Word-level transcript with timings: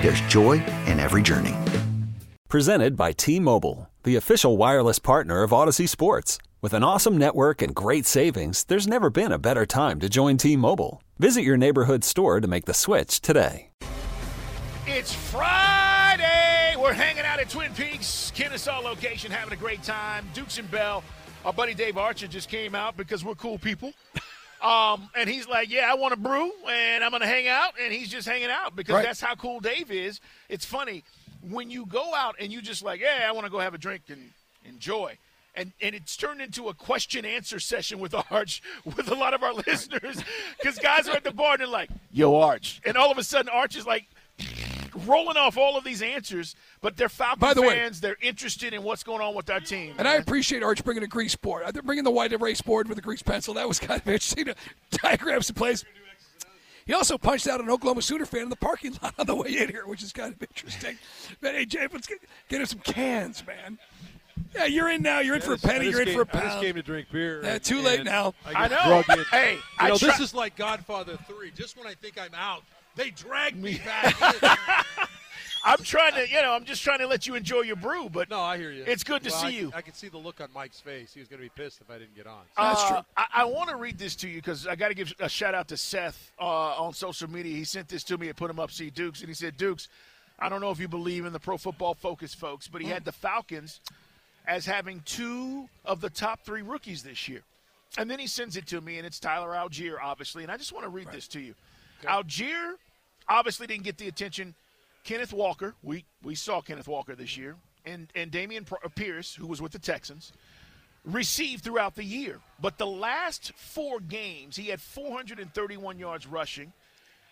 there's 0.00 0.20
joy 0.22 0.62
in 0.86 1.00
every 1.00 1.22
journey. 1.22 1.54
Presented 2.48 2.96
by 2.96 3.12
T 3.12 3.40
Mobile, 3.40 3.90
the 4.04 4.16
official 4.16 4.56
wireless 4.56 4.98
partner 4.98 5.42
of 5.42 5.52
Odyssey 5.52 5.86
Sports. 5.86 6.38
With 6.62 6.72
an 6.72 6.82
awesome 6.82 7.18
network 7.18 7.60
and 7.60 7.74
great 7.74 8.06
savings, 8.06 8.64
there's 8.64 8.86
never 8.86 9.10
been 9.10 9.30
a 9.30 9.38
better 9.38 9.66
time 9.66 10.00
to 10.00 10.08
join 10.08 10.36
T 10.36 10.56
Mobile. 10.56 11.02
Visit 11.18 11.42
your 11.42 11.56
neighborhood 11.56 12.04
store 12.04 12.40
to 12.40 12.48
make 12.48 12.64
the 12.64 12.74
switch 12.74 13.20
today. 13.20 13.70
It's 14.86 15.12
Friday. 15.12 16.76
We're 16.78 16.92
hanging 16.92 17.24
out 17.24 17.40
at 17.40 17.50
Twin 17.50 17.72
Peaks, 17.74 18.32
Kennesaw 18.34 18.80
location, 18.80 19.30
having 19.32 19.52
a 19.52 19.56
great 19.56 19.82
time. 19.82 20.28
Dukes 20.32 20.58
and 20.58 20.70
Bell. 20.70 21.02
Our 21.44 21.52
buddy 21.52 21.74
Dave 21.74 21.98
Archer 21.98 22.26
just 22.26 22.48
came 22.48 22.74
out 22.74 22.96
because 22.96 23.24
we're 23.24 23.34
cool 23.34 23.58
people. 23.58 23.92
Um, 24.62 25.08
and 25.14 25.28
he's 25.28 25.46
like, 25.48 25.70
Yeah, 25.70 25.88
I 25.90 25.94
want 25.94 26.12
to 26.14 26.20
brew 26.20 26.50
and 26.68 27.04
I'm 27.04 27.10
going 27.10 27.20
to 27.22 27.26
hang 27.28 27.46
out. 27.48 27.72
And 27.82 27.92
he's 27.92 28.08
just 28.08 28.26
hanging 28.28 28.50
out 28.50 28.74
because 28.76 28.94
Right. 28.94 29.04
that's 29.04 29.20
how 29.20 29.34
cool 29.34 29.60
Dave 29.60 29.90
is. 29.90 30.20
It's 30.48 30.64
funny 30.64 31.04
when 31.50 31.70
you 31.70 31.86
go 31.86 32.14
out 32.14 32.36
and 32.40 32.52
you 32.52 32.60
just 32.62 32.82
like, 32.82 33.00
Yeah, 33.00 33.26
I 33.28 33.32
want 33.32 33.44
to 33.46 33.50
go 33.50 33.58
have 33.58 33.74
a 33.74 33.78
drink 33.78 34.02
and 34.08 34.30
enjoy. 34.64 35.18
And, 35.54 35.72
and 35.80 35.94
it's 35.94 36.16
turned 36.18 36.42
into 36.42 36.68
a 36.68 36.74
question 36.74 37.24
answer 37.24 37.58
session 37.58 37.98
with 37.98 38.14
Arch 38.30 38.62
with 38.84 39.10
a 39.10 39.14
lot 39.14 39.32
of 39.34 39.42
our 39.42 39.54
listeners 39.54 40.22
because 40.58 40.78
guys 40.78 41.08
are 41.08 41.16
at 41.16 41.24
the 41.24 41.30
bar 41.32 41.52
and 41.52 41.60
they're 41.60 41.66
like, 41.66 41.90
Yo, 42.12 42.34
Arch. 42.36 42.80
And 42.84 42.96
all 42.96 43.10
of 43.10 43.18
a 43.18 43.24
sudden, 43.24 43.48
Arch 43.50 43.76
is 43.76 43.86
like, 43.86 44.06
rolling 44.96 45.36
off 45.36 45.56
all 45.56 45.76
of 45.76 45.84
these 45.84 46.02
answers, 46.02 46.54
but 46.80 46.96
they're 46.96 47.08
Falcon 47.08 47.38
By 47.40 47.54
the 47.54 47.62
way- 47.62 47.76
fans. 47.76 48.00
they're 48.00 48.16
interested 48.22 48.72
in 48.74 48.82
what's 48.82 49.02
going 49.02 49.20
on 49.20 49.34
with 49.34 49.48
our 49.50 49.60
team. 49.60 49.94
And 49.98 50.06
I 50.08 50.14
appreciate 50.14 50.62
Arch 50.62 50.82
bringing 50.84 51.02
a 51.02 51.06
grease 51.08 51.36
board. 51.36 51.64
They're 51.72 51.82
bringing 51.82 52.04
the 52.04 52.10
white 52.10 52.32
erase 52.32 52.60
board 52.62 52.88
with 52.88 52.98
a 52.98 53.02
grease 53.02 53.22
pencil. 53.22 53.54
That 53.54 53.68
was 53.68 53.78
kind 53.78 54.00
of 54.00 54.06
interesting 54.08 54.46
to 54.46 54.54
diagram 54.90 55.42
some 55.42 55.54
plays. 55.54 55.84
He 56.86 56.94
also 56.94 57.18
punched 57.18 57.48
out 57.48 57.60
an 57.60 57.68
Oklahoma 57.68 58.00
Sooner 58.02 58.26
fan 58.26 58.42
in 58.42 58.48
the 58.48 58.54
parking 58.56 58.96
lot 59.02 59.14
on 59.18 59.26
the 59.26 59.34
way 59.34 59.48
in 59.58 59.68
here, 59.68 59.86
which 59.86 60.02
is 60.04 60.12
kind 60.12 60.32
of 60.32 60.40
interesting. 60.40 60.96
But 61.40 61.54
hey, 61.56 61.66
Jay, 61.66 61.86
let's 61.92 62.06
get, 62.06 62.18
get 62.48 62.60
him 62.60 62.66
some 62.66 62.78
cans, 62.78 63.44
man. 63.44 63.78
Yeah, 64.54 64.66
you're 64.66 64.88
in 64.90 65.02
now. 65.02 65.18
You're 65.18 65.34
in 65.34 65.40
for 65.42 65.54
a 65.54 65.58
penny. 65.58 65.88
You're 65.90 66.00
in 66.02 66.06
came- 66.06 66.14
for 66.14 66.22
a 66.22 66.26
I 66.28 66.40
just 66.40 66.44
pound. 66.54 66.64
came 66.64 66.74
to 66.76 66.82
drink 66.82 67.08
beer. 67.10 67.40
Yeah, 67.42 67.58
too 67.58 67.80
late 67.80 68.04
now. 68.04 68.34
I, 68.46 68.64
I 68.64 68.68
know. 68.68 69.02
Hey, 69.32 69.54
you 69.54 69.60
I 69.80 69.88
know, 69.88 69.96
try- 69.96 70.10
this 70.10 70.20
is 70.20 70.32
like 70.34 70.54
Godfather 70.56 71.18
Three. 71.26 71.50
Just 71.50 71.76
when 71.76 71.88
I 71.88 71.94
think 71.94 72.20
I'm 72.20 72.32
out, 72.34 72.62
they 72.96 73.10
drag 73.10 73.56
me 73.56 73.80
back. 73.84 74.16
I'm 75.64 75.78
trying 75.82 76.12
to, 76.14 76.28
you 76.28 76.40
know, 76.42 76.52
I'm 76.52 76.64
just 76.64 76.82
trying 76.84 77.00
to 77.00 77.08
let 77.08 77.26
you 77.26 77.34
enjoy 77.34 77.62
your 77.62 77.74
brew, 77.76 78.08
but 78.08 78.30
no, 78.30 78.38
I 78.40 78.56
hear 78.56 78.70
you. 78.70 78.84
It's 78.86 79.02
good 79.02 79.24
to 79.24 79.30
Well, 79.30 79.40
see 79.40 79.46
I, 79.46 79.50
you. 79.50 79.72
I 79.74 79.80
can 79.82 79.94
see 79.94 80.06
the 80.08 80.16
look 80.18 80.40
on 80.40 80.46
Mike's 80.54 80.78
face. 80.78 81.12
He 81.12 81.18
was 81.18 81.28
going 81.28 81.42
to 81.42 81.44
be 81.44 81.50
pissed 81.60 81.80
if 81.80 81.90
I 81.90 81.98
didn't 81.98 82.14
get 82.14 82.28
on. 82.28 82.42
That's 82.56 82.82
Uh, 82.84 82.88
true. 82.88 82.98
I, 83.16 83.24
I 83.34 83.44
want 83.46 83.70
to 83.70 83.76
read 83.76 83.98
this 83.98 84.14
to 84.16 84.28
you 84.28 84.36
because 84.36 84.68
I 84.68 84.76
got 84.76 84.88
to 84.88 84.94
give 84.94 85.12
a 85.18 85.28
shout 85.28 85.56
out 85.56 85.66
to 85.68 85.76
Seth 85.76 86.30
uh, 86.40 86.44
on 86.44 86.92
social 86.92 87.28
media. 87.28 87.56
He 87.56 87.64
sent 87.64 87.88
this 87.88 88.04
to 88.04 88.16
me 88.16 88.28
and 88.28 88.36
put 88.36 88.48
him 88.48 88.60
up. 88.60 88.70
See 88.70 88.90
Dukes, 88.90 89.20
and 89.20 89.28
he 89.28 89.34
said, 89.34 89.56
Dukes, 89.56 89.88
I 90.38 90.48
don't 90.48 90.60
know 90.60 90.70
if 90.70 90.78
you 90.78 90.86
believe 90.86 91.24
in 91.26 91.32
the 91.32 91.40
Pro 91.40 91.56
Football 91.56 91.94
Focus 91.94 92.32
folks, 92.32 92.68
but 92.68 92.80
he 92.80 92.86
had 92.86 93.04
the 93.04 93.12
Falcons 93.12 93.80
as 94.46 94.66
having 94.66 95.00
two 95.04 95.68
of 95.84 96.00
the 96.00 96.10
top 96.10 96.42
three 96.44 96.62
rookies 96.62 97.02
this 97.02 97.26
year. 97.28 97.40
And 97.98 98.08
then 98.08 98.20
he 98.20 98.28
sends 98.28 98.56
it 98.56 98.66
to 98.68 98.80
me, 98.80 98.98
and 98.98 99.06
it's 99.06 99.18
Tyler 99.18 99.48
Allgeier, 99.50 99.96
obviously. 100.00 100.44
And 100.44 100.52
I 100.52 100.56
just 100.56 100.72
want 100.72 100.84
to 100.84 100.90
read 100.90 101.08
this 101.10 101.26
to 101.28 101.40
you. 101.40 101.54
Allgeier 102.04 102.74
obviously 103.28 103.66
didn't 103.66 103.84
get 103.84 103.98
the 103.98 104.08
attention. 104.08 104.54
Kenneth 105.04 105.32
Walker, 105.32 105.74
we, 105.82 106.04
we 106.22 106.34
saw 106.34 106.60
Kenneth 106.60 106.88
Walker 106.88 107.14
this 107.14 107.36
year, 107.36 107.56
and, 107.84 108.08
and 108.14 108.30
Dameon 108.30 108.70
uh, 108.72 108.88
Pierce, 108.88 109.34
who 109.34 109.46
was 109.46 109.62
with 109.62 109.72
the 109.72 109.78
Texans 109.78 110.32
received 111.06 111.62
throughout 111.62 111.94
the 111.94 112.04
year. 112.04 112.40
But 112.60 112.78
the 112.78 112.86
last 112.86 113.52
four 113.54 114.00
games, 114.00 114.56
he 114.56 114.66
had 114.66 114.80
431 114.80 115.98
yards 115.98 116.26
rushing. 116.26 116.72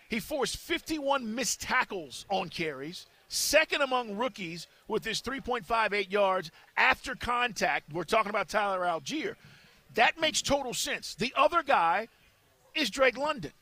He 0.08 0.20
forced 0.20 0.56
51 0.58 1.34
missed 1.34 1.60
tackles 1.60 2.24
on 2.30 2.48
carries, 2.48 3.06
second 3.28 3.82
among 3.82 4.16
rookies 4.16 4.68
with 4.86 5.04
his 5.04 5.20
3.58 5.20 6.10
yards 6.12 6.50
after 6.76 7.14
contact. 7.14 7.92
We're 7.92 8.04
talking 8.04 8.30
about 8.30 8.48
Tyler 8.48 8.80
Allgeier. 8.80 9.34
That 9.94 10.20
makes 10.20 10.40
total 10.40 10.74
sense. 10.74 11.14
The 11.14 11.32
other 11.36 11.62
guy 11.62 12.08
is 12.74 12.90
Drake 12.90 13.18
London. 13.18 13.52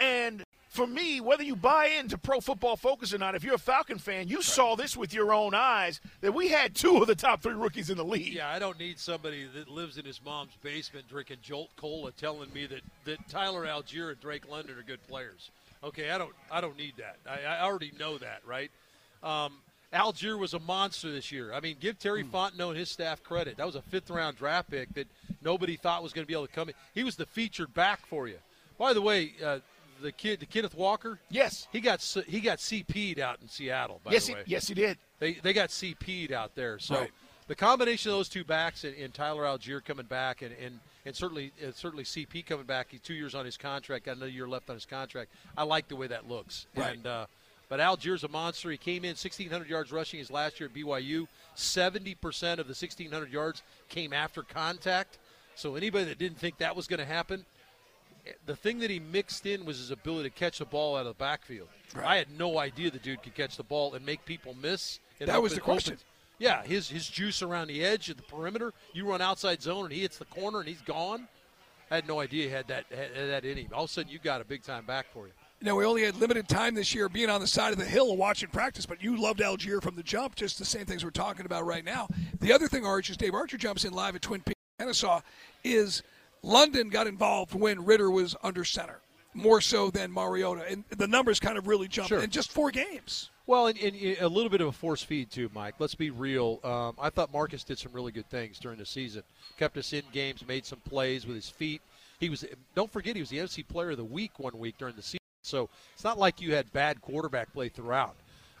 And 0.00 0.44
for 0.72 0.86
me, 0.86 1.20
whether 1.20 1.42
you 1.42 1.54
buy 1.54 1.88
into 1.98 2.16
Pro 2.16 2.40
Football 2.40 2.76
Focus 2.76 3.12
or 3.12 3.18
not, 3.18 3.34
if 3.34 3.44
you're 3.44 3.56
a 3.56 3.58
Falcon 3.58 3.98
fan, 3.98 4.28
you 4.28 4.40
saw 4.40 4.74
this 4.74 4.96
with 4.96 5.12
your 5.12 5.34
own 5.34 5.52
eyes 5.54 6.00
that 6.22 6.32
we 6.32 6.48
had 6.48 6.74
two 6.74 6.96
of 6.96 7.06
the 7.06 7.14
top 7.14 7.42
three 7.42 7.52
rookies 7.52 7.90
in 7.90 7.98
the 7.98 8.04
league. 8.04 8.32
Yeah, 8.32 8.48
I 8.48 8.58
don't 8.58 8.78
need 8.78 8.98
somebody 8.98 9.46
that 9.54 9.68
lives 9.68 9.98
in 9.98 10.06
his 10.06 10.24
mom's 10.24 10.56
basement 10.62 11.06
drinking 11.10 11.36
Jolt 11.42 11.68
Cola 11.76 12.10
telling 12.12 12.50
me 12.54 12.64
that, 12.66 12.80
that 13.04 13.28
Tyler 13.28 13.66
Allgeier 13.66 14.12
and 14.12 14.20
Drake 14.20 14.48
London 14.50 14.78
are 14.78 14.82
good 14.82 15.06
players. 15.06 15.50
Okay, 15.84 16.10
I 16.10 16.16
don't 16.16 16.32
I 16.50 16.62
don't 16.62 16.78
need 16.78 16.94
that. 16.96 17.16
I, 17.28 17.56
I 17.56 17.62
already 17.62 17.92
know 17.98 18.16
that, 18.16 18.40
right? 18.46 18.70
Um, 19.22 19.58
Allgeier 19.92 20.38
was 20.38 20.54
a 20.54 20.60
monster 20.60 21.12
this 21.12 21.30
year. 21.30 21.52
I 21.52 21.60
mean, 21.60 21.76
give 21.80 21.98
Terry 21.98 22.24
Fontenot 22.24 22.70
and 22.70 22.78
his 22.78 22.88
staff 22.88 23.22
credit. 23.22 23.58
That 23.58 23.66
was 23.66 23.74
a 23.74 23.82
fifth 23.82 24.08
round 24.08 24.38
draft 24.38 24.70
pick 24.70 24.94
that 24.94 25.06
nobody 25.42 25.76
thought 25.76 26.02
was 26.02 26.14
going 26.14 26.24
to 26.24 26.26
be 26.26 26.32
able 26.32 26.46
to 26.46 26.52
come 26.52 26.70
in. 26.70 26.74
He 26.94 27.04
was 27.04 27.16
the 27.16 27.26
featured 27.26 27.74
back 27.74 28.06
for 28.06 28.26
you. 28.26 28.38
By 28.78 28.94
the 28.94 29.02
way, 29.02 29.34
uh, 29.44 29.58
the 30.02 30.12
kid, 30.12 30.40
the 30.40 30.46
Kenneth 30.46 30.74
Walker, 30.74 31.18
Yes. 31.30 31.68
he 31.72 31.80
got 31.80 32.00
he 32.26 32.40
got 32.40 32.58
CP'd 32.58 33.18
out 33.18 33.38
in 33.40 33.48
Seattle. 33.48 34.00
By 34.04 34.12
yes, 34.12 34.26
the 34.26 34.32
he, 34.32 34.34
way, 34.36 34.42
yes, 34.46 34.68
he 34.68 34.74
did. 34.74 34.98
they 35.18 35.34
they 35.34 35.52
got 35.52 35.70
CP'd 35.70 36.32
out 36.32 36.54
there. 36.54 36.78
So 36.78 36.96
Right. 37.00 37.10
the 37.48 37.54
combination 37.54 38.10
of 38.10 38.18
those 38.18 38.28
two 38.28 38.44
backs 38.44 38.84
and, 38.84 38.96
and 38.96 39.12
Tyler 39.14 39.44
Allgeier 39.44 39.84
coming 39.84 40.06
back 40.06 40.42
and, 40.42 40.54
and, 40.62 40.80
and 41.06 41.14
certainly 41.16 41.52
uh, 41.66 41.72
certainly 41.74 42.04
CP 42.04 42.44
coming 42.44 42.66
back. 42.66 42.88
He's 42.90 43.00
two 43.00 43.14
years 43.14 43.34
on 43.34 43.44
his 43.44 43.56
contract, 43.56 44.04
got 44.06 44.16
another 44.16 44.30
year 44.30 44.48
left 44.48 44.68
on 44.70 44.76
his 44.76 44.86
contract. 44.86 45.30
I 45.56 45.62
like 45.64 45.88
the 45.88 45.96
way 45.96 46.06
that 46.08 46.28
looks. 46.28 46.66
Right. 46.76 46.94
And 46.94 47.06
uh, 47.06 47.26
but 47.68 47.80
Allgeier's 47.80 48.22
a 48.22 48.28
monster. 48.28 48.70
He 48.70 48.76
came 48.76 49.02
in 49.04 49.10
1,600 49.12 49.66
yards 49.66 49.90
rushing 49.92 50.18
his 50.18 50.30
last 50.30 50.60
year 50.60 50.68
at 50.68 50.74
BYU. 50.74 51.26
70% 51.56 52.18
of 52.58 52.66
the 52.66 52.74
1,600 52.74 53.32
yards 53.32 53.62
came 53.88 54.12
after 54.12 54.42
contact. 54.42 55.18
So 55.54 55.74
anybody 55.74 56.04
that 56.06 56.18
didn't 56.18 56.38
think 56.38 56.58
that 56.58 56.76
was 56.76 56.86
going 56.86 56.98
to 57.00 57.06
happen, 57.06 57.46
the 58.46 58.56
thing 58.56 58.78
that 58.80 58.90
he 58.90 59.00
mixed 59.00 59.46
in 59.46 59.64
was 59.64 59.78
his 59.78 59.90
ability 59.90 60.30
to 60.30 60.34
catch 60.34 60.58
the 60.58 60.64
ball 60.64 60.96
out 60.96 61.00
of 61.00 61.06
the 61.06 61.14
backfield. 61.14 61.68
I 62.02 62.16
had 62.16 62.28
no 62.38 62.58
idea 62.58 62.90
the 62.90 62.98
dude 62.98 63.22
could 63.22 63.34
catch 63.34 63.56
the 63.56 63.62
ball 63.62 63.94
and 63.94 64.04
make 64.04 64.24
people 64.24 64.54
miss. 64.60 65.00
That 65.18 65.42
was 65.42 65.54
the 65.54 65.60
question. 65.60 65.94
open- 65.94 66.04
yeah, 66.38 66.64
his 66.64 66.88
his 66.88 67.08
juice 67.08 67.42
around 67.42 67.68
the 67.68 67.84
edge 67.84 68.08
of 68.08 68.16
the 68.16 68.22
perimeter. 68.24 68.72
You 68.92 69.08
run 69.08 69.20
outside 69.20 69.62
zone 69.62 69.84
and 69.84 69.92
he 69.92 70.00
hits 70.00 70.18
the 70.18 70.24
corner 70.24 70.58
and 70.58 70.68
he's 70.68 70.80
gone. 70.82 71.28
I 71.90 71.96
had 71.96 72.08
no 72.08 72.20
idea 72.20 72.44
he 72.44 72.50
had 72.50 72.66
that 72.68 72.86
had 72.90 73.14
that 73.14 73.44
in 73.44 73.58
him. 73.58 73.68
All 73.72 73.84
of 73.84 73.90
a 73.90 73.92
sudden, 73.92 74.10
you 74.10 74.18
got 74.18 74.40
a 74.40 74.44
big 74.44 74.62
time 74.64 74.84
back 74.84 75.06
for 75.12 75.26
you. 75.26 75.32
Know, 75.60 75.76
we 75.76 75.84
only 75.84 76.02
had 76.02 76.16
limited 76.16 76.48
time 76.48 76.74
this 76.74 76.92
year 76.92 77.08
being 77.08 77.30
on 77.30 77.40
the 77.40 77.46
side 77.46 77.72
of 77.72 77.78
the 77.78 77.84
hill 77.84 78.16
watching 78.16 78.48
practice, 78.48 78.84
but 78.84 79.00
you 79.00 79.16
loved 79.16 79.38
Allgeier 79.38 79.80
from 79.80 79.94
the 79.94 80.02
jump, 80.02 80.34
just 80.34 80.58
the 80.58 80.64
same 80.64 80.86
things 80.86 81.04
we're 81.04 81.10
talking 81.10 81.46
about 81.46 81.64
right 81.64 81.84
now. 81.84 82.08
The 82.40 82.52
other 82.52 82.66
thing, 82.66 82.84
Arch, 82.84 83.10
is 83.10 83.16
Dave 83.16 83.34
Archer 83.34 83.56
jumps 83.56 83.84
in 83.84 83.92
live 83.92 84.16
at 84.16 84.22
Twin 84.22 84.40
Peaks, 84.40 84.58
Kennesaw, 84.80 85.20
is 85.62 86.02
London 86.42 86.88
got 86.88 87.06
involved 87.06 87.54
when 87.54 87.84
Ridder 87.84 88.10
was 88.10 88.34
under 88.42 88.64
center, 88.64 89.00
more 89.34 89.60
so 89.60 89.90
than 89.90 90.10
Mariota. 90.12 90.64
And 90.68 90.84
the 90.90 91.06
numbers 91.06 91.38
kind 91.40 91.56
of 91.56 91.66
really 91.66 91.88
jumped 91.88 92.08
Sure. 92.08 92.20
in 92.22 92.30
just 92.30 92.50
four 92.52 92.70
games. 92.70 93.30
Well, 93.46 93.66
and, 93.66 93.78
and 93.78 93.96
a 94.20 94.28
little 94.28 94.50
bit 94.50 94.60
of 94.60 94.68
a 94.68 94.72
force 94.72 95.02
feed 95.02 95.30
too, 95.30 95.50
Mike. 95.54 95.74
Let's 95.78 95.94
be 95.94 96.10
real. 96.10 96.60
Um, 96.62 96.94
I 97.00 97.10
thought 97.10 97.32
Marcus 97.32 97.64
did 97.64 97.78
some 97.78 97.92
really 97.92 98.12
good 98.12 98.28
things 98.30 98.58
during 98.58 98.78
the 98.78 98.86
season. 98.86 99.22
Kept 99.58 99.76
us 99.76 99.92
in 99.92 100.02
games, 100.12 100.46
made 100.46 100.64
some 100.64 100.78
plays 100.80 101.26
with 101.26 101.36
his 101.36 101.48
feet. 101.48 101.82
He 102.20 102.28
was. 102.30 102.44
Don't 102.76 102.90
forget, 102.90 103.16
he 103.16 103.22
was 103.22 103.30
the 103.30 103.38
NFC 103.38 103.66
Player 103.66 103.90
of 103.90 103.96
the 103.96 104.04
Week 104.04 104.38
one 104.38 104.56
week 104.58 104.76
during 104.78 104.94
the 104.94 105.02
season. 105.02 105.18
So 105.42 105.68
it's 105.94 106.04
not 106.04 106.18
like 106.18 106.40
you 106.40 106.54
had 106.54 106.72
bad 106.72 107.02
quarterback 107.02 107.52
play 107.52 107.68
throughout. 107.68 108.14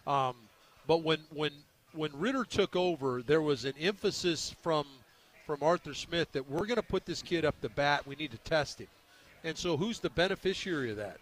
Um, 0.04 0.34
but 0.88 1.04
when 1.04 1.20
when 1.32 1.52
when 1.92 2.10
Ridder 2.14 2.44
took 2.44 2.74
over, 2.74 3.22
there 3.22 3.40
was 3.42 3.64
an 3.64 3.74
emphasis 3.80 4.54
from 4.62 4.84
from 5.46 5.62
Arthur 5.62 5.94
Smith 5.94 6.30
that 6.32 6.48
we're 6.48 6.66
going 6.66 6.76
to 6.76 6.82
put 6.82 7.06
this 7.06 7.22
kid 7.22 7.44
up 7.44 7.54
the 7.60 7.68
bat. 7.68 8.06
We 8.06 8.14
need 8.14 8.30
to 8.32 8.38
test 8.38 8.80
him. 8.80 8.88
And 9.44 9.56
so, 9.56 9.76
who's 9.76 9.98
the 9.98 10.10
beneficiary 10.10 10.90
of 10.90 10.96
that? 10.98 11.18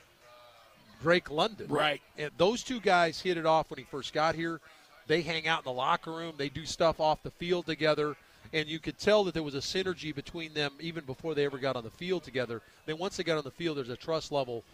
Drake 1.01 1.31
London. 1.31 1.69
Right. 1.69 2.03
And 2.19 2.31
those 2.37 2.63
two 2.63 2.81
guys 2.81 3.21
hit 3.21 3.37
it 3.37 3.47
off 3.47 3.71
when 3.71 3.79
he 3.79 3.85
first 3.85 4.13
got 4.13 4.35
here. 4.35 4.61
They 5.07 5.23
hang 5.23 5.49
out 5.49 5.61
in 5.61 5.65
the 5.65 5.73
locker 5.73 6.13
room. 6.13 6.35
They 6.37 6.49
do 6.49 6.67
stuff 6.67 7.01
off 7.01 7.23
the 7.23 7.31
field 7.31 7.67
together. 7.67 8.17
And 8.53 8.69
you 8.69 8.79
could 8.79 8.99
tell 8.99 9.25
that 9.25 9.35
there 9.35 9.43
was 9.43 9.55
a 9.55 9.59
synergy 9.59 10.15
between 10.15 10.53
them 10.55 10.73
even 10.81 11.05
before 11.05 11.35
they 11.35 11.45
ever 11.45 11.59
got 11.59 11.77
on 11.77 11.85
the 11.85 11.91
field 11.91 12.23
together. 12.23 12.63
Then 12.87 12.99
once 12.99 13.17
they 13.17 13.23
got 13.23 13.39
on 13.39 13.45
the 13.45 13.51
field, 13.51 13.79
there's 13.79 13.89
a 13.89 13.97
trust 13.97 14.33
level. 14.33 14.65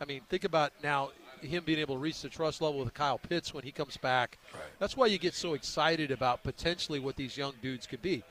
I 0.00 0.04
mean, 0.04 0.20
think 0.28 0.44
about 0.44 0.72
now 0.82 1.10
him 1.40 1.62
being 1.64 1.78
able 1.78 1.94
to 1.94 2.00
reach 2.00 2.20
the 2.22 2.28
trust 2.28 2.60
level 2.60 2.80
with 2.80 2.92
Kyle 2.92 3.18
Pitts 3.18 3.54
when 3.54 3.64
he 3.64 3.72
comes 3.72 3.96
back. 3.96 4.38
Right. 4.52 4.62
That's 4.78 4.96
why 4.96 5.06
you 5.06 5.18
get 5.18 5.34
so 5.34 5.54
excited 5.54 6.10
about 6.10 6.42
potentially 6.42 7.00
what 7.00 7.16
these 7.16 7.36
young 7.36 7.54
dudes 7.62 7.86
could 7.86 8.02
be. 8.02 8.22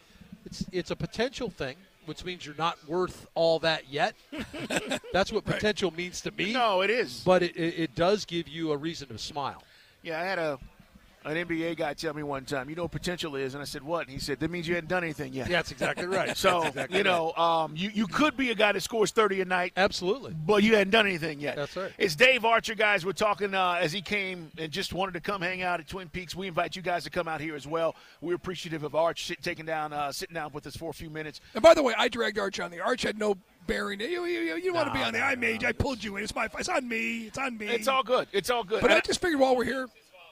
It's 0.45 0.65
it's 0.71 0.91
a 0.91 0.95
potential 0.95 1.50
thing 1.50 1.75
which 2.09 2.25
means 2.25 2.44
you're 2.44 2.56
not 2.56 2.75
worth 2.88 3.27
all 3.36 3.59
that 3.59 3.88
yet. 3.88 4.15
That's 5.13 5.31
what 5.31 5.45
potential 5.45 5.91
right. 5.91 5.97
means 5.97 6.21
to 6.21 6.31
me. 6.31 6.53
No, 6.53 6.81
it 6.81 6.89
is. 6.89 7.21
But 7.24 7.44
it, 7.44 7.56
it, 7.56 7.80
it, 7.80 7.95
does 7.95 8.25
give 8.25 8.47
you 8.47 8.71
a 8.71 8.77
reason 8.77 9.09
to 9.09 9.18
smile. 9.19 9.62
Yeah, 10.01 10.19
I 10.19 10.24
had 10.24 10.39
a 10.39 10.57
an 11.25 11.36
NBA 11.36 11.77
guy 11.77 11.94
tell 11.94 12.13
me 12.13 12.24
one 12.24 12.45
time, 12.45 12.69
you 12.69 12.75
know 12.75 12.83
what 12.83 12.92
potential 12.92 13.36
is? 13.36 13.54
And 13.54 13.62
I 13.62 13.66
said, 13.66 13.83
what? 13.83 14.04
And 14.04 14.12
he 14.12 14.19
said, 14.19 14.39
that 14.39 14.50
means 14.50 14.68
you 14.68 14.75
hadn't 14.75 14.89
done 14.89 15.04
anything 15.04 15.33
yet. 15.33 15.50
Yeah, 15.50 15.57
that's 15.57 15.71
exactly 15.71 16.07
right. 16.07 16.36
so, 16.38 16.63
exactly 16.63 16.98
you 16.98 17.04
know, 17.04 17.33
right. 17.38 17.63
um, 17.63 17.75
you, 17.75 17.89
you 17.94 18.07
could 18.07 18.38
be 18.38 18.51
a 18.51 18.56
guy 18.56 18.71
that 18.71 18.81
scores 18.81 19.12
30 19.12 19.42
a 19.42 19.45
night. 19.45 19.74
Absolutely. 19.75 20.33
But 20.33 20.63
you 20.63 20.75
hadn't 20.75 20.92
done 20.92 21.07
anything 21.07 21.39
yet. 21.39 21.56
That's 21.56 21.75
right. 21.75 21.92
It's 21.98 22.16
Dave 22.16 22.45
Archer, 22.45 22.75
guys. 22.75 23.06
We're 23.06 23.12
talking 23.12 23.54
uh, 23.54 23.77
as 23.80 23.92
he 23.92 24.01
came 24.01 24.51
and 24.57 24.71
just 24.71 24.94
wanted 24.94 25.13
to 25.13 25.21
come 25.21 25.42
hang 25.42 25.62
out 25.62 25.80
at 25.80 25.88
Twin 25.88 26.10
Peaks. 26.10 26.36
We 26.36 26.48
invite 26.48 26.75
you 26.75 26.81
guys 26.81 27.04
to 27.04 27.10
come 27.10 27.27
out 27.27 27.42
here 27.42 27.56
as 27.56 27.68
well. 27.68 27.95
We're 28.22 28.36
appreciative 28.36 28.83
of 28.83 28.95
Arch 28.95 29.25
sit, 29.25 29.42
taking 29.42 29.65
down, 29.65 29.94
uh, 29.94 30.12
sitting 30.12 30.36
down 30.36 30.51
with 30.54 30.68
us 30.68 30.75
for 30.75 30.89
a 30.89 30.94
few 30.94 31.10
minutes. 31.10 31.42
And 31.54 31.62
by 31.62 31.74
the 31.74 31.83
way, 31.83 31.94
I 31.98 32.07
dragged 32.07 32.39
Arch 32.39 32.60
on 32.60 32.72
the 32.72 32.80
Arch 32.80 33.04
had 33.04 33.18
no 33.18 33.36
bearing. 33.69 34.00
You, 34.01 34.25
you, 34.25 34.42
you, 34.42 34.56
you 34.57 34.74
want 34.74 34.88
to 34.88 34.94
be 34.94 35.01
on 35.01 35.13
the 35.13 35.22
I 35.22 35.36
made. 35.36 35.63
I 35.63 35.72
pulled 35.72 36.04
you 36.04 36.18
in. 36.18 36.24
It's 36.24 36.36
my. 36.36 36.50
It's 36.57 36.69
on 36.69 36.88
me. 36.88 37.27
It's 37.27 37.38
on 37.38 37.57
me. 37.57 37.68
It's 37.68 37.88
all 37.88 38.04
good. 38.04 38.27
It's 38.33 38.50
all 38.50 38.63
good. 38.63 38.81
But 38.81 38.92
I 38.92 39.00
just 39.00 39.22
figured 39.22 39.39
while 39.39 39.56
we're 39.56 39.65
here, 39.65 39.88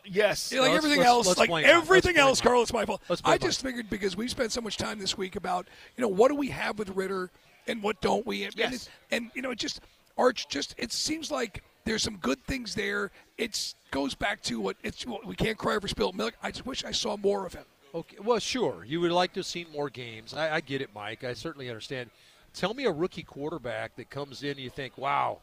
Yes. 0.09 0.51
Yeah, 0.51 0.61
like 0.61 0.71
everything 0.71 0.99
let's, 0.99 1.09
else, 1.09 1.27
let's 1.27 1.49
like 1.49 1.65
everything 1.65 2.17
else, 2.17 2.41
Carl, 2.41 2.61
it's 2.61 2.73
my 2.73 2.85
fault. 2.85 3.01
I 3.23 3.37
just 3.37 3.61
figured 3.61 3.89
because 3.89 4.15
we 4.15 4.27
spent 4.27 4.51
so 4.51 4.61
much 4.61 4.77
time 4.77 4.99
this 4.99 5.17
week 5.17 5.35
about, 5.35 5.67
you 5.95 6.01
know, 6.01 6.07
what 6.07 6.29
do 6.29 6.35
we 6.35 6.47
have 6.49 6.79
with 6.79 6.89
Ridder 6.89 7.29
and 7.67 7.83
what 7.83 8.01
don't 8.01 8.25
we? 8.25 8.43
And, 8.43 8.55
yes. 8.55 8.89
and, 9.11 9.23
and 9.23 9.31
you 9.35 9.41
know, 9.41 9.51
it 9.51 9.59
just 9.59 9.81
Arch 10.17 10.47
just 10.47 10.75
it 10.77 10.91
seems 10.91 11.31
like 11.31 11.63
there's 11.85 12.03
some 12.03 12.17
good 12.17 12.43
things 12.45 12.75
there. 12.75 13.11
It 13.37 13.73
goes 13.91 14.15
back 14.15 14.41
to 14.43 14.59
what 14.59 14.77
it's 14.83 15.05
we 15.25 15.35
can't 15.35 15.57
cry 15.57 15.75
over 15.75 15.87
spilled 15.87 16.15
milk. 16.15 16.33
I 16.41 16.51
just 16.51 16.65
wish 16.65 16.83
I 16.83 16.91
saw 16.91 17.17
more 17.17 17.45
of 17.45 17.53
him. 17.53 17.65
Okay, 17.95 18.17
well, 18.23 18.39
sure. 18.39 18.83
You 18.85 19.01
would 19.01 19.11
like 19.11 19.33
to 19.33 19.39
have 19.39 19.45
seen 19.45 19.67
more 19.71 19.89
games. 19.89 20.33
I, 20.33 20.55
I 20.55 20.61
get 20.61 20.81
it, 20.81 20.89
Mike. 20.93 21.23
I 21.23 21.33
certainly 21.33 21.69
understand. 21.69 22.09
Tell 22.53 22.73
me 22.73 22.85
a 22.85 22.91
rookie 22.91 23.23
quarterback 23.23 23.95
that 23.95 24.09
comes 24.09 24.43
in, 24.43 24.51
and 24.51 24.59
you 24.59 24.69
think, 24.69 24.97
wow, 24.97 25.39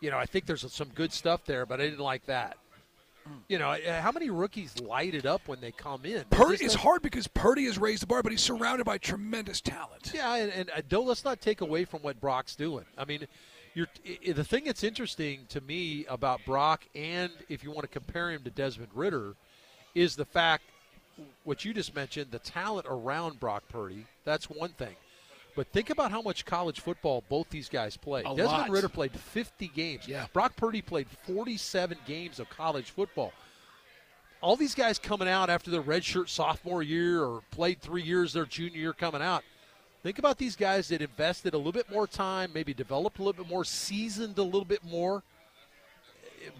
you 0.00 0.10
know, 0.10 0.18
I 0.18 0.26
think 0.26 0.46
there's 0.46 0.70
some 0.72 0.88
good 0.94 1.12
stuff 1.12 1.44
there, 1.44 1.64
but 1.64 1.80
I 1.80 1.84
didn't 1.84 2.00
like 2.00 2.26
that. 2.26 2.56
You 3.48 3.58
know, 3.58 3.70
uh, 3.70 4.00
how 4.00 4.12
many 4.12 4.30
rookies 4.30 4.78
light 4.80 5.14
it 5.14 5.26
up 5.26 5.46
when 5.46 5.60
they 5.60 5.72
come 5.72 6.04
in? 6.04 6.24
Purdy 6.30 6.64
is 6.64 6.74
hard 6.74 7.02
because 7.02 7.26
Purdy 7.26 7.64
has 7.66 7.78
raised 7.78 8.02
the 8.02 8.06
bar, 8.06 8.22
but 8.22 8.32
he's 8.32 8.40
surrounded 8.40 8.84
by 8.84 8.98
tremendous 8.98 9.60
talent. 9.60 10.10
Yeah, 10.14 10.36
and, 10.36 10.52
and 10.52 10.70
uh, 10.70 10.82
don't 10.88 11.06
let's 11.06 11.24
not 11.24 11.40
take 11.40 11.60
away 11.60 11.84
from 11.84 12.02
what 12.02 12.20
Brock's 12.20 12.56
doing. 12.56 12.84
I 12.96 13.04
mean, 13.04 13.26
you're, 13.74 13.88
the 14.26 14.44
thing 14.44 14.64
that's 14.64 14.82
interesting 14.82 15.46
to 15.50 15.60
me 15.60 16.06
about 16.08 16.40
Brock, 16.44 16.84
and 16.94 17.30
if 17.48 17.62
you 17.62 17.70
want 17.70 17.82
to 17.82 17.88
compare 17.88 18.30
him 18.30 18.42
to 18.44 18.50
Desmond 18.50 18.90
Ridder, 18.94 19.34
is 19.94 20.16
the 20.16 20.24
fact 20.24 20.64
what 21.44 21.64
you 21.64 21.74
just 21.74 21.94
mentioned, 21.94 22.30
the 22.30 22.38
talent 22.38 22.86
around 22.88 23.38
Brock 23.40 23.64
Purdy. 23.68 24.06
That's 24.24 24.48
one 24.48 24.70
thing. 24.70 24.96
But 25.56 25.68
think 25.68 25.90
about 25.90 26.10
how 26.10 26.22
much 26.22 26.44
college 26.44 26.80
football 26.80 27.24
both 27.28 27.48
these 27.50 27.68
guys 27.68 27.96
played. 27.96 28.26
A 28.26 28.34
Desmond 28.34 28.46
lot. 28.46 28.70
Ridder 28.70 28.88
played 28.88 29.12
50 29.12 29.68
games. 29.68 30.06
Yeah. 30.06 30.26
Brock 30.32 30.56
Purdy 30.56 30.82
played 30.82 31.08
47 31.26 31.98
games 32.06 32.38
of 32.38 32.48
college 32.50 32.90
football. 32.90 33.32
All 34.40 34.56
these 34.56 34.74
guys 34.74 34.98
coming 34.98 35.28
out 35.28 35.50
after 35.50 35.70
their 35.70 35.82
redshirt 35.82 36.28
sophomore 36.28 36.82
year 36.82 37.22
or 37.22 37.42
played 37.50 37.80
three 37.80 38.02
years 38.02 38.32
their 38.32 38.46
junior 38.46 38.78
year 38.78 38.92
coming 38.92 39.20
out. 39.20 39.44
Think 40.02 40.18
about 40.18 40.38
these 40.38 40.56
guys 40.56 40.88
that 40.88 41.02
invested 41.02 41.52
a 41.52 41.58
little 41.58 41.72
bit 41.72 41.90
more 41.90 42.06
time, 42.06 42.50
maybe 42.54 42.72
developed 42.72 43.18
a 43.18 43.22
little 43.22 43.44
bit 43.44 43.50
more, 43.50 43.66
seasoned 43.66 44.38
a 44.38 44.42
little 44.42 44.64
bit 44.64 44.82
more. 44.82 45.22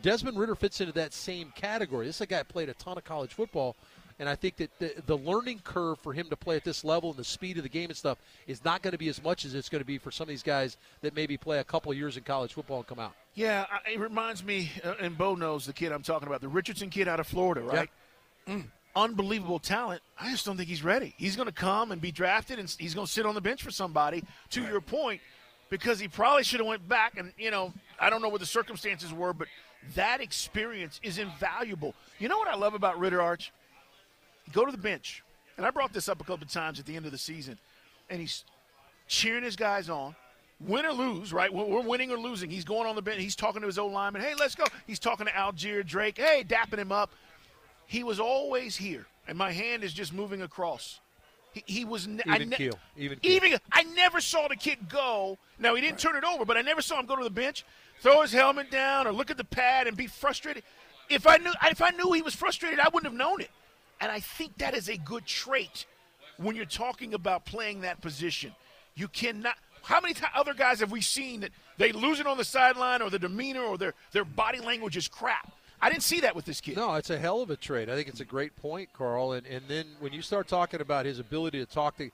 Desmond 0.02 0.38
Ridder 0.38 0.54
fits 0.54 0.82
into 0.82 0.92
that 0.92 1.14
same 1.14 1.52
category. 1.56 2.04
This 2.04 2.16
is 2.16 2.20
a 2.20 2.26
guy 2.26 2.36
that 2.38 2.48
played 2.48 2.68
a 2.68 2.74
ton 2.74 2.98
of 2.98 3.04
college 3.04 3.32
football 3.32 3.76
and 4.20 4.28
I 4.28 4.36
think 4.36 4.56
that 4.58 4.78
the, 4.78 4.92
the 5.06 5.16
learning 5.16 5.62
curve 5.64 5.98
for 5.98 6.12
him 6.12 6.28
to 6.28 6.36
play 6.36 6.54
at 6.54 6.62
this 6.62 6.84
level 6.84 7.08
and 7.08 7.18
the 7.18 7.24
speed 7.24 7.56
of 7.56 7.62
the 7.62 7.70
game 7.70 7.88
and 7.88 7.96
stuff 7.96 8.18
is 8.46 8.62
not 8.62 8.82
going 8.82 8.92
to 8.92 8.98
be 8.98 9.08
as 9.08 9.20
much 9.24 9.46
as 9.46 9.54
it's 9.54 9.70
going 9.70 9.80
to 9.80 9.86
be 9.86 9.96
for 9.96 10.10
some 10.10 10.24
of 10.24 10.28
these 10.28 10.42
guys 10.42 10.76
that 11.00 11.16
maybe 11.16 11.38
play 11.38 11.58
a 11.58 11.64
couple 11.64 11.92
years 11.94 12.18
in 12.18 12.22
college 12.22 12.52
football 12.52 12.76
and 12.76 12.86
come 12.86 12.98
out. 12.98 13.14
Yeah, 13.34 13.64
it 13.90 13.98
reminds 13.98 14.44
me, 14.44 14.70
uh, 14.84 14.92
and 15.00 15.16
Bo 15.16 15.36
knows 15.36 15.64
the 15.64 15.72
kid 15.72 15.90
I'm 15.90 16.02
talking 16.02 16.28
about, 16.28 16.42
the 16.42 16.48
Richardson 16.48 16.90
kid 16.90 17.08
out 17.08 17.18
of 17.18 17.26
Florida, 17.26 17.62
right? 17.62 17.88
Mm. 18.46 18.66
Unbelievable 18.94 19.58
talent. 19.58 20.02
I 20.20 20.30
just 20.30 20.44
don't 20.44 20.58
think 20.58 20.68
he's 20.68 20.84
ready. 20.84 21.14
He's 21.16 21.34
going 21.34 21.48
to 21.48 21.54
come 21.54 21.90
and 21.90 21.98
be 21.98 22.12
drafted, 22.12 22.58
and 22.58 22.68
he's 22.78 22.92
going 22.92 23.06
to 23.06 23.12
sit 23.12 23.24
on 23.24 23.34
the 23.34 23.40
bench 23.40 23.62
for 23.62 23.70
somebody. 23.70 24.22
To 24.50 24.60
right. 24.60 24.70
your 24.70 24.80
point, 24.82 25.22
because 25.70 25.98
he 25.98 26.08
probably 26.08 26.44
should 26.44 26.60
have 26.60 26.66
went 26.66 26.86
back, 26.86 27.16
and 27.16 27.32
you 27.38 27.50
know, 27.50 27.72
I 27.98 28.10
don't 28.10 28.20
know 28.20 28.28
what 28.28 28.40
the 28.40 28.46
circumstances 28.46 29.14
were, 29.14 29.32
but 29.32 29.48
that 29.94 30.20
experience 30.20 31.00
is 31.02 31.16
invaluable. 31.16 31.94
You 32.18 32.28
know 32.28 32.36
what 32.36 32.48
I 32.48 32.56
love 32.56 32.74
about 32.74 32.98
Ridder 32.98 33.22
Arch? 33.22 33.50
Go 34.52 34.64
to 34.64 34.72
the 34.72 34.78
bench, 34.78 35.22
and 35.56 35.64
I 35.64 35.70
brought 35.70 35.92
this 35.92 36.08
up 36.08 36.20
a 36.20 36.24
couple 36.24 36.44
of 36.44 36.50
times 36.50 36.80
at 36.80 36.86
the 36.86 36.96
end 36.96 37.06
of 37.06 37.12
the 37.12 37.18
season, 37.18 37.58
and 38.08 38.20
he's 38.20 38.44
cheering 39.06 39.44
his 39.44 39.56
guys 39.56 39.88
on. 39.88 40.14
Win 40.60 40.84
or 40.84 40.92
lose, 40.92 41.32
right? 41.32 41.52
We're 41.52 41.80
winning 41.80 42.10
or 42.10 42.18
losing. 42.18 42.50
He's 42.50 42.64
going 42.64 42.86
on 42.86 42.94
the 42.94 43.00
bench. 43.00 43.20
He's 43.20 43.36
talking 43.36 43.62
to 43.62 43.66
his 43.66 43.78
old 43.78 43.92
lineman. 43.92 44.20
Hey, 44.20 44.34
let's 44.38 44.54
go. 44.54 44.64
He's 44.86 44.98
talking 44.98 45.24
to 45.24 45.32
Allgeier 45.32 45.86
Drake. 45.86 46.18
Hey, 46.18 46.44
dapping 46.46 46.78
him 46.78 46.92
up. 46.92 47.10
He 47.86 48.04
was 48.04 48.20
always 48.20 48.76
here, 48.76 49.06
and 49.26 49.38
my 49.38 49.52
hand 49.52 49.84
is 49.84 49.94
just 49.94 50.12
moving 50.12 50.42
across. 50.42 51.00
He, 51.52 51.64
he 51.66 51.84
was 51.84 52.06
ne- 52.06 52.22
even 52.26 52.50
ne- 52.50 52.56
keel. 52.56 52.78
Even 52.96 53.18
keel. 53.18 53.32
Even 53.32 53.58
I 53.72 53.84
never 53.84 54.20
saw 54.20 54.48
the 54.48 54.56
kid 54.56 54.88
go. 54.88 55.38
Now 55.58 55.74
he 55.74 55.80
didn't 55.80 55.94
right. 55.94 56.12
turn 56.12 56.16
it 56.16 56.24
over, 56.24 56.44
but 56.44 56.56
I 56.56 56.62
never 56.62 56.82
saw 56.82 57.00
him 57.00 57.06
go 57.06 57.16
to 57.16 57.24
the 57.24 57.30
bench, 57.30 57.64
throw 58.00 58.20
his 58.20 58.32
helmet 58.32 58.70
down, 58.70 59.06
or 59.06 59.12
look 59.12 59.30
at 59.30 59.38
the 59.38 59.44
pad 59.44 59.86
and 59.86 59.96
be 59.96 60.06
frustrated. 60.06 60.62
If 61.08 61.26
I 61.26 61.38
knew, 61.38 61.52
if 61.64 61.82
I 61.82 61.90
knew 61.90 62.12
he 62.12 62.22
was 62.22 62.34
frustrated, 62.34 62.78
I 62.78 62.88
wouldn't 62.88 63.10
have 63.10 63.18
known 63.18 63.40
it. 63.40 63.50
And 64.00 64.10
I 64.10 64.20
think 64.20 64.58
that 64.58 64.74
is 64.74 64.88
a 64.88 64.96
good 64.96 65.26
trait 65.26 65.86
when 66.38 66.56
you're 66.56 66.64
talking 66.64 67.14
about 67.14 67.44
playing 67.44 67.82
that 67.82 68.00
position. 68.00 68.54
You 68.94 69.08
cannot. 69.08 69.56
How 69.82 70.00
many 70.00 70.14
t- 70.14 70.24
other 70.34 70.54
guys 70.54 70.80
have 70.80 70.90
we 70.90 71.00
seen 71.00 71.40
that 71.40 71.50
they 71.78 71.92
lose 71.92 72.20
it 72.20 72.26
on 72.26 72.36
the 72.36 72.44
sideline 72.44 73.02
or 73.02 73.10
the 73.10 73.18
demeanor 73.18 73.62
or 73.62 73.78
their, 73.78 73.94
their 74.12 74.24
body 74.24 74.60
language 74.60 74.96
is 74.96 75.08
crap? 75.08 75.52
I 75.82 75.88
didn't 75.88 76.02
see 76.02 76.20
that 76.20 76.36
with 76.36 76.44
this 76.44 76.60
kid. 76.60 76.76
No, 76.76 76.94
it's 76.94 77.08
a 77.08 77.18
hell 77.18 77.40
of 77.40 77.50
a 77.50 77.56
trait. 77.56 77.88
I 77.88 77.94
think 77.94 78.08
it's 78.08 78.20
a 78.20 78.26
great 78.26 78.54
point, 78.56 78.92
Carl. 78.92 79.32
And, 79.32 79.46
and 79.46 79.62
then 79.66 79.86
when 79.98 80.12
you 80.12 80.20
start 80.20 80.46
talking 80.46 80.80
about 80.80 81.06
his 81.06 81.18
ability 81.18 81.58
to 81.58 81.66
talk 81.66 81.96
to, 81.96 82.10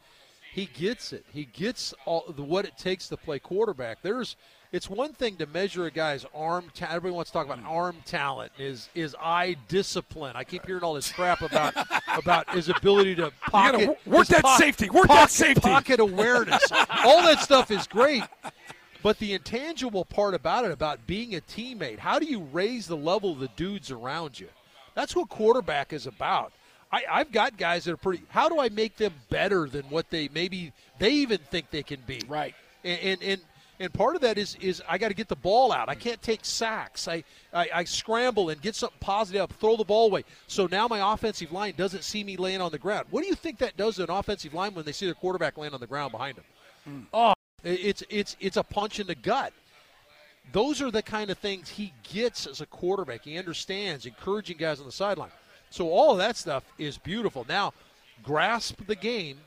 he 0.52 0.66
gets 0.66 1.12
it. 1.12 1.24
He 1.32 1.44
gets 1.44 1.92
all 2.04 2.24
the, 2.28 2.42
what 2.42 2.64
it 2.64 2.78
takes 2.78 3.08
to 3.08 3.16
play 3.16 3.40
quarterback. 3.40 4.02
There's 4.02 4.36
it's 4.76 4.90
one 4.90 5.14
thing 5.14 5.36
to 5.36 5.46
measure 5.46 5.86
a 5.86 5.90
guy's 5.90 6.26
arm. 6.34 6.70
Ta- 6.74 6.88
everybody 6.90 7.14
wants 7.14 7.30
to 7.30 7.32
talk 7.32 7.46
about 7.46 7.64
mm. 7.64 7.70
arm 7.70 7.96
talent, 8.04 8.52
is 8.58 8.90
is 8.94 9.16
eye 9.18 9.56
discipline. 9.68 10.36
I 10.36 10.44
keep 10.44 10.66
hearing 10.66 10.82
all 10.82 10.92
this 10.92 11.10
crap 11.10 11.40
about 11.50 11.74
about 12.16 12.50
his 12.50 12.68
ability 12.68 13.14
to 13.16 13.32
pocket. 13.48 13.98
work 14.04 14.26
that 14.28 14.44
po- 14.44 14.56
safety. 14.58 14.90
Work 14.90 15.06
pocket, 15.06 15.20
that 15.22 15.30
safety. 15.30 15.60
Pocket 15.62 15.98
awareness. 15.98 16.62
all 17.04 17.22
that 17.22 17.40
stuff 17.40 17.70
is 17.70 17.86
great. 17.86 18.22
But 19.02 19.18
the 19.18 19.32
intangible 19.32 20.04
part 20.04 20.34
about 20.34 20.66
it, 20.66 20.72
about 20.72 21.06
being 21.06 21.34
a 21.34 21.40
teammate, 21.40 21.98
how 21.98 22.18
do 22.18 22.26
you 22.26 22.40
raise 22.52 22.86
the 22.86 22.96
level 22.96 23.32
of 23.32 23.38
the 23.38 23.48
dudes 23.56 23.90
around 23.90 24.38
you? 24.38 24.48
That's 24.94 25.16
what 25.16 25.30
quarterback 25.30 25.92
is 25.94 26.06
about. 26.06 26.52
I, 26.92 27.02
I've 27.10 27.32
got 27.32 27.56
guys 27.56 27.84
that 27.84 27.92
are 27.92 27.96
pretty. 27.96 28.24
How 28.28 28.50
do 28.50 28.60
I 28.60 28.68
make 28.68 28.96
them 28.96 29.14
better 29.30 29.68
than 29.68 29.84
what 29.84 30.10
they 30.10 30.28
maybe 30.34 30.72
they 30.98 31.12
even 31.12 31.38
think 31.38 31.70
they 31.70 31.82
can 31.82 32.00
be? 32.06 32.20
Right. 32.28 32.54
And 32.84 33.00
and, 33.00 33.22
and 33.22 33.40
and 33.78 33.92
part 33.92 34.16
of 34.16 34.22
that 34.22 34.38
is 34.38 34.56
is 34.60 34.82
I 34.88 34.98
got 34.98 35.08
to 35.08 35.14
get 35.14 35.28
the 35.28 35.36
ball 35.36 35.72
out. 35.72 35.88
I 35.88 35.94
can't 35.94 36.20
take 36.22 36.44
sacks. 36.44 37.08
I, 37.08 37.22
I, 37.52 37.68
I 37.74 37.84
scramble 37.84 38.50
and 38.50 38.60
get 38.60 38.74
something 38.74 38.98
positive 39.00 39.42
up, 39.42 39.52
throw 39.54 39.76
the 39.76 39.84
ball 39.84 40.06
away. 40.06 40.24
So 40.46 40.66
now 40.66 40.88
my 40.88 41.12
offensive 41.12 41.52
line 41.52 41.74
doesn't 41.76 42.04
see 42.04 42.24
me 42.24 42.36
laying 42.36 42.60
on 42.60 42.70
the 42.70 42.78
ground. 42.78 43.06
What 43.10 43.22
do 43.22 43.28
you 43.28 43.34
think 43.34 43.58
that 43.58 43.76
does 43.76 43.96
to 43.96 44.04
an 44.04 44.10
offensive 44.10 44.54
line 44.54 44.74
when 44.74 44.84
they 44.84 44.92
see 44.92 45.06
their 45.06 45.14
quarterback 45.14 45.58
laying 45.58 45.74
on 45.74 45.80
the 45.80 45.86
ground 45.86 46.12
behind 46.12 46.36
them? 46.36 46.44
Mm. 46.88 47.06
Oh, 47.12 47.34
it's 47.64 48.02
it's 48.08 48.36
it's 48.40 48.56
a 48.56 48.62
punch 48.62 49.00
in 49.00 49.06
the 49.06 49.14
gut. 49.14 49.52
Those 50.52 50.80
are 50.80 50.90
the 50.90 51.02
kind 51.02 51.30
of 51.30 51.38
things 51.38 51.68
he 51.68 51.92
gets 52.04 52.46
as 52.46 52.60
a 52.60 52.66
quarterback. 52.66 53.24
He 53.24 53.36
understands 53.36 54.06
encouraging 54.06 54.58
guys 54.58 54.78
on 54.78 54.86
the 54.86 54.92
sideline. 54.92 55.30
So 55.70 55.90
all 55.90 56.12
of 56.12 56.18
that 56.18 56.36
stuff 56.36 56.64
is 56.78 56.96
beautiful. 56.98 57.44
Now, 57.48 57.72
grasp 58.22 58.86
the 58.86 58.94
game, 58.94 59.38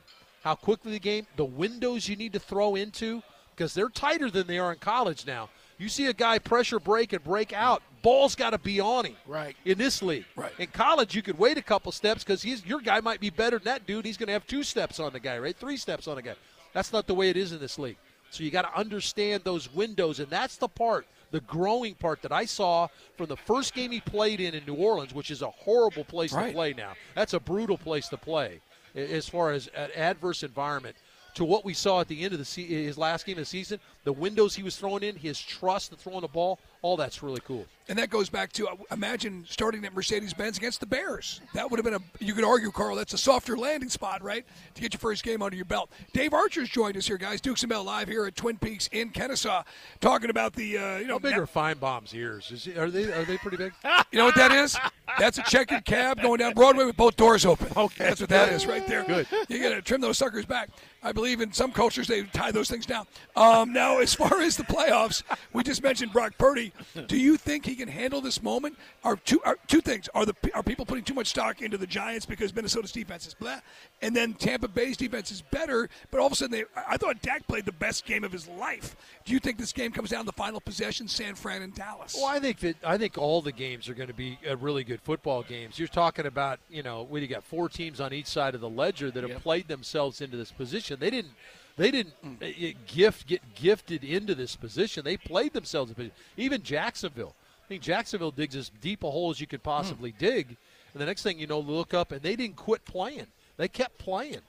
how 0.44 0.54
quickly 0.54 0.92
the 0.92 1.00
game, 1.00 1.26
the 1.36 1.44
windows 1.44 2.08
you 2.08 2.16
need 2.16 2.34
to 2.34 2.38
throw 2.38 2.74
into 2.74 3.22
because 3.60 3.74
they're 3.74 3.90
tighter 3.90 4.30
than 4.30 4.46
they 4.46 4.58
are 4.58 4.72
in 4.72 4.78
college 4.78 5.26
now. 5.26 5.50
You 5.76 5.90
see 5.90 6.06
a 6.06 6.14
guy 6.14 6.38
pressure 6.38 6.80
break 6.80 7.12
and 7.12 7.22
break 7.22 7.52
out, 7.52 7.82
ball's 8.00 8.34
got 8.34 8.50
to 8.50 8.58
be 8.58 8.80
on 8.80 9.04
him. 9.04 9.16
Right. 9.26 9.54
In 9.66 9.76
this 9.76 10.02
league. 10.02 10.24
Right. 10.34 10.52
In 10.58 10.68
college, 10.68 11.14
you 11.14 11.20
could 11.20 11.38
wait 11.38 11.58
a 11.58 11.62
couple 11.62 11.92
steps 11.92 12.24
because 12.24 12.40
he's 12.40 12.64
your 12.64 12.80
guy 12.80 13.00
might 13.00 13.20
be 13.20 13.28
better 13.28 13.58
than 13.58 13.66
that 13.66 13.86
dude. 13.86 14.06
He's 14.06 14.16
going 14.16 14.28
to 14.28 14.32
have 14.32 14.46
two 14.46 14.62
steps 14.62 14.98
on 14.98 15.12
the 15.12 15.20
guy, 15.20 15.38
right? 15.38 15.54
Three 15.54 15.76
steps 15.76 16.08
on 16.08 16.16
the 16.16 16.22
guy. 16.22 16.36
That's 16.72 16.90
not 16.90 17.06
the 17.06 17.12
way 17.12 17.28
it 17.28 17.36
is 17.36 17.52
in 17.52 17.60
this 17.60 17.78
league. 17.78 17.98
So 18.30 18.44
you 18.44 18.50
got 18.50 18.62
to 18.62 18.78
understand 18.78 19.44
those 19.44 19.70
windows, 19.74 20.20
and 20.20 20.30
that's 20.30 20.56
the 20.56 20.68
part, 20.68 21.06
the 21.32 21.40
growing 21.42 21.94
part 21.96 22.22
that 22.22 22.32
I 22.32 22.46
saw 22.46 22.88
from 23.18 23.26
the 23.26 23.36
first 23.36 23.74
game 23.74 23.90
he 23.90 24.00
played 24.00 24.40
in 24.40 24.54
in 24.54 24.64
New 24.64 24.74
Orleans, 24.76 25.12
which 25.12 25.30
is 25.30 25.42
a 25.42 25.50
horrible 25.50 26.04
place 26.04 26.32
Right. 26.32 26.46
to 26.46 26.52
play 26.54 26.72
now. 26.72 26.92
That's 27.14 27.34
a 27.34 27.40
brutal 27.40 27.76
place 27.76 28.08
to 28.08 28.16
play 28.16 28.62
as 28.94 29.28
far 29.28 29.50
as 29.50 29.66
an 29.68 29.90
adverse 29.94 30.42
environment. 30.42 30.96
To 31.34 31.44
what 31.44 31.64
we 31.64 31.74
saw 31.74 32.00
at 32.00 32.08
the 32.08 32.22
end 32.22 32.32
of 32.32 32.38
the 32.38 32.44
se- 32.44 32.66
his 32.66 32.98
last 32.98 33.26
game 33.26 33.34
of 33.36 33.42
the 33.42 33.46
season, 33.46 33.78
the 34.04 34.12
windows 34.12 34.54
he 34.54 34.62
was 34.62 34.76
throwing 34.76 35.02
in, 35.02 35.16
his 35.16 35.40
trust 35.40 35.92
in 35.92 35.98
throwing 35.98 36.22
the 36.22 36.28
ball, 36.28 36.58
all 36.82 36.96
that's 36.96 37.22
really 37.22 37.40
cool. 37.46 37.66
And 37.88 37.98
that 37.98 38.08
goes 38.08 38.28
back 38.30 38.52
to 38.52 38.68
uh, 38.68 38.76
imagine 38.92 39.44
starting 39.48 39.84
at 39.84 39.94
Mercedes 39.94 40.32
Benz 40.32 40.56
against 40.58 40.80
the 40.80 40.86
Bears. 40.86 41.40
That 41.54 41.70
would 41.70 41.78
have 41.78 41.84
been 41.84 41.94
a, 41.94 42.24
you 42.24 42.34
could 42.34 42.44
argue, 42.44 42.70
Carl, 42.70 42.96
that's 42.96 43.12
a 43.12 43.18
softer 43.18 43.56
landing 43.56 43.88
spot, 43.90 44.22
right? 44.22 44.44
To 44.74 44.80
get 44.80 44.94
your 44.94 44.98
first 45.00 45.24
game 45.24 45.42
under 45.42 45.56
your 45.56 45.64
belt. 45.64 45.90
Dave 46.12 46.32
Archer's 46.32 46.68
joined 46.68 46.96
us 46.96 47.06
here, 47.06 47.18
guys. 47.18 47.40
Dukes 47.40 47.62
and 47.62 47.70
Bell 47.70 47.84
live 47.84 48.08
here 48.08 48.26
at 48.26 48.36
Twin 48.36 48.56
Peaks 48.58 48.88
in 48.92 49.10
Kennesaw, 49.10 49.64
talking 50.00 50.30
about 50.30 50.54
the, 50.54 50.78
uh, 50.78 50.96
you 50.98 51.06
know, 51.06 51.14
How 51.14 51.18
big 51.18 51.36
are 51.38 51.46
Feinbaum's 51.46 52.14
ears? 52.14 52.50
Is 52.50 52.68
are 52.76 52.90
they 52.90 53.12
are 53.12 53.24
they 53.24 53.36
pretty 53.38 53.56
big? 53.56 53.72
You 54.12 54.18
know 54.18 54.24
what 54.24 54.34
that 54.36 54.50
is? 54.50 54.76
That's 55.20 55.38
a 55.38 55.42
checkered 55.42 55.84
cab 55.84 56.20
going 56.20 56.38
down 56.38 56.54
Broadway 56.54 56.84
with 56.84 56.96
both 56.96 57.14
doors 57.16 57.46
open. 57.46 57.68
Okay. 57.76 58.04
That's 58.04 58.20
what 58.20 58.30
that 58.30 58.52
is 58.52 58.66
right 58.66 58.84
there. 58.88 59.04
Good. 59.04 59.26
You 59.48 59.62
got 59.62 59.70
to 59.70 59.82
trim 59.82 60.00
those 60.00 60.18
suckers 60.18 60.44
back. 60.46 60.68
I 61.02 61.12
believe 61.12 61.40
in 61.40 61.52
some 61.52 61.72
cultures 61.72 62.06
they 62.06 62.22
tie 62.24 62.50
those 62.50 62.68
things 62.68 62.84
down. 62.86 63.06
Um, 63.36 63.72
now, 63.72 63.98
as 64.00 64.14
far 64.14 64.40
as 64.40 64.56
the 64.56 64.64
playoffs, 64.64 65.22
we 65.52 65.62
just 65.62 65.82
mentioned 65.82 66.12
Brock 66.12 66.34
Purdy. 66.36 66.72
Do 67.06 67.16
you 67.16 67.36
think 67.36 67.64
he 67.64 67.74
can 67.74 67.88
handle 67.88 68.20
this 68.20 68.42
moment? 68.42 68.76
Are 69.02 69.16
two 69.16 69.40
are 69.44 69.56
two 69.66 69.80
things? 69.80 70.08
Are 70.14 70.26
the 70.26 70.34
are 70.54 70.62
people 70.62 70.84
putting 70.84 71.04
too 71.04 71.14
much 71.14 71.28
stock 71.28 71.62
into 71.62 71.78
the 71.78 71.86
Giants 71.86 72.26
because 72.26 72.54
Minnesota's 72.54 72.92
defense 72.92 73.26
is 73.26 73.34
blah, 73.34 73.60
and 74.02 74.14
then 74.14 74.34
Tampa 74.34 74.68
Bay's 74.68 74.96
defense 74.96 75.30
is 75.30 75.42
better, 75.42 75.88
but 76.10 76.20
all 76.20 76.26
of 76.26 76.32
a 76.32 76.36
sudden 76.36 76.52
they 76.52 76.64
I 76.88 76.96
thought 76.96 77.22
Dak 77.22 77.46
played 77.46 77.64
the 77.64 77.72
best 77.72 78.04
game 78.04 78.24
of 78.24 78.32
his 78.32 78.46
life. 78.48 78.96
Do 79.24 79.32
you 79.32 79.38
think 79.38 79.58
this 79.58 79.72
game 79.72 79.92
comes 79.92 80.10
down 80.10 80.20
to 80.20 80.26
the 80.26 80.32
final 80.32 80.60
possession, 80.60 81.08
San 81.08 81.34
Fran 81.34 81.62
and 81.62 81.74
Dallas? 81.74 82.14
Well, 82.16 82.26
I 82.26 82.40
think 82.40 82.58
that 82.60 82.76
I 82.84 82.98
think 82.98 83.16
all 83.16 83.40
the 83.40 83.52
games 83.52 83.88
are 83.88 83.94
going 83.94 84.08
to 84.08 84.14
be 84.14 84.38
uh, 84.48 84.56
really 84.56 84.84
good 84.84 85.00
football 85.00 85.42
games. 85.42 85.78
You're 85.78 85.88
talking 85.88 86.26
about 86.26 86.60
you 86.68 86.82
know 86.82 87.08
you 87.10 87.26
got 87.26 87.44
four 87.44 87.68
teams 87.68 88.00
on 88.00 88.12
each 88.12 88.26
side 88.26 88.54
of 88.54 88.60
the 88.60 88.68
ledger 88.68 89.10
that 89.10 89.28
have 89.28 89.42
played 89.42 89.68
themselves 89.68 90.20
into 90.20 90.36
this 90.36 90.50
position. 90.50 90.89
They 90.98 91.10
didn't 91.10 91.32
they 91.76 91.90
didn't 91.90 92.14
uh, 92.24 92.44
uh, 92.44 92.70
gift 92.86 93.26
get 93.26 93.42
gifted 93.54 94.04
into 94.04 94.34
this 94.34 94.56
position. 94.56 95.04
They 95.04 95.16
played 95.16 95.52
themselves. 95.52 95.90
in 95.90 95.94
position. 95.94 96.14
Even 96.36 96.62
Jacksonville. 96.62 97.34
I 97.64 97.68
think 97.68 97.82
Jacksonville 97.82 98.32
digs 98.32 98.56
as 98.56 98.70
deep 98.80 99.04
a 99.04 99.10
hole 99.10 99.30
as 99.30 99.40
you 99.40 99.46
could 99.46 99.62
possibly 99.62 100.12
dig. 100.18 100.56
And 100.92 101.00
the 101.00 101.06
next 101.06 101.22
thing 101.22 101.38
you 101.38 101.46
know, 101.46 101.60
look 101.60 101.94
up 101.94 102.12
and 102.12 102.20
they 102.20 102.36
didn't 102.36 102.56
quit 102.56 102.84
playing. 102.84 103.26
They 103.56 103.68
kept 103.68 103.98
playing. 103.98 104.40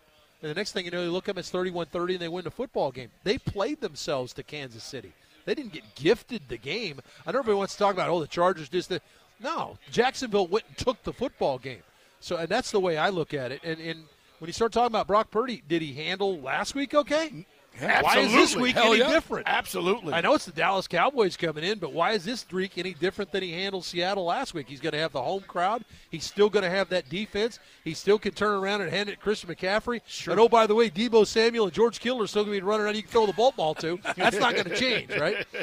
And 0.41 0.50
the 0.50 0.55
next 0.55 0.71
thing 0.71 0.86
you 0.86 0.91
know, 0.91 1.03
you 1.03 1.12
look 1.12 1.29
up, 1.29 1.38
it's 1.38 1.51
31-30, 1.51 2.13
and 2.13 2.19
they 2.19 2.27
win 2.27 2.43
the 2.43 2.51
football 2.51 2.91
game. 2.91 3.12
They 3.24 3.38
played 3.38 3.79
themselves 3.79 4.33
to 4.33 4.43
Kansas 4.43 4.83
City. 4.83 5.13
They 5.45 5.53
didn't 5.53 5.74
get 5.74 5.83
gifted 5.95 6.41
the 6.48 6.57
game. 6.57 7.00
I 7.25 7.31
know 7.31 7.39
everybody 7.39 7.57
wants 7.57 7.74
to 7.74 7.79
talk 7.79 7.93
about, 7.93 8.10
oh, 8.10 8.19
the 8.19 8.27
Chargers 8.27 8.69
just 8.69 8.89
the 8.89 9.01
no. 9.39 9.77
Jacksonville 9.91 10.48
went 10.48 10.65
and 10.67 10.77
took 10.77 11.01
the 11.03 11.13
football 11.13 11.57
game. 11.57 11.83
So, 12.19 12.38
and 12.38 12.50
that's 12.50 12.71
the 12.71 12.79
way 12.79 12.98
I 12.98 13.10
look 13.10 13.33
at 13.33 13.51
it. 13.51 13.62
And, 13.63 13.79
and 13.79 14.03
when 14.41 14.48
you 14.48 14.53
start 14.53 14.71
talking 14.71 14.88
about 14.88 15.05
Brock 15.05 15.29
Purdy, 15.29 15.62
did 15.67 15.83
he 15.83 15.93
handle 15.93 16.41
last 16.41 16.74
week 16.74 16.95
okay? 16.95 17.45
Why 17.79 18.17
is 18.17 18.31
this 18.33 18.55
week 18.55 18.74
Hell 18.74 18.88
any 18.88 18.98
yeah. 18.98 19.12
different? 19.12 19.48
Absolutely. 19.48 20.13
I 20.13 20.21
know 20.21 20.33
it's 20.33 20.45
the 20.45 20.51
Dallas 20.51 20.88
Cowboys 20.88 21.38
coming 21.38 21.63
in, 21.63 21.77
but 21.77 21.93
why 21.93 22.13
is 22.13 22.25
this 22.25 22.39
streak 22.39 22.79
any 22.79 22.95
different 22.95 23.31
than 23.31 23.43
he 23.43 23.51
handled 23.51 23.86
Seattle 23.86 24.25
last 24.25 24.55
week? 24.55 24.67
He's 24.67 24.81
going 24.81 24.93
to 24.93 24.98
have 24.98 25.12
the 25.12 25.21
home 25.21 25.43
crowd. 25.48 25.86
He's 26.10 26.25
still 26.25 26.50
going 26.50 26.63
to 26.63 26.71
have 26.71 26.89
that 26.89 27.07
defense. 27.07 27.60
He 27.83 27.93
still 27.93 28.17
can 28.17 28.33
turn 28.33 28.55
around 28.55 28.81
and 28.81 28.89
hand 28.89 29.10
it 29.10 29.13
to 29.13 29.17
Christian 29.19 29.48
McCaffrey. 29.48 30.01
Sure. 30.07 30.31
And 30.31 30.41
oh, 30.41 30.50
by 30.50 30.65
the 30.65 30.74
way, 30.74 30.89
Deebo 30.89 31.27
Samuel 31.27 31.65
and 31.65 31.74
George 31.74 32.00
Kittle 32.00 32.24
are 32.24 32.27
still 32.27 32.43
going 32.43 32.57
to 32.57 32.62
be 32.62 32.67
running 32.67 32.88
around. 32.88 32.95
You 32.95 33.03
can 33.03 33.12
throw 33.12 33.27
the 33.27 33.33
ball 33.33 33.53
ball 33.55 33.75
to. 33.75 34.00
That's 34.17 34.39
not 34.39 34.53
going 34.55 34.65
to 34.65 34.75
change, 34.75 35.15
right? 35.17 35.45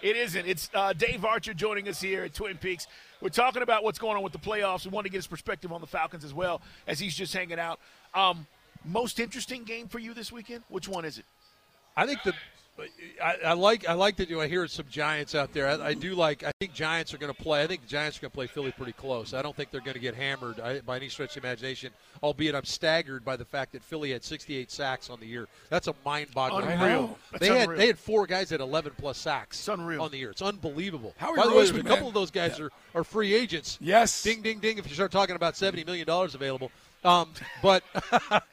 It 0.00 0.16
isn't. 0.16 0.46
It's 0.46 0.70
uh, 0.74 0.92
Dave 0.92 1.24
Archer 1.24 1.52
joining 1.52 1.88
us 1.88 2.00
here 2.00 2.22
at 2.22 2.32
Twin 2.32 2.56
Peaks. 2.56 2.86
We're 3.20 3.30
talking 3.30 3.62
about 3.62 3.82
what's 3.82 3.98
going 3.98 4.16
on 4.16 4.22
with 4.22 4.32
the 4.32 4.38
playoffs. 4.38 4.84
We 4.84 4.92
want 4.92 5.06
to 5.06 5.10
get 5.10 5.18
his 5.18 5.26
perspective 5.26 5.72
on 5.72 5.80
the 5.80 5.88
Falcons 5.88 6.24
as 6.24 6.32
well 6.32 6.62
as 6.86 7.00
he's 7.00 7.16
just 7.16 7.34
hanging 7.34 7.58
out. 7.58 7.80
Um, 8.14 8.46
most 8.84 9.20
interesting 9.20 9.64
game 9.64 9.88
for 9.88 9.98
you 9.98 10.14
this 10.14 10.32
weekend? 10.32 10.62
Which 10.68 10.88
one 10.88 11.04
is 11.04 11.18
it? 11.18 11.24
I 11.96 12.06
think 12.06 12.22
the. 12.22 12.32
I, 13.20 13.36
I 13.44 13.52
like 13.54 13.88
I 13.88 13.94
like 13.94 14.14
that 14.18 14.30
you 14.30 14.40
I 14.40 14.46
hear 14.46 14.64
some 14.68 14.86
Giants 14.88 15.34
out 15.34 15.52
there. 15.52 15.66
I, 15.68 15.88
I 15.88 15.94
do 15.94 16.14
like. 16.14 16.44
I 16.44 16.52
think 16.60 16.74
Giants 16.74 17.12
are 17.12 17.18
going 17.18 17.34
to 17.34 17.42
play. 17.42 17.64
I 17.64 17.66
think 17.66 17.82
the 17.82 17.88
Giants 17.88 18.18
are 18.18 18.20
going 18.20 18.30
to 18.30 18.34
play 18.36 18.46
Philly 18.46 18.70
pretty 18.70 18.92
close. 18.92 19.34
I 19.34 19.42
don't 19.42 19.56
think 19.56 19.72
they're 19.72 19.80
going 19.80 19.94
to 19.94 20.00
get 20.00 20.14
hammered 20.14 20.60
I, 20.60 20.78
by 20.78 20.94
any 20.94 21.08
stretch 21.08 21.36
of 21.36 21.42
the 21.42 21.48
imagination. 21.48 21.90
Albeit 22.22 22.54
I'm 22.54 22.64
staggered 22.64 23.24
by 23.24 23.36
the 23.36 23.44
fact 23.44 23.72
that 23.72 23.82
Philly 23.82 24.12
had 24.12 24.22
68 24.22 24.70
sacks 24.70 25.10
on 25.10 25.18
the 25.18 25.26
year. 25.26 25.48
That's 25.70 25.88
a 25.88 25.94
mind-boggling. 26.04 26.68
Unreal. 26.68 27.18
They 27.40 27.48
had 27.48 27.70
they 27.70 27.88
had 27.88 27.98
four 27.98 28.28
guys 28.28 28.52
at 28.52 28.60
11 28.60 28.92
plus 28.96 29.18
sacks 29.18 29.58
It's 29.58 29.66
unreal. 29.66 30.00
on 30.02 30.12
the 30.12 30.18
year. 30.18 30.30
It's 30.30 30.42
unbelievable. 30.42 31.14
Howie 31.16 31.36
by 31.36 31.46
the 31.48 31.54
way, 31.54 31.64
a 31.64 31.72
couple 31.82 31.96
man. 31.96 32.06
of 32.06 32.14
those 32.14 32.30
guys 32.30 32.60
are, 32.60 32.70
are 32.94 33.02
free 33.02 33.34
agents. 33.34 33.76
Yes. 33.80 34.22
Ding 34.22 34.40
ding 34.40 34.60
ding. 34.60 34.78
If 34.78 34.88
you 34.88 34.94
start 34.94 35.10
talking 35.10 35.34
about 35.34 35.56
70 35.56 35.82
million 35.82 36.06
dollars 36.06 36.36
available. 36.36 36.70
Um, 37.04 37.30
but 37.62 37.84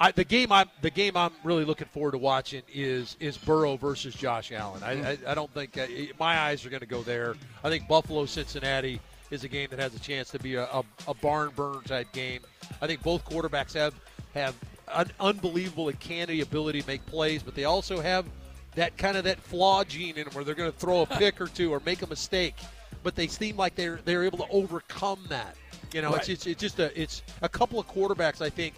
I, 0.00 0.12
the 0.12 0.24
game 0.24 0.52
I'm 0.52 0.68
the 0.80 0.90
game 0.90 1.16
I'm 1.16 1.32
really 1.42 1.64
looking 1.64 1.88
forward 1.88 2.12
to 2.12 2.18
watching 2.18 2.62
is 2.72 3.16
is 3.20 3.36
Burrow 3.36 3.76
versus 3.76 4.14
Josh 4.14 4.52
Allen. 4.52 4.82
I, 4.82 4.92
I, 5.12 5.18
I 5.28 5.34
don't 5.34 5.52
think 5.52 5.76
uh, 5.76 5.86
my 6.18 6.38
eyes 6.38 6.64
are 6.64 6.70
going 6.70 6.80
to 6.80 6.86
go 6.86 7.02
there. 7.02 7.34
I 7.62 7.68
think 7.68 7.88
Buffalo 7.88 8.26
Cincinnati 8.26 9.00
is 9.30 9.44
a 9.44 9.48
game 9.48 9.68
that 9.70 9.78
has 9.78 9.94
a 9.94 9.98
chance 9.98 10.30
to 10.30 10.38
be 10.38 10.54
a, 10.54 10.64
a, 10.64 10.84
a 11.08 11.14
barn 11.14 11.50
burner 11.56 11.80
type 11.82 12.12
game. 12.12 12.42
I 12.80 12.86
think 12.86 13.02
both 13.02 13.24
quarterbacks 13.24 13.74
have 13.74 13.94
have 14.34 14.54
an 14.88 15.10
unbelievable 15.18 15.88
and 15.88 15.98
canny 15.98 16.40
ability 16.40 16.82
to 16.82 16.86
make 16.86 17.04
plays, 17.06 17.42
but 17.42 17.54
they 17.54 17.64
also 17.64 18.00
have 18.00 18.26
that 18.74 18.96
kind 18.96 19.16
of 19.16 19.24
that 19.24 19.40
flaw 19.40 19.84
gene 19.84 20.16
in 20.16 20.24
them 20.24 20.34
where 20.34 20.44
they're 20.44 20.54
going 20.54 20.70
to 20.70 20.78
throw 20.78 21.02
a 21.02 21.06
pick 21.18 21.40
or 21.40 21.46
two 21.46 21.72
or 21.72 21.80
make 21.84 22.02
a 22.02 22.06
mistake, 22.06 22.54
but 23.02 23.14
they 23.14 23.26
seem 23.26 23.56
like 23.56 23.74
they're 23.74 24.00
they're 24.04 24.24
able 24.24 24.38
to 24.38 24.48
overcome 24.50 25.20
that. 25.28 25.56
You 25.94 26.02
know, 26.02 26.08
it's, 26.14 26.28
Right. 26.28 26.28
it's 26.30 26.46
it's 26.46 26.60
just 26.60 26.78
a 26.80 27.00
it's 27.00 27.22
a 27.40 27.48
couple 27.48 27.78
of 27.78 27.86
quarterbacks 27.86 28.42
I 28.42 28.50
think 28.50 28.74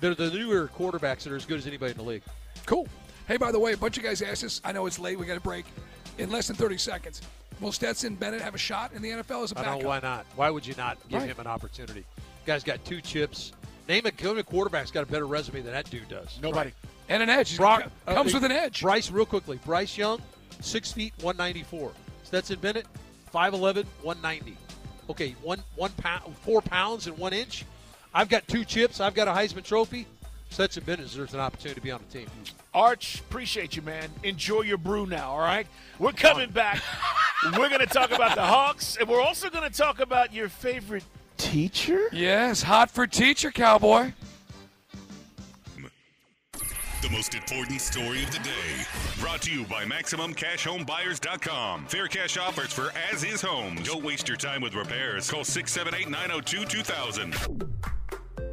they're 0.00 0.14
the 0.14 0.30
newer 0.30 0.68
quarterbacks 0.76 1.20
that 1.24 1.32
are 1.32 1.36
as 1.36 1.44
good 1.44 1.58
as 1.58 1.66
anybody 1.66 1.92
in 1.92 1.98
the 1.98 2.02
league. 2.02 2.22
Cool. 2.64 2.88
Hey, 3.28 3.36
by 3.36 3.52
the 3.52 3.58
way, 3.58 3.72
a 3.72 3.76
bunch 3.76 3.98
of 3.98 4.02
guys 4.04 4.22
asked 4.22 4.42
us. 4.44 4.60
I 4.64 4.72
know 4.72 4.86
it's 4.86 4.98
late. 4.98 5.18
We 5.18 5.26
got 5.26 5.36
a 5.36 5.40
break 5.40 5.66
in 6.18 6.30
less 6.30 6.46
than 6.46 6.56
30 6.56 6.78
seconds. 6.78 7.20
Will 7.60 7.72
Stetson 7.72 8.14
Bennett 8.14 8.40
have 8.40 8.54
a 8.54 8.58
shot 8.58 8.92
in 8.94 9.02
the 9.02 9.10
NFL 9.10 9.44
as 9.44 9.52
a 9.52 9.58
I 9.58 9.62
backup? 9.62 9.64
don't 9.74 9.82
know 9.82 9.88
why 9.88 10.00
not. 10.00 10.26
Why 10.36 10.48
would 10.50 10.66
you 10.66 10.74
not 10.76 10.96
give 11.08 11.20
Right. 11.20 11.28
him 11.30 11.40
an 11.40 11.46
opportunity? 11.46 12.04
Guy's 12.46 12.64
got 12.64 12.82
two 12.84 13.00
chips. 13.00 13.52
Name 13.88 14.06
a 14.06 14.10
name 14.22 14.38
a 14.38 14.42
quarterback's 14.42 14.90
got 14.90 15.02
a 15.02 15.06
better 15.06 15.26
resume 15.26 15.60
than 15.62 15.72
that 15.72 15.90
dude 15.90 16.08
does. 16.08 16.38
Nobody. 16.42 16.72
And 17.08 17.22
an 17.22 17.28
edge. 17.28 17.56
Brock 17.56 17.90
comes 18.06 18.32
uh, 18.34 18.36
with 18.38 18.44
an 18.44 18.52
edge. 18.52 18.80
Bryce, 18.80 19.10
real 19.10 19.26
quickly. 19.26 19.58
Bryce 19.64 19.96
Young, 19.96 20.20
six 20.60 20.90
feet, 20.92 21.12
one 21.20 21.36
ninety 21.36 21.62
four. 21.62 21.92
Stetson 22.24 22.58
Bennett, 22.58 22.86
5'11", 23.32 23.84
190. 24.02 24.56
Okay, 25.08 25.34
one 25.42 25.62
one 25.76 25.92
pound, 25.92 26.36
four 26.38 26.60
pounds 26.60 27.06
and 27.06 27.16
one 27.16 27.32
inch. 27.32 27.64
I've 28.12 28.28
got 28.28 28.46
two 28.48 28.64
chips. 28.64 29.00
I've 29.00 29.14
got 29.14 29.28
a 29.28 29.32
Heisman 29.32 29.62
Trophy. 29.62 30.06
Stetson 30.50 30.84
Bennett 30.84 31.06
deserves 31.06 31.34
an 31.34 31.40
opportunity 31.40 31.80
to 31.80 31.84
be 31.84 31.90
on 31.90 32.00
the 32.08 32.18
team. 32.18 32.28
Arch, 32.72 33.20
appreciate 33.20 33.76
you, 33.76 33.82
man. 33.82 34.08
Enjoy 34.22 34.62
your 34.62 34.78
brew 34.78 35.06
now, 35.06 35.30
all 35.30 35.40
right? 35.40 35.66
We're 35.98 36.12
coming 36.12 36.50
back. 36.50 36.82
we're 37.58 37.68
going 37.68 37.80
to 37.80 37.86
talk 37.86 38.10
about 38.10 38.36
the 38.36 38.42
Hawks, 38.42 38.96
and 38.96 39.08
we're 39.08 39.20
also 39.20 39.50
going 39.50 39.68
to 39.68 39.76
talk 39.76 40.00
about 40.00 40.32
your 40.32 40.48
favorite 40.48 41.04
teacher. 41.36 42.08
Yes, 42.12 42.62
hot 42.62 42.90
for 42.90 43.06
teacher, 43.06 43.50
cowboy. 43.50 44.12
The 47.06 47.12
most 47.12 47.34
important 47.36 47.80
story 47.80 48.24
of 48.24 48.32
the 48.32 48.40
day. 48.40 48.50
Brought 49.20 49.42
to 49.42 49.52
you 49.52 49.62
by 49.66 49.84
MaximumCashHomeBuyers.com. 49.84 51.86
Fair 51.86 52.08
cash 52.08 52.36
offers 52.36 52.72
for 52.72 52.90
as 53.12 53.22
is 53.22 53.40
homes. 53.40 53.86
Don't 53.86 54.04
waste 54.04 54.26
your 54.26 54.36
time 54.36 54.60
with 54.60 54.74
repairs. 54.74 55.30
Call 55.30 55.44
678 55.44 56.10
902 56.10 56.64
2000. 56.64 57.36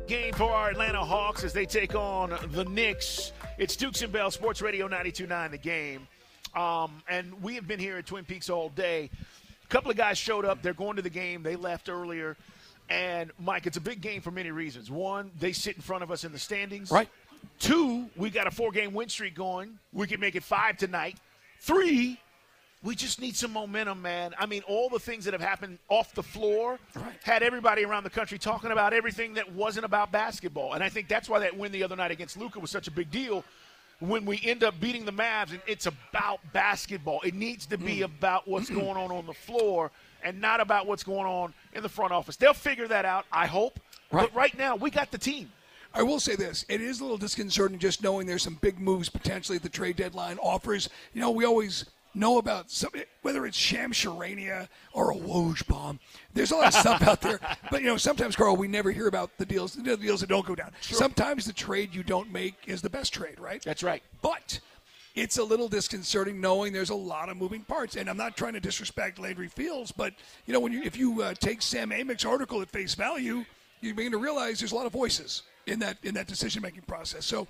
Game 0.06 0.36
for 0.36 0.52
our 0.52 0.70
Atlanta 0.70 1.04
Hawks 1.04 1.44
as 1.44 1.52
they 1.52 1.66
take 1.66 1.96
on 1.96 2.38
the 2.52 2.64
Knicks. 2.66 3.32
It's 3.58 3.76
Dukes 3.76 4.04
and 4.04 4.14
Bell 4.14 4.30
Sports 4.30 4.62
Radio 4.62 4.88
92.9 4.88 5.50
The 5.50 5.58
Game. 5.58 6.08
Um, 6.56 7.02
and 7.10 7.34
we 7.42 7.56
have 7.56 7.68
been 7.68 7.80
here 7.80 7.98
at 7.98 8.06
Twin 8.06 8.24
Peaks 8.24 8.52
all 8.52 8.70
day. 8.70 9.10
A 9.64 9.68
couple 9.70 9.90
of 9.90 9.98
guys 9.98 10.20
showed 10.20 10.46
up. 10.46 10.62
They're 10.62 10.76
going 10.76 10.98
to 10.98 11.02
the 11.02 11.10
game. 11.10 11.42
They 11.42 11.56
left 11.56 11.90
earlier. 11.90 12.38
And, 12.88 13.32
Mike, 13.40 13.66
it's 13.66 13.78
a 13.78 13.82
big 13.82 14.02
game 14.02 14.22
for 14.22 14.30
many 14.30 14.52
reasons. 14.52 14.92
One, 14.92 15.32
they 15.40 15.54
sit 15.54 15.76
in 15.76 15.82
front 15.82 16.04
of 16.04 16.12
us 16.12 16.24
in 16.24 16.32
the 16.32 16.38
standings. 16.38 16.92
Right. 16.92 17.10
Two, 17.60 18.10
we 18.16 18.30
got 18.30 18.48
a 18.48 18.52
four 18.52 18.72
game 18.72 18.94
win 18.94 19.10
streak 19.10 19.36
going. 19.36 19.80
We 19.92 20.08
can 20.08 20.20
make 20.20 20.36
it 20.36 20.44
five 20.44 20.78
tonight. 20.78 21.18
Three, 21.60 22.20
we 22.84 22.96
just 22.96 23.22
need 23.22 23.36
some 23.36 23.54
momentum, 23.54 24.02
man. 24.02 24.36
I 24.38 24.46
mean, 24.46 24.62
all 24.68 24.90
the 24.90 25.00
things 25.00 25.24
that 25.26 25.34
have 25.34 25.42
happened 25.42 25.80
off 25.88 26.14
the 26.14 26.24
floor 26.24 26.78
Right. 26.96 27.14
had 27.24 27.42
everybody 27.42 27.86
around 27.86 28.04
the 28.04 28.10
country 28.10 28.38
talking 28.38 28.72
about 28.72 28.92
everything 28.92 29.36
that 29.36 29.54
wasn't 29.54 29.86
about 29.86 30.12
basketball. 30.12 30.74
And 30.74 30.84
I 30.84 30.90
think 30.90 31.08
that's 31.08 31.30
why 31.30 31.40
that 31.40 31.58
win 31.58 31.72
the 31.72 31.84
other 31.84 31.96
night 31.96 32.12
against 32.12 32.36
Luka 32.38 32.60
was 32.60 32.72
such 32.72 32.88
a 32.88 32.92
big 32.92 33.10
deal. 33.10 33.44
when 34.00 34.26
we 34.26 34.42
end 34.44 34.66
up 34.66 34.78
beating 34.82 35.06
the 35.06 35.14
Mavs, 35.14 35.52
and 35.52 35.62
it's 35.66 35.86
about 35.86 36.40
basketball. 36.52 37.22
It 37.22 37.36
needs 37.36 37.66
to 37.68 37.78
be 37.78 38.00
mm. 38.00 38.04
about 38.06 38.46
what's 38.46 38.70
going 38.82 38.98
on 38.98 39.12
on 39.12 39.26
the 39.26 39.34
floor 39.34 39.92
and 40.24 40.42
not 40.42 40.60
about 40.60 40.88
what's 40.88 41.04
going 41.04 41.26
on 41.26 41.54
in 41.74 41.84
the 41.84 41.90
front 41.90 42.12
office. 42.12 42.36
They'll 42.36 42.54
figure 42.54 42.88
that 42.90 43.06
out, 43.06 43.26
I 43.32 43.46
hope. 43.46 43.80
Right. 44.12 44.24
But 44.24 44.36
right 44.36 44.58
now, 44.58 44.76
we 44.76 44.90
got 44.90 45.12
the 45.12 45.18
team. 45.18 45.52
I 45.94 46.04
will 46.04 46.20
say 46.20 46.36
this: 46.36 46.66
it 46.70 46.82
is 46.82 47.00
a 47.00 47.04
little 47.04 47.18
disconcerting 47.18 47.80
just 47.80 48.02
knowing 48.04 48.26
there's 48.26 48.44
some 48.44 48.58
big 48.62 48.80
moves 48.80 49.10
potentially 49.10 49.58
at 49.58 49.64
the 49.64 49.70
trade 49.70 49.96
deadline. 49.96 50.38
Offers, 50.40 50.90
you 51.14 51.22
know, 51.22 51.32
we 51.32 51.46
always 51.46 51.86
know 52.16 52.38
about 52.38 52.70
some, 52.70 52.92
whether 53.22 53.46
it's 53.46 53.58
Shams 53.58 53.98
Charania 53.98 54.68
or 54.94 55.12
a 55.12 55.16
Woj 55.16 55.66
bomb. 55.68 56.00
There's 56.34 56.52
a 56.52 56.56
lot 56.56 56.68
of 56.68 56.74
stuff 56.74 57.02
out 57.04 57.22
there, 57.22 57.40
but 57.72 57.82
you 57.82 57.88
know, 57.88 57.98
sometimes 57.98 58.36
Carl, 58.36 58.56
we 58.56 58.68
never 58.68 58.92
hear 58.92 59.08
about 59.08 59.32
the 59.38 59.46
deals, 59.46 59.74
the 59.74 59.98
deals 59.98 60.22
that 60.22 60.30
don't 60.30 60.46
go 60.46 60.56
down. 60.56 60.72
Sometimes 60.82 61.46
the 61.46 61.54
trade 61.54 61.94
you 61.94 62.04
don't 62.04 62.32
make 62.32 62.56
is 62.68 62.82
the 62.82 62.90
best 62.90 63.14
trade, 63.14 63.40
right? 63.40 63.62
That's 63.64 63.84
right. 63.84 64.04
But 64.22 64.60
it's 65.16 65.38
a 65.38 65.44
little 65.44 65.68
disconcerting 65.68 66.42
knowing 66.42 66.74
there's 66.74 66.90
a 66.90 66.96
lot 66.96 67.30
of 67.30 67.38
moving 67.38 67.64
parts. 67.64 67.96
And 67.96 68.10
I'm 68.10 68.18
not 68.18 68.36
trying 68.36 68.54
to 68.54 68.60
disrespect 68.60 69.20
Landry 69.20 69.48
Fields, 69.48 69.92
but 69.92 70.14
you 70.46 70.54
know, 70.54 70.60
when 70.60 70.72
you 70.72 70.82
if 70.84 70.98
you 70.98 71.22
uh, 71.22 71.34
take 71.36 71.62
Sam 71.62 71.92
Amick's 71.92 72.26
article 72.26 72.62
at 72.62 72.70
face 72.70 72.96
value, 72.96 73.46
you 73.82 73.94
begin 73.94 74.12
to 74.12 74.18
realize 74.18 74.60
there's 74.60 74.72
a 74.72 74.76
lot 74.76 74.86
of 74.86 74.92
voices 74.92 75.44
in 75.68 75.80
that 75.80 75.98
in 76.04 76.14
that 76.16 76.28
decision 76.28 76.62
making 76.62 76.84
process. 76.84 77.26
So, 77.26 77.48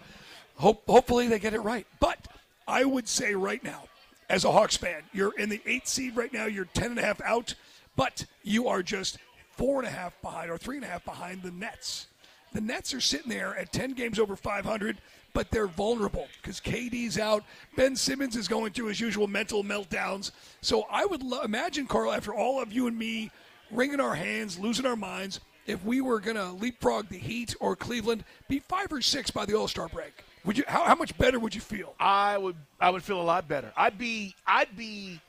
hope 0.55 0.83
hopefully 0.87 1.27
they 1.27 1.39
get 1.39 1.53
it 1.53 1.61
right. 1.61 1.87
But 1.99 2.27
I 2.67 2.85
would 2.85 3.07
say 3.07 3.35
right 3.35 3.63
now, 3.63 3.83
as 4.29 4.45
a 4.45 4.51
Hawks 4.51 4.77
fan, 4.77 5.03
you're 5.13 5.37
in 5.37 5.49
the 5.49 5.61
eighth 5.65 5.87
seed 5.87 6.15
right 6.15 6.31
now. 6.31 6.45
You're 6.45 6.65
ten 6.65 6.91
and 6.91 6.99
a 6.99 7.03
half 7.03 7.21
out, 7.21 7.55
but 7.95 8.25
you 8.43 8.67
are 8.67 8.83
just 8.83 9.17
four 9.51 9.79
and 9.79 9.87
a 9.87 9.91
half 9.91 10.19
behind 10.21 10.49
or 10.49 10.57
three 10.57 10.77
and 10.77 10.85
a 10.85 10.89
half 10.89 11.05
behind 11.05 11.43
the 11.43 11.51
Nets. 11.51 12.07
The 12.53 12.61
Nets 12.61 12.93
are 12.93 13.01
sitting 13.01 13.29
there 13.29 13.57
at 13.57 13.71
10 13.73 13.93
games 13.93 14.19
over 14.19 14.35
500, 14.35 14.97
but 15.33 15.49
they're 15.49 15.67
vulnerable 15.67 16.27
because 16.41 16.59
KD's 16.59 17.17
out. 17.17 17.43
Ben 17.75 17.95
Simmons 17.95 18.35
is 18.35 18.47
going 18.47 18.73
through 18.73 18.87
his 18.87 18.99
usual 18.99 19.27
mental 19.27 19.63
meltdowns. 19.63 20.31
So 20.61 20.85
I 20.89 21.05
would 21.05 21.23
lo- 21.23 21.41
imagine, 21.41 21.87
Carl, 21.87 22.11
after 22.11 22.33
all 22.33 22.61
of 22.61 22.71
you 22.71 22.85
and 22.85 22.97
me 22.97 23.31
wringing 23.71 23.99
our 23.99 24.13
hands, 24.13 24.59
losing 24.59 24.85
our 24.85 24.95
minds, 24.95 25.39
if 25.65 25.83
we 25.85 26.01
were 26.01 26.19
going 26.19 26.37
to 26.37 26.51
leapfrog 26.51 27.07
the 27.09 27.17
Heat 27.17 27.55
or 27.59 27.75
Cleveland, 27.75 28.23
be 28.47 28.59
five 28.59 28.91
or 28.91 29.01
six 29.01 29.31
by 29.31 29.45
the 29.45 29.55
All 29.55 29.67
Star 29.67 29.87
break. 29.87 30.23
Would 30.45 30.57
you? 30.57 30.63
How, 30.67 30.83
how 30.83 30.95
much 30.95 31.17
better 31.17 31.39
would 31.39 31.55
you 31.55 31.61
feel? 31.61 31.95
I 31.99 32.37
would 32.37 32.55
I 32.79 32.89
would 32.89 33.03
feel 33.03 33.21
a 33.21 33.23
lot 33.23 33.47
better. 33.47 33.71
I'd 33.77 33.97
be 33.97 34.35
I'd 34.45 34.75
be 34.75 35.21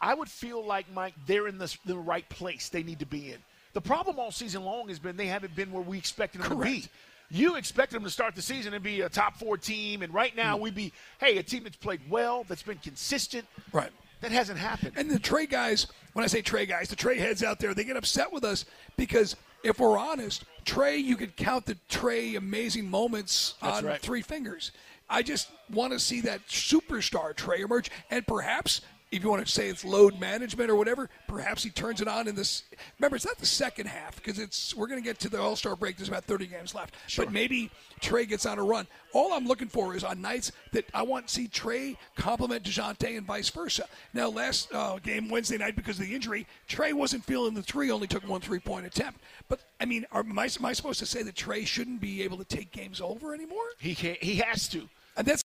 I 0.00 0.14
would 0.14 0.28
feel 0.28 0.64
like 0.64 0.92
Mike 0.92 1.14
they're 1.26 1.48
in 1.48 1.58
the, 1.58 1.74
the 1.84 1.96
right 1.96 2.28
place 2.28 2.68
they 2.68 2.82
need 2.82 3.00
to 3.00 3.06
be 3.06 3.32
in. 3.32 3.38
The 3.72 3.80
problem 3.80 4.18
all 4.18 4.30
season 4.30 4.64
long 4.64 4.88
has 4.88 4.98
been 4.98 5.16
they 5.16 5.26
haven't 5.26 5.56
been 5.56 5.72
where 5.72 5.82
we 5.82 5.98
expected 5.98 6.42
them 6.42 6.58
to 6.58 6.64
be. 6.64 6.86
You 7.30 7.56
expected 7.56 7.96
them 7.96 8.04
to 8.04 8.10
start 8.10 8.34
the 8.34 8.42
season 8.42 8.74
and 8.74 8.84
be 8.84 9.00
a 9.00 9.08
top 9.08 9.38
four 9.38 9.56
team, 9.56 10.02
and 10.02 10.12
right 10.12 10.36
now 10.36 10.58
mm. 10.58 10.60
we'd 10.60 10.74
be 10.74 10.92
hey 11.18 11.38
a 11.38 11.42
team 11.42 11.64
that's 11.64 11.76
played 11.76 12.00
well, 12.08 12.44
that's 12.46 12.62
been 12.62 12.78
consistent. 12.78 13.46
Right. 13.72 13.90
That 14.22 14.32
hasn't 14.32 14.58
happened. 14.58 14.92
And 14.96 15.10
the 15.10 15.18
Trae 15.18 15.48
guys, 15.50 15.88
when 16.14 16.24
I 16.24 16.28
say 16.28 16.42
Trae 16.42 16.66
guys, 16.66 16.88
the 16.88 16.96
Trae 16.96 17.18
heads 17.18 17.42
out 17.42 17.58
there, 17.58 17.74
they 17.74 17.84
get 17.84 17.96
upset 17.96 18.32
with 18.32 18.44
us 18.44 18.64
because 18.96 19.36
if 19.62 19.78
we're 19.78 19.98
honest, 19.98 20.44
Trae, 20.64 21.02
you 21.02 21.16
could 21.16 21.36
count 21.36 21.66
the 21.66 21.76
Trae 21.90 22.36
amazing 22.36 22.88
moments 22.88 23.54
That's 23.60 23.78
on 23.78 23.84
right. 23.84 24.00
three 24.00 24.22
fingers. 24.22 24.72
I 25.10 25.22
just 25.22 25.50
want 25.70 25.92
to 25.92 25.98
see 25.98 26.22
that 26.22 26.46
superstar 26.48 27.34
Trae 27.34 27.60
emerge, 27.60 27.90
and 28.10 28.26
perhaps. 28.26 28.80
If 29.12 29.22
you 29.22 29.28
want 29.28 29.46
to 29.46 29.52
say 29.52 29.68
it's 29.68 29.84
load 29.84 30.18
management 30.18 30.70
or 30.70 30.76
whatever, 30.76 31.10
perhaps 31.28 31.62
he 31.62 31.68
turns 31.68 32.00
it 32.00 32.08
on 32.08 32.26
in 32.28 32.34
this. 32.34 32.64
Remember, 32.98 33.14
it's 33.14 33.26
not 33.26 33.36
the 33.36 33.46
second 33.46 33.86
half 33.86 34.16
because 34.16 34.38
it's 34.38 34.74
we're 34.74 34.86
going 34.86 35.00
to 35.00 35.04
get 35.04 35.18
to 35.20 35.28
the 35.28 35.38
All 35.38 35.54
Star 35.54 35.76
break. 35.76 35.98
There's 35.98 36.08
about 36.08 36.24
30 36.24 36.46
games 36.46 36.74
left, 36.74 36.94
but 37.16 37.30
maybe 37.30 37.70
Trae 38.00 38.26
gets 38.26 38.46
on 38.46 38.58
a 38.58 38.62
run. 38.62 38.86
All 39.12 39.34
I'm 39.34 39.46
looking 39.46 39.68
for 39.68 39.94
is 39.94 40.02
on 40.02 40.22
nights 40.22 40.50
that 40.72 40.86
I 40.94 41.02
want 41.02 41.28
to 41.28 41.34
see 41.34 41.46
Trae 41.46 41.96
compliment 42.16 42.64
Dejounte 42.64 43.16
and 43.16 43.26
vice 43.26 43.50
versa. 43.50 43.84
Now, 44.14 44.30
last 44.30 44.72
uh, 44.72 44.98
game 44.98 45.28
Wednesday 45.28 45.58
night 45.58 45.76
because 45.76 46.00
of 46.00 46.06
the 46.06 46.14
injury, 46.14 46.46
Trae 46.66 46.94
wasn't 46.94 47.24
feeling 47.24 47.52
the 47.52 47.62
three, 47.62 47.90
only 47.90 48.06
took 48.06 48.26
one 48.26 48.40
three 48.40 48.60
point 48.60 48.86
attempt. 48.86 49.20
But 49.48 49.60
I 49.78 49.84
mean, 49.84 50.06
are, 50.10 50.20
am, 50.20 50.38
I, 50.38 50.44
am 50.44 50.64
I 50.64 50.72
supposed 50.72 51.00
to 51.00 51.06
say 51.06 51.22
that 51.22 51.34
Trae 51.34 51.66
shouldn't 51.66 52.00
be 52.00 52.22
able 52.22 52.38
to 52.38 52.44
take 52.44 52.72
games 52.72 53.00
over 53.00 53.34
anymore? 53.34 53.58
he 53.78 53.94
can 53.94 54.16
he 54.20 54.36
has 54.36 54.68
to. 54.68 54.88
And 55.16 55.26
that's 55.26 55.41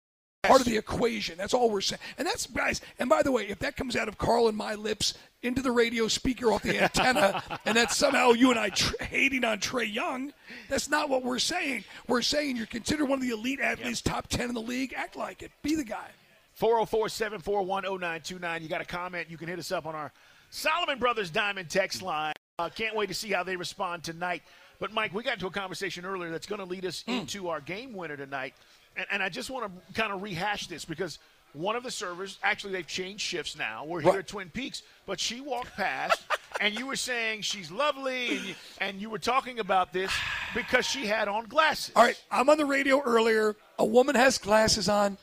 part 0.49 0.61
of 0.61 0.67
the 0.67 0.77
equation. 0.77 1.37
That's 1.37 1.55
all 1.55 1.71
we're 1.71 1.81
saying. 1.81 2.01
And 2.19 2.27
that's, 2.27 2.47
guys, 2.47 2.81
and 2.99 3.09
by 3.09 3.23
the 3.23 3.33
way, 3.33 3.47
if 3.49 3.59
that 3.61 3.77
comes 3.77 3.97
out 3.97 4.09
of 4.09 4.19
Carl 4.19 4.49
and 4.49 4.57
my 4.57 4.75
lips 4.75 5.15
into 5.43 5.63
the 5.63 5.71
radio 5.71 6.09
speaker 6.09 6.53
off 6.53 6.63
the 6.63 6.83
antenna, 6.83 7.43
and 7.65 7.77
that's 7.77 7.97
somehow 7.97 8.31
you 8.33 8.51
and 8.51 8.59
I 8.59 8.71
tr- 8.71 9.03
hating 9.03 9.45
on 9.45 9.59
Trae 9.59 9.93
Young, 9.93 10.33
that's 10.69 10.89
not 10.89 11.09
what 11.09 11.23
we're 11.23 11.39
saying. 11.39 11.85
We're 12.09 12.23
saying 12.23 12.57
you're 12.57 12.67
considered 12.67 13.07
one 13.07 13.19
of 13.19 13.23
the 13.23 13.31
elite 13.35 13.61
athletes, 13.61 14.01
top 14.03 14.29
10 14.29 14.49
in 14.49 14.55
the 14.55 14.61
league. 14.61 14.95
Act 14.97 15.17
like 15.17 15.43
it. 15.43 15.51
Be 15.63 15.75
the 15.75 15.85
guy. 15.85 16.09
404 16.55 17.11
741 17.11 17.83
0929. 17.85 18.63
You 18.63 18.69
got 18.69 18.81
a 18.81 18.85
comment, 18.85 19.29
you 19.31 19.37
can 19.37 19.49
hit 19.49 19.59
us 19.59 19.71
up 19.71 19.87
on 19.87 19.95
our 19.95 20.11
Solomon 20.51 20.99
Brothers 20.99 21.31
Diamond 21.31 21.69
text 21.69 22.01
line. 22.03 22.33
Uh, 22.59 22.71
can't 22.71 22.97
wait 22.97 23.09
to 23.09 23.15
see 23.15 23.31
how 23.31 23.43
they 23.43 23.57
respond 23.57 24.03
tonight. 24.03 24.43
But, 24.79 24.93
Mike, 24.93 25.13
we 25.13 25.23
got 25.23 25.35
into 25.35 25.47
a 25.47 25.51
conversation 25.51 26.05
earlier 26.05 26.31
that's 26.31 26.47
going 26.47 26.59
to 26.59 26.65
lead 26.65 26.85
us 26.87 27.05
into 27.07 27.49
our 27.49 27.61
game 27.61 27.93
winner 27.93 28.17
tonight. 28.17 28.55
And, 28.97 29.07
and 29.11 29.23
I 29.23 29.29
just 29.29 29.51
want 29.51 29.71
to 29.71 29.93
kind 30.01 30.13
of 30.13 30.23
rehash 30.23 30.67
this 30.69 30.85
because 30.85 31.19
one 31.53 31.77
of 31.77 31.83
the 31.83 31.91
servers, 31.91 32.39
actually, 32.43 32.73
they've 32.73 32.87
changed 32.87 33.23
shifts 33.23 33.57
now. 33.57 33.85
We're 33.85 34.01
here 34.01 34.11
Right. 34.13 34.19
at 34.21 34.27
Twin 34.29 34.51
Peaks, 34.51 34.83
but 35.07 35.19
she 35.19 35.41
walked 35.41 35.75
past 35.77 36.21
and 36.61 36.79
you 36.79 36.87
were 36.87 36.97
saying 36.97 37.43
she's 37.43 37.71
lovely 37.71 38.37
and 38.37 38.45
you, 38.47 38.55
and 38.81 39.01
you 39.01 39.11
were 39.11 39.19
talking 39.19 39.59
about 39.59 39.93
this 39.93 40.11
because 40.55 40.85
she 40.87 41.07
had 41.07 41.29
on 41.29 41.47
glasses. 41.47 41.93
All 41.97 42.03
right, 42.05 42.21
I'm 42.31 42.49
on 42.51 42.59
the 42.59 42.67
radio 42.67 43.01
earlier. 43.03 43.57
A 43.79 43.85
woman 43.85 44.15
has 44.17 44.39
glasses 44.39 44.89
on. 44.89 45.17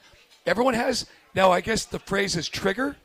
Everyone 0.45 0.73
has. 0.73 1.05
Now, 1.35 1.51
I 1.51 1.61
guess 1.61 1.85
the 1.85 1.99
phrase 1.99 2.35
is 2.35 2.47
trigger. 2.49 2.95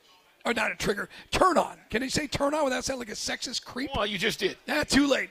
Or 0.44 0.54
not 0.54 0.70
a 0.72 0.76
trigger. 0.76 1.09
Turn 1.31 1.59
on. 1.59 1.76
Can 1.90 2.02
you 2.02 2.09
say 2.09 2.26
turn 2.26 2.54
on 2.54 2.64
without 2.64 2.85
sounding 2.85 3.00
like 3.00 3.11
a 3.11 3.18
sexist 3.18 3.64
creep? 3.64 3.90
Well, 3.94 4.07
you 4.07 4.16
just 4.16 4.38
did. 4.38 4.57
Nah, 4.66 4.85
too 4.85 5.07
late. 5.07 5.31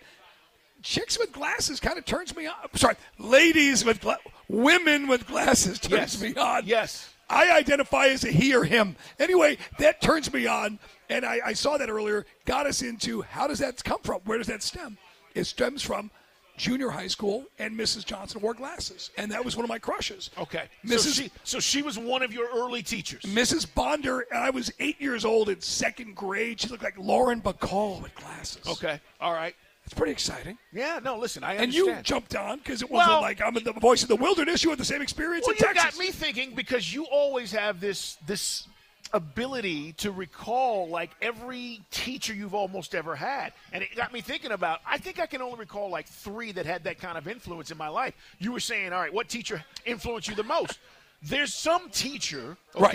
Chicks 0.83 1.17
with 1.17 1.31
glasses 1.31 1.79
kind 1.79 1.97
of 1.97 2.05
turns 2.05 2.35
me 2.35 2.45
on. 2.45 2.53
Sorry, 2.75 2.95
ladies 3.17 3.83
with 3.83 3.99
gla- 4.01 4.19
women 4.49 5.07
with 5.07 5.27
glasses 5.27 5.79
turns 5.79 6.21
Yes. 6.21 6.21
me 6.21 6.35
on. 6.35 6.65
Yes. 6.65 7.09
I 7.29 7.51
identify 7.51 8.07
as 8.07 8.23
a 8.23 8.29
he 8.31 8.55
or 8.55 8.63
him. 8.63 8.95
Anyway, 9.19 9.57
that 9.79 10.01
turns 10.01 10.31
me 10.31 10.47
on, 10.47 10.79
and 11.09 11.25
I, 11.25 11.39
I 11.47 11.53
saw 11.53 11.77
that 11.77 11.89
earlier. 11.89 12.25
Got 12.45 12.65
us 12.67 12.81
into 12.81 13.21
how 13.21 13.47
does 13.47 13.59
that 13.59 13.83
come 13.83 13.99
from? 14.01 14.21
Where 14.21 14.37
does 14.37 14.47
that 14.47 14.63
stem? 14.63 14.97
It 15.35 15.43
stems 15.43 15.83
from 15.83 16.09
junior 16.55 16.89
high 16.89 17.07
school, 17.07 17.45
and 17.59 17.77
Mrs. 17.77 18.05
Johnson 18.05 18.41
wore 18.41 18.53
glasses, 18.53 19.11
and 19.17 19.29
that 19.31 19.43
was 19.43 19.55
one 19.57 19.63
of 19.65 19.69
my 19.69 19.77
crushes. 19.77 20.31
Okay. 20.37 20.63
Mrs. 20.85 20.99
So 20.99 21.09
she, 21.11 21.31
so 21.43 21.59
she 21.59 21.81
was 21.81 21.99
one 21.99 22.23
of 22.23 22.33
your 22.33 22.47
early 22.55 22.81
teachers. 22.81 23.21
Mrs. 23.23 23.67
Bonder, 23.75 24.21
and 24.31 24.39
I 24.39 24.49
was 24.49 24.71
eight 24.79 24.99
years 24.99 25.25
old 25.25 25.49
in 25.49 25.59
second 25.61 26.15
grade. 26.15 26.61
She 26.61 26.69
looked 26.69 26.81
like 26.83 26.97
Lauren 26.97 27.41
Bacall 27.41 28.01
with 28.01 28.15
glasses. 28.15 28.65
Okay. 28.67 28.99
All 29.21 29.33
right. 29.33 29.53
It's 29.87 29.93
pretty 29.93 30.11
exciting. 30.11 30.57
Yeah, 30.73 30.99
no, 31.01 31.17
listen, 31.17 31.45
I 31.45 31.53
And 31.53 31.73
you 31.73 31.95
jumped 32.03 32.35
on 32.35 32.57
because 32.57 32.81
it 32.81 32.91
wasn't 32.91 33.09
Well- 33.13 33.21
like 33.21 33.39
I'm 33.41 33.55
in 33.55 33.63
the 33.63 33.71
voice 33.71 34.03
of 34.03 34.09
the 34.09 34.17
wilderness. 34.17 34.61
You 34.61 34.69
had 34.69 34.77
the 34.79 34.83
same 34.85 35.01
experience 35.01 35.45
well, 35.47 35.55
in 35.55 35.59
you 35.65 35.73
Texas. 35.73 35.97
got 35.97 35.97
me 35.97 36.11
thinking 36.11 36.53
because 36.55 36.93
you 36.93 37.05
always 37.05 37.53
have 37.53 37.79
this 37.79 38.17
this 38.27 38.67
ability 39.13 39.93
to 39.93 40.11
recall 40.11 40.89
like 40.89 41.11
every 41.21 41.79
teacher 41.89 42.33
you've 42.33 42.53
almost 42.53 42.93
ever 42.93 43.15
had. 43.15 43.53
And 43.71 43.81
it 43.81 43.95
got 43.95 44.11
me 44.11 44.19
thinking 44.19 44.51
about 44.51 44.81
I 44.85 44.97
think 44.97 45.21
I 45.21 45.25
can 45.25 45.41
only 45.41 45.57
recall 45.57 45.89
like 45.89 46.05
3 46.09 46.51
that 46.51 46.65
had 46.65 46.83
that 46.83 46.99
kind 46.99 47.17
of 47.17 47.25
influence 47.25 47.71
in 47.71 47.77
my 47.77 47.87
life. 47.87 48.13
You 48.39 48.51
were 48.51 48.59
saying, 48.59 48.91
"All 48.91 48.99
right, 48.99 49.13
what 49.13 49.29
teacher 49.29 49.63
influenced 49.85 50.27
you 50.27 50.35
the 50.35 50.43
most?" 50.43 50.79
There's 51.21 51.53
some 51.53 51.89
teacher, 51.91 52.57
Right. 52.75 52.91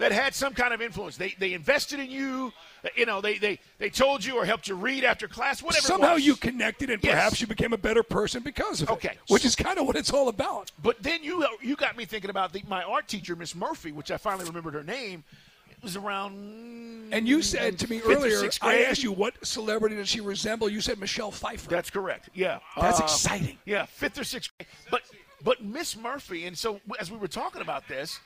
Okay, 0.00 0.08
that 0.08 0.22
had 0.22 0.34
some 0.34 0.54
kind 0.54 0.72
of 0.74 0.80
influence. 0.80 1.16
They 1.16 1.34
they 1.38 1.52
invested 1.54 2.00
in 2.00 2.10
you, 2.10 2.52
you 2.96 3.06
know, 3.06 3.20
they 3.20 3.38
they 3.38 3.58
they 3.78 3.90
told 3.90 4.24
you 4.24 4.36
or 4.36 4.44
helped 4.44 4.68
you 4.68 4.74
read 4.74 5.04
after 5.04 5.28
class, 5.28 5.62
whatever 5.62 5.78
it 5.84 5.86
Somehow 5.86 6.14
you 6.16 6.36
connected, 6.36 6.90
and 6.90 7.02
Yes. 7.02 7.12
perhaps 7.14 7.40
you 7.40 7.46
became 7.46 7.72
a 7.72 7.78
better 7.78 8.02
person 8.02 8.42
because 8.42 8.82
of 8.82 8.88
it. 8.88 8.92
Okay. 8.92 9.16
Which 9.28 9.44
is 9.44 9.56
kind 9.56 9.78
of 9.78 9.86
what 9.86 9.96
it's 9.96 10.12
all 10.12 10.28
about. 10.28 10.70
But 10.82 11.02
then 11.02 11.22
you 11.22 11.46
you 11.62 11.76
got 11.76 11.96
me 11.96 12.04
thinking 12.04 12.30
about 12.30 12.52
the, 12.52 12.62
my 12.68 12.82
art 12.82 13.08
teacher, 13.08 13.36
Miss 13.36 13.54
Murphy, 13.54 13.92
which 13.92 14.10
I 14.10 14.16
finally 14.16 14.44
remembered 14.46 14.74
her 14.74 14.84
name. 14.84 15.24
It 15.70 15.82
was 15.84 15.96
around. 15.96 17.12
And 17.12 17.28
you 17.28 17.40
said 17.40 17.78
to 17.78 17.88
me 17.88 18.00
earlier, 18.04 18.50
I 18.62 18.82
asked 18.84 19.02
you 19.02 19.12
what 19.12 19.34
celebrity 19.46 19.94
does 19.96 20.08
she 20.08 20.20
resemble. 20.20 20.68
You 20.68 20.80
said 20.80 20.98
Michelle 20.98 21.30
Pfeiffer. 21.30 21.70
That's 21.70 21.88
correct. 21.90 22.30
Yeah, 22.34 22.58
That's 22.76 23.00
Uh, 23.00 23.04
exciting. 23.04 23.58
Yeah, 23.64 23.86
fifth 23.86 24.18
or 24.18 24.24
sixth 24.24 24.50
grade. 24.58 24.66
But 24.90 25.02
but 25.42 25.62
Miss 25.62 25.96
Murphy, 25.96 26.46
and 26.46 26.58
so 26.58 26.80
as 26.98 27.12
we 27.12 27.16
were 27.16 27.28
talking 27.28 27.62
about 27.62 27.86
this, 27.86 28.18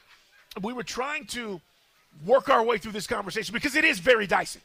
we 0.61 0.73
were 0.73 0.83
trying 0.83 1.27
to 1.27 1.61
work 2.27 2.49
our 2.49 2.63
way 2.63 2.79
through 2.79 2.93
this 2.93 3.07
conversation 3.07 3.53
because 3.53 3.75
it 3.75 3.85
is 3.85 3.99
very 3.99 4.27
dicey. 4.27 4.61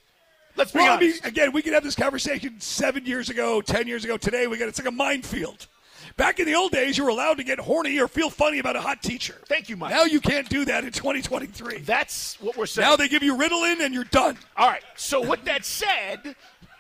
Let's 0.56 0.72
be 0.72 0.80
well, 0.80 0.98
I 0.98 1.00
mean, 1.00 1.12
honest. 1.12 1.26
again, 1.26 1.52
we 1.52 1.62
could 1.62 1.74
have 1.74 1.84
this 1.84 1.96
conversation 1.96 2.60
seven 2.60 3.06
years 3.06 3.30
ago, 3.30 3.62
ten 3.62 3.88
years 3.88 4.04
ago. 4.04 4.18
Today, 4.18 4.48
we 4.48 4.58
got 4.58 4.68
it's 4.68 4.80
like 4.80 4.88
a 4.88 4.92
minefield. 4.92 5.68
Back 6.16 6.40
in 6.40 6.48
the 6.48 6.56
old 6.56 6.72
days, 6.72 6.98
you 6.98 7.04
were 7.04 7.12
allowed 7.12 7.38
to 7.38 7.44
get 7.44 7.60
horny 7.60 8.00
or 8.00 8.08
feel 8.08 8.32
funny 8.32 8.58
about 8.58 8.76
a 8.76 8.82
hot 8.82 9.04
teacher. 9.04 9.36
Thank 9.46 9.70
you, 9.70 9.78
Mike. 9.78 9.92
Now 9.92 10.04
you 10.06 10.20
can't 10.20 10.50
do 10.50 10.66
that 10.66 10.84
in 10.84 10.92
2023. 10.92 11.80
That's 11.80 12.42
what 12.42 12.58
we're 12.58 12.66
saying. 12.66 12.90
Now 12.90 12.96
they 12.96 13.08
give 13.08 13.22
you 13.22 13.36
Ritalin 13.36 13.82
and 13.82 13.94
you're 13.94 14.04
done. 14.06 14.36
All 14.56 14.68
right. 14.68 14.82
So 14.96 15.28
with 15.28 15.46
that 15.46 15.64
said, 15.64 16.36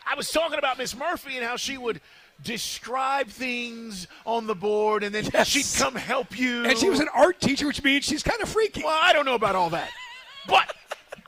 I 0.10 0.16
was 0.16 0.32
talking 0.32 0.58
about 0.58 0.80
Miss 0.80 0.98
Murphy 0.98 1.38
and 1.38 1.46
how 1.46 1.56
she 1.56 1.78
would 1.78 2.02
describe 2.44 3.28
things 3.28 4.08
on 4.26 4.48
the 4.48 4.56
board, 4.56 5.04
and 5.04 5.14
then 5.14 5.28
Yes. 5.34 5.48
she'd 5.48 5.66
come 5.78 5.96
help 5.96 6.38
you. 6.38 6.66
And 6.66 6.78
she 6.78 6.90
was 6.90 7.00
an 7.00 7.10
art 7.14 7.40
teacher, 7.42 7.68
which 7.68 7.84
means 7.84 8.06
she's 8.06 8.24
kind 8.24 8.42
of 8.42 8.50
freaky. 8.50 8.84
Well, 8.84 9.00
I 9.02 9.14
don't 9.14 9.26
know 9.26 9.36
about 9.36 9.56
all 9.56 9.70
that, 9.72 9.90
but 10.48 10.74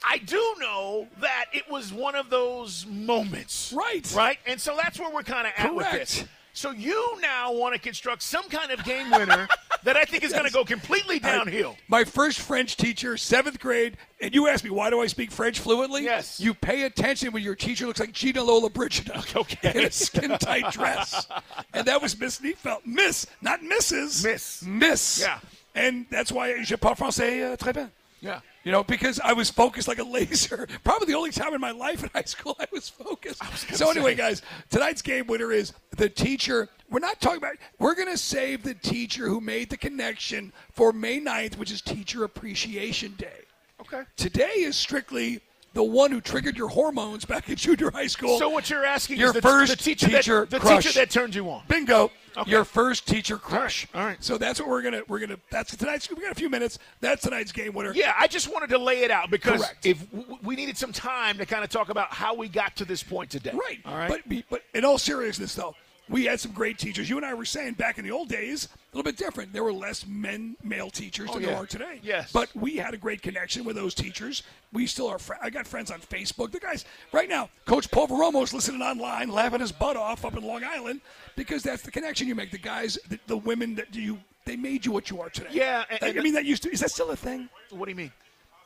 I 0.04 0.18
do 0.20 0.56
know 0.60 1.08
that 1.20 1.46
it 1.54 1.70
was 1.70 1.92
one 1.92 2.16
of 2.16 2.30
those 2.30 2.86
moments. 2.86 3.74
Right. 3.76 4.12
Right. 4.16 4.40
And 4.46 4.60
so 4.62 4.76
that's 4.82 5.00
where 5.00 5.10
we're 5.10 5.24
kind 5.24 5.48
of 5.48 5.54
at 5.58 5.74
with 5.76 5.92
this. 5.92 6.24
So 6.60 6.72
you 6.72 7.18
now 7.22 7.54
want 7.54 7.74
to 7.74 7.80
construct 7.80 8.22
some 8.22 8.44
kind 8.50 8.70
of 8.70 8.84
game 8.84 9.10
winner 9.12 9.48
that 9.86 9.96
I 9.96 10.04
think 10.04 10.26
is 10.26 10.34
going 10.34 10.44
to 10.44 10.52
go 10.52 10.66
completely 10.66 11.18
downhill. 11.18 11.78
My 11.88 12.04
first 12.04 12.42
French 12.42 12.76
teacher, 12.76 13.16
seventh 13.16 13.62
grade, 13.62 13.96
and 14.20 14.36
you 14.36 14.50
asked 14.50 14.66
me 14.66 14.70
why 14.70 14.90
do 14.90 15.00
I 15.00 15.08
speak 15.08 15.32
French 15.32 15.62
fluently? 15.62 16.04
Yes. 16.04 16.38
You 16.38 16.54
pay 16.54 16.84
attention 16.84 17.32
when 17.32 17.44
your 17.44 17.56
teacher 17.56 17.88
looks 17.88 18.02
like 18.02 18.12
Gina 18.12 18.42
Lollobrigida 18.42 19.34
Okay. 19.38 19.72
in 19.74 19.86
a 19.86 19.92
skin 19.92 20.32
tight 20.32 20.70
dress, 20.74 21.28
and 21.74 21.88
that 21.88 22.02
was 22.02 22.20
Miss 22.20 22.42
Neefeld. 22.42 22.82
Miss, 22.86 23.26
not 23.42 23.62
Mrs. 23.62 24.26
Miss. 24.26 24.62
Miss. 24.62 25.22
Yeah. 25.22 25.40
And 25.76 26.08
that's 26.10 26.30
why 26.30 26.62
je 26.62 26.76
parle 26.76 26.96
français 26.96 27.40
euh, 27.42 27.56
très 27.56 27.74
bien. 27.74 27.90
Yeah. 28.20 28.42
You 28.64 28.72
know, 28.72 28.84
because 28.84 29.20
I 29.20 29.34
was 29.34 29.50
focused 29.50 29.88
like 29.88 30.00
a 30.00 30.04
laser. 30.18 30.68
Probably 30.84 31.08
the 31.08 31.16
only 31.16 31.32
time 31.32 31.54
in 31.54 31.62
my 31.62 31.72
life 31.72 32.04
in 32.04 32.10
high 32.14 32.24
school 32.24 32.56
I 32.60 32.66
was 32.72 32.90
focused. 32.90 33.42
so 33.76 33.90
anyway, 33.90 34.16
guys, 34.16 34.42
tonight's 34.70 35.02
game 35.02 35.28
winner 35.28 35.52
is 35.52 35.74
the 35.96 36.10
teacher. 36.10 36.70
We're 36.90 37.00
not 37.00 37.22
talking 37.22 37.38
about. 37.38 37.56
We're 37.78 37.96
going 37.96 38.10
to 38.10 38.18
save 38.18 38.64
the 38.64 38.74
teacher 38.74 39.28
who 39.28 39.40
made 39.40 39.70
the 39.70 39.78
connection 39.78 40.52
for 40.72 40.92
May 40.92 41.22
9th, 41.22 41.58
which 41.58 41.72
is 41.72 41.82
Teacher 41.82 42.24
Appreciation 42.24 43.14
Day. 43.18 43.46
Okay. 43.82 44.04
Today 44.18 44.52
is 44.58 44.76
strictly 44.76 45.40
the 45.74 45.84
one 45.84 46.12
who 46.12 46.20
triggered 46.22 46.58
your 46.58 46.68
hormones 46.70 47.26
back 47.26 47.50
in 47.50 47.56
junior 47.56 47.92
high 47.92 48.08
school. 48.08 48.40
So 48.40 48.50
what 48.50 48.70
you're 48.70 48.86
asking 48.86 49.18
Your 49.18 49.28
is 49.30 49.34
the, 49.34 49.42
first 49.42 49.72
the 49.72 49.84
teacher, 49.84 50.08
teacher 50.08 50.40
that, 50.42 50.50
the 50.50 50.60
crush. 50.60 50.84
teacher 50.86 51.00
that 51.00 51.10
turned 51.10 51.36
you 51.36 51.50
on. 51.50 51.62
Bingo. 51.68 52.12
Okay. 52.38 52.52
Your 52.52 52.64
first 52.64 53.08
teacher 53.08 53.38
crush. 53.38 53.88
All 53.94 54.00
right, 54.00 54.04
all 54.06 54.10
right. 54.12 54.24
So 54.24 54.38
that's 54.38 54.60
what 54.60 54.70
we're 54.70 54.82
gonna 54.82 55.02
we're 55.08 55.20
gonna 55.20 55.38
that's 55.50 55.76
tonight's 55.76 56.10
we 56.10 56.22
got 56.22 56.32
a 56.32 56.36
few 56.36 56.50
minutes. 56.50 56.80
That's 57.02 57.24
tonight's 57.24 57.52
game 57.52 57.74
winner. 57.74 57.92
Yeah, 57.94 58.14
I 58.18 58.28
just 58.28 58.52
wanted 58.52 58.70
to 58.70 58.78
lay 58.78 59.02
it 59.02 59.12
out 59.12 59.30
because 59.30 59.62
Correct. 59.62 59.86
if 59.86 60.10
w- 60.12 60.38
we 60.44 60.56
needed 60.56 60.78
some 60.78 60.94
time 60.94 61.38
to 61.38 61.46
kind 61.46 61.64
of 61.64 61.70
talk 61.70 61.90
about 61.90 62.14
how 62.14 62.36
we 62.36 62.48
got 62.48 62.76
to 62.78 62.86
this 62.86 63.04
point 63.04 63.30
today. 63.32 63.52
Right. 63.54 63.80
All 63.86 63.96
right. 63.98 64.22
But 64.28 64.44
but 64.50 64.62
in 64.74 64.86
all 64.86 64.98
seriousness, 64.98 65.54
though, 65.56 65.76
we 66.08 66.26
had 66.26 66.40
some 66.40 66.52
great 66.52 66.78
teachers. 66.78 67.10
You 67.10 67.18
and 67.18 67.26
I 67.26 67.34
were 67.34 67.46
saying 67.46 67.74
back 67.74 67.98
in 67.98 68.06
the 68.06 68.12
old 68.12 68.30
days, 68.30 68.70
a 68.92 68.98
little 68.98 69.10
bit 69.12 69.18
different. 69.18 69.54
There 69.54 69.64
were 69.64 69.72
less 69.74 70.06
men, 70.08 70.56
male 70.64 70.90
teachers 70.90 71.30
Oh, 71.30 71.34
than 71.36 71.44
yeah. 71.44 71.50
there 71.50 71.58
are 71.58 71.66
today. 71.68 72.00
Yes. 72.02 72.32
But 72.32 72.50
we 72.56 72.76
had 72.78 72.94
a 72.94 72.98
great 72.98 73.22
connection 73.22 73.64
with 73.64 73.76
those 73.76 73.94
teachers. 73.94 74.44
We 74.74 74.88
still 74.88 75.08
are. 75.08 75.20
Fr- 75.20 75.34
I 75.42 75.50
got 75.52 75.68
friends 75.68 75.92
on 75.92 76.00
Facebook. 76.00 76.52
The 76.52 76.60
guys 76.60 76.86
right 77.12 77.30
now, 77.30 77.50
Coach 77.66 77.92
Paul 77.92 78.08
Veromo's 78.08 78.54
listening 78.54 78.82
online, 78.82 79.30
laughing 79.30 79.60
his 79.60 79.72
butt 79.72 79.96
off 79.96 80.26
up 80.26 80.36
in 80.36 80.44
Long 80.44 80.64
Island 80.64 81.02
because 81.36 81.62
that's 81.62 81.84
the 81.84 81.92
connection 81.92 82.28
you 82.28 82.34
make. 82.36 82.50
The 82.52 82.58
guys, 82.58 82.98
the, 83.10 83.20
the 83.28 83.38
women 83.38 83.76
that 83.76 83.94
you. 83.96 84.18
They 84.46 84.56
made 84.56 84.84
you 84.84 84.92
what 84.92 85.12
you 85.12 85.22
are 85.22 85.30
today. 85.30 85.50
Yeah, 85.52 85.84
and- 85.92 86.02
Like, 86.02 86.18
I 86.18 86.22
mean, 86.22 86.34
that 86.34 86.46
used 86.46 86.64
to. 86.64 86.72
Is 86.72 86.80
that 86.80 86.90
still 86.90 87.12
a 87.12 87.16
thing? 87.16 87.48
what 87.70 87.86
do 87.86 87.92
you 87.92 87.96
mean? 87.96 88.12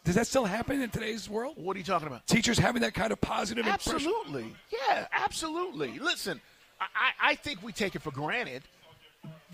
Does 0.06 0.16
that 0.16 0.28
still 0.28 0.46
happen 0.46 0.82
in 0.82 0.90
today's 0.90 1.30
world? 1.30 1.56
What 1.58 1.76
are 1.76 1.80
you 1.80 1.84
talking 1.86 2.08
about? 2.08 2.26
Teachers 2.28 2.58
having 2.58 2.82
that 2.84 2.94
kind 2.94 3.12
of 3.12 3.20
positive 3.20 3.66
impression. 3.66 3.96
Absolutely. 3.96 4.56
Yeah, 4.72 5.08
absolutely. 5.12 6.00
Listen, 6.00 6.40
I 6.80 7.32
I 7.32 7.36
think 7.36 7.62
we 7.64 7.74
take 7.74 7.96
it 7.96 8.02
for 8.02 8.12
granted 8.12 8.64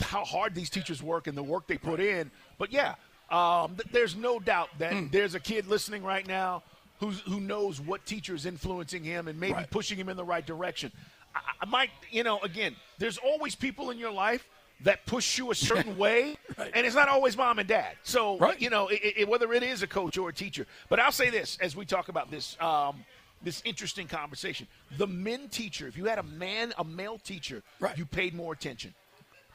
how 0.02 0.24
hard 0.26 0.56
these 0.56 0.70
teachers 0.70 1.02
work 1.04 1.28
and 1.28 1.38
the 1.38 1.44
work 1.44 1.68
they 1.68 1.78
put 1.78 2.00
in. 2.00 2.32
But 2.58 2.72
yeah, 2.72 2.96
um, 3.30 3.76
th- 3.76 3.88
there's 3.92 4.16
no 4.16 4.40
doubt 4.40 4.70
that 4.80 4.92
Mm. 4.94 5.12
there's 5.12 5.36
a 5.36 5.40
kid 5.40 5.68
listening 5.68 6.04
right 6.04 6.26
now 6.28 6.64
who's, 7.00 7.20
who 7.22 7.40
knows 7.40 7.80
what 7.80 8.06
teacher 8.06 8.34
is 8.36 8.46
influencing 8.46 9.04
him 9.04 9.28
and 9.28 9.40
maybe 9.40 9.54
Right. 9.54 9.70
pushing 9.70 9.98
him 9.98 10.10
in 10.10 10.18
the 10.18 10.24
right 10.24 10.46
direction. 10.46 10.92
I, 11.36 11.40
I 11.62 11.66
might, 11.66 11.90
you 12.12 12.24
know, 12.24 12.40
again, 12.40 12.76
there's 12.98 13.18
always 13.18 13.56
people 13.56 13.92
in 13.92 13.98
your 13.98 14.12
life 14.12 14.48
that 14.82 15.06
push 15.06 15.38
you 15.38 15.52
a 15.52 15.56
certain 15.56 15.98
way, 15.98 16.38
Right. 16.58 16.72
and 16.74 16.86
it's 16.86 16.96
not 16.96 17.08
always 17.10 17.36
mom 17.38 17.60
and 17.60 17.68
dad. 17.68 17.98
So, 18.04 18.38
Right. 18.38 18.60
you 18.60 18.70
know, 18.70 18.88
it, 18.88 19.00
it, 19.18 19.28
whether 19.28 19.54
it 19.54 19.62
is 19.64 19.84
a 19.84 19.88
coach 19.88 20.18
or 20.18 20.30
a 20.30 20.34
teacher. 20.34 20.66
But 20.90 21.00
I'll 21.00 21.12
say 21.12 21.30
this 21.30 21.58
as 21.62 21.76
we 21.76 21.86
talk 21.86 22.10
about 22.10 22.32
this. 22.32 22.58
Um, 22.62 23.04
this 23.42 23.62
interesting 23.64 24.06
conversation. 24.06 24.68
The 24.98 25.08
men 25.08 25.48
teacher, 25.48 25.88
if 25.88 25.96
you 25.96 26.04
had 26.06 26.20
a 26.20 26.24
man, 26.24 26.74
a 26.78 26.84
male 26.84 27.18
teacher, 27.18 27.64
Right. 27.80 27.98
you 27.98 28.06
paid 28.06 28.34
more 28.34 28.52
attention. 28.52 28.94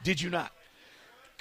Did 0.05 0.21
you 0.21 0.29
not? 0.29 0.51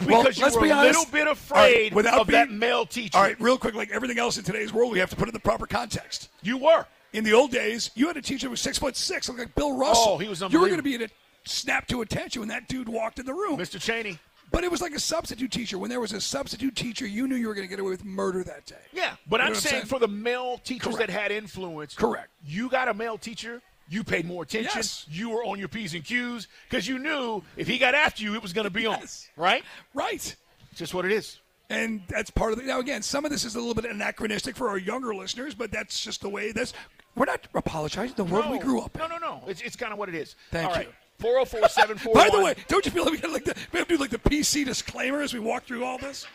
Well, 0.00 0.22
Because 0.22 0.38
you 0.38 0.42
let's 0.44 0.56
were 0.56 0.62
be 0.62 0.70
a 0.70 0.74
honest. 0.74 0.98
little 0.98 1.12
bit 1.12 1.28
All 1.28 1.34
right, 1.34 1.70
afraid 1.70 1.94
without 1.94 2.20
of 2.22 2.26
that 2.28 2.50
male 2.50 2.84
teacher. 2.86 3.16
All 3.16 3.22
right, 3.22 3.38
real 3.40 3.56
quick, 3.58 3.74
like 3.74 3.90
everything 3.90 4.18
else 4.18 4.38
in 4.38 4.42
today's 4.42 4.72
world, 4.72 4.90
we 4.90 4.98
have 4.98 5.10
to 5.10 5.16
put 5.16 5.28
in 5.28 5.34
the 5.34 5.38
proper 5.38 5.66
context. 5.66 6.30
You 6.42 6.56
were. 6.58 6.84
In 7.12 7.22
the 7.22 7.32
old 7.32 7.52
days, 7.52 7.90
you 7.94 8.08
had 8.08 8.16
a 8.16 8.22
teacher 8.22 8.46
who 8.48 8.52
was 8.52 8.60
six 8.60 8.76
foot 8.76 8.96
six, 8.96 9.28
looked 9.28 9.38
like 9.38 9.54
Bill 9.54 9.66
oh, 9.66 9.78
Russell. 9.78 10.12
Oh, 10.14 10.18
he 10.18 10.26
was 10.26 10.40
You 10.40 10.60
were 10.60 10.66
going 10.66 10.78
to 10.78 10.82
be 10.82 10.96
in 10.96 11.02
a 11.02 11.08
snap 11.44 11.86
to 11.88 12.00
attention 12.00 12.40
when 12.40 12.48
that 12.48 12.66
dude 12.66 12.88
walked 12.88 13.20
in 13.20 13.26
the 13.26 13.34
room. 13.34 13.56
Mr. 13.56 13.80
Cheney. 13.80 14.18
But 14.50 14.64
it 14.64 14.70
was 14.70 14.80
like 14.80 14.94
a 14.94 15.00
substitute 15.00 15.52
teacher. 15.52 15.78
When 15.78 15.90
there 15.90 16.00
was 16.00 16.12
a 16.12 16.20
substitute 16.20 16.74
teacher, 16.74 17.06
you 17.06 17.28
knew 17.28 17.36
you 17.36 17.46
were 17.48 17.54
going 17.54 17.66
to 17.66 17.70
get 17.70 17.78
away 17.78 17.90
with 17.90 18.04
murder 18.04 18.42
that 18.44 18.66
day. 18.66 18.74
Yeah, 18.92 19.14
but 19.28 19.36
You 19.36 19.38
know 19.38 19.44
I'm 19.44 19.50
what 19.50 19.56
I'm 19.56 19.60
saying, 19.60 19.72
saying? 19.82 19.86
for 19.86 19.98
the 19.98 20.08
male 20.08 20.58
teachers 20.58 20.94
Correct. 20.96 21.10
that 21.12 21.20
had 21.20 21.30
influence. 21.30 21.94
Correct. 21.94 22.30
You 22.46 22.68
got 22.68 22.88
a 22.88 22.94
male 22.94 23.18
teacher. 23.18 23.60
You 23.88 24.02
paid 24.02 24.24
more 24.26 24.42
attention. 24.44 24.70
Yes. 24.76 25.06
You 25.10 25.30
were 25.30 25.44
on 25.44 25.58
your 25.58 25.68
P's 25.68 25.94
and 25.94 26.04
Q's 26.04 26.48
because 26.68 26.88
you 26.88 26.98
knew 26.98 27.42
if 27.56 27.66
he 27.68 27.78
got 27.78 27.94
after 27.94 28.22
you, 28.22 28.34
it 28.34 28.42
was 28.42 28.52
going 28.52 28.64
to 28.64 28.70
be 28.70 28.82
Yes. 28.82 29.28
on. 29.36 29.42
Right? 29.44 29.64
Right. 29.92 30.34
Just 30.74 30.94
what 30.94 31.04
it 31.04 31.12
is. 31.12 31.38
And 31.70 32.02
that's 32.08 32.30
part 32.30 32.52
of 32.52 32.58
the. 32.58 32.64
Now, 32.64 32.80
again, 32.80 33.02
some 33.02 33.24
of 33.24 33.30
this 33.30 33.44
is 33.44 33.54
a 33.56 33.58
little 33.58 33.74
bit 33.74 33.84
anachronistic 33.86 34.54
for 34.56 34.68
our 34.68 34.78
younger 34.78 35.14
listeners, 35.14 35.54
but 35.54 35.70
that's 35.70 36.02
just 36.02 36.20
the 36.20 36.28
way 36.28 36.52
this. 36.52 36.72
We're 37.16 37.24
not 37.26 37.46
apologizing. 37.54 38.16
The 38.16 38.24
world 38.24 38.50
we 38.50 38.58
grew 38.58 38.80
up 38.80 38.94
in. 38.94 39.00
No, 39.00 39.06
no, 39.06 39.18
no. 39.18 39.42
It's, 39.46 39.60
it's 39.62 39.76
kind 39.76 39.92
of 39.92 39.98
what 39.98 40.08
it 40.08 40.14
is. 40.14 40.34
Thank 40.50 40.68
All 40.68 40.74
right. 40.74 40.86
you. 40.86 40.92
404 41.20 41.68
741 41.68 42.12
By 42.30 42.36
the 42.36 42.44
way, 42.44 42.54
don't 42.68 42.84
you 42.84 42.90
feel 42.90 43.04
like 43.04 43.12
we 43.12 43.18
got 43.18 43.30
like 43.30 43.44
the 43.44 43.54
we 43.72 43.78
have 43.78 43.86
to 43.88 43.94
do 43.96 44.00
like 44.00 44.10
the 44.10 44.18
PC 44.18 44.64
disclaimer 44.64 45.22
as 45.22 45.32
we 45.32 45.38
walk 45.40 45.64
through 45.64 45.84
all 45.84 45.96
this? 45.96 46.26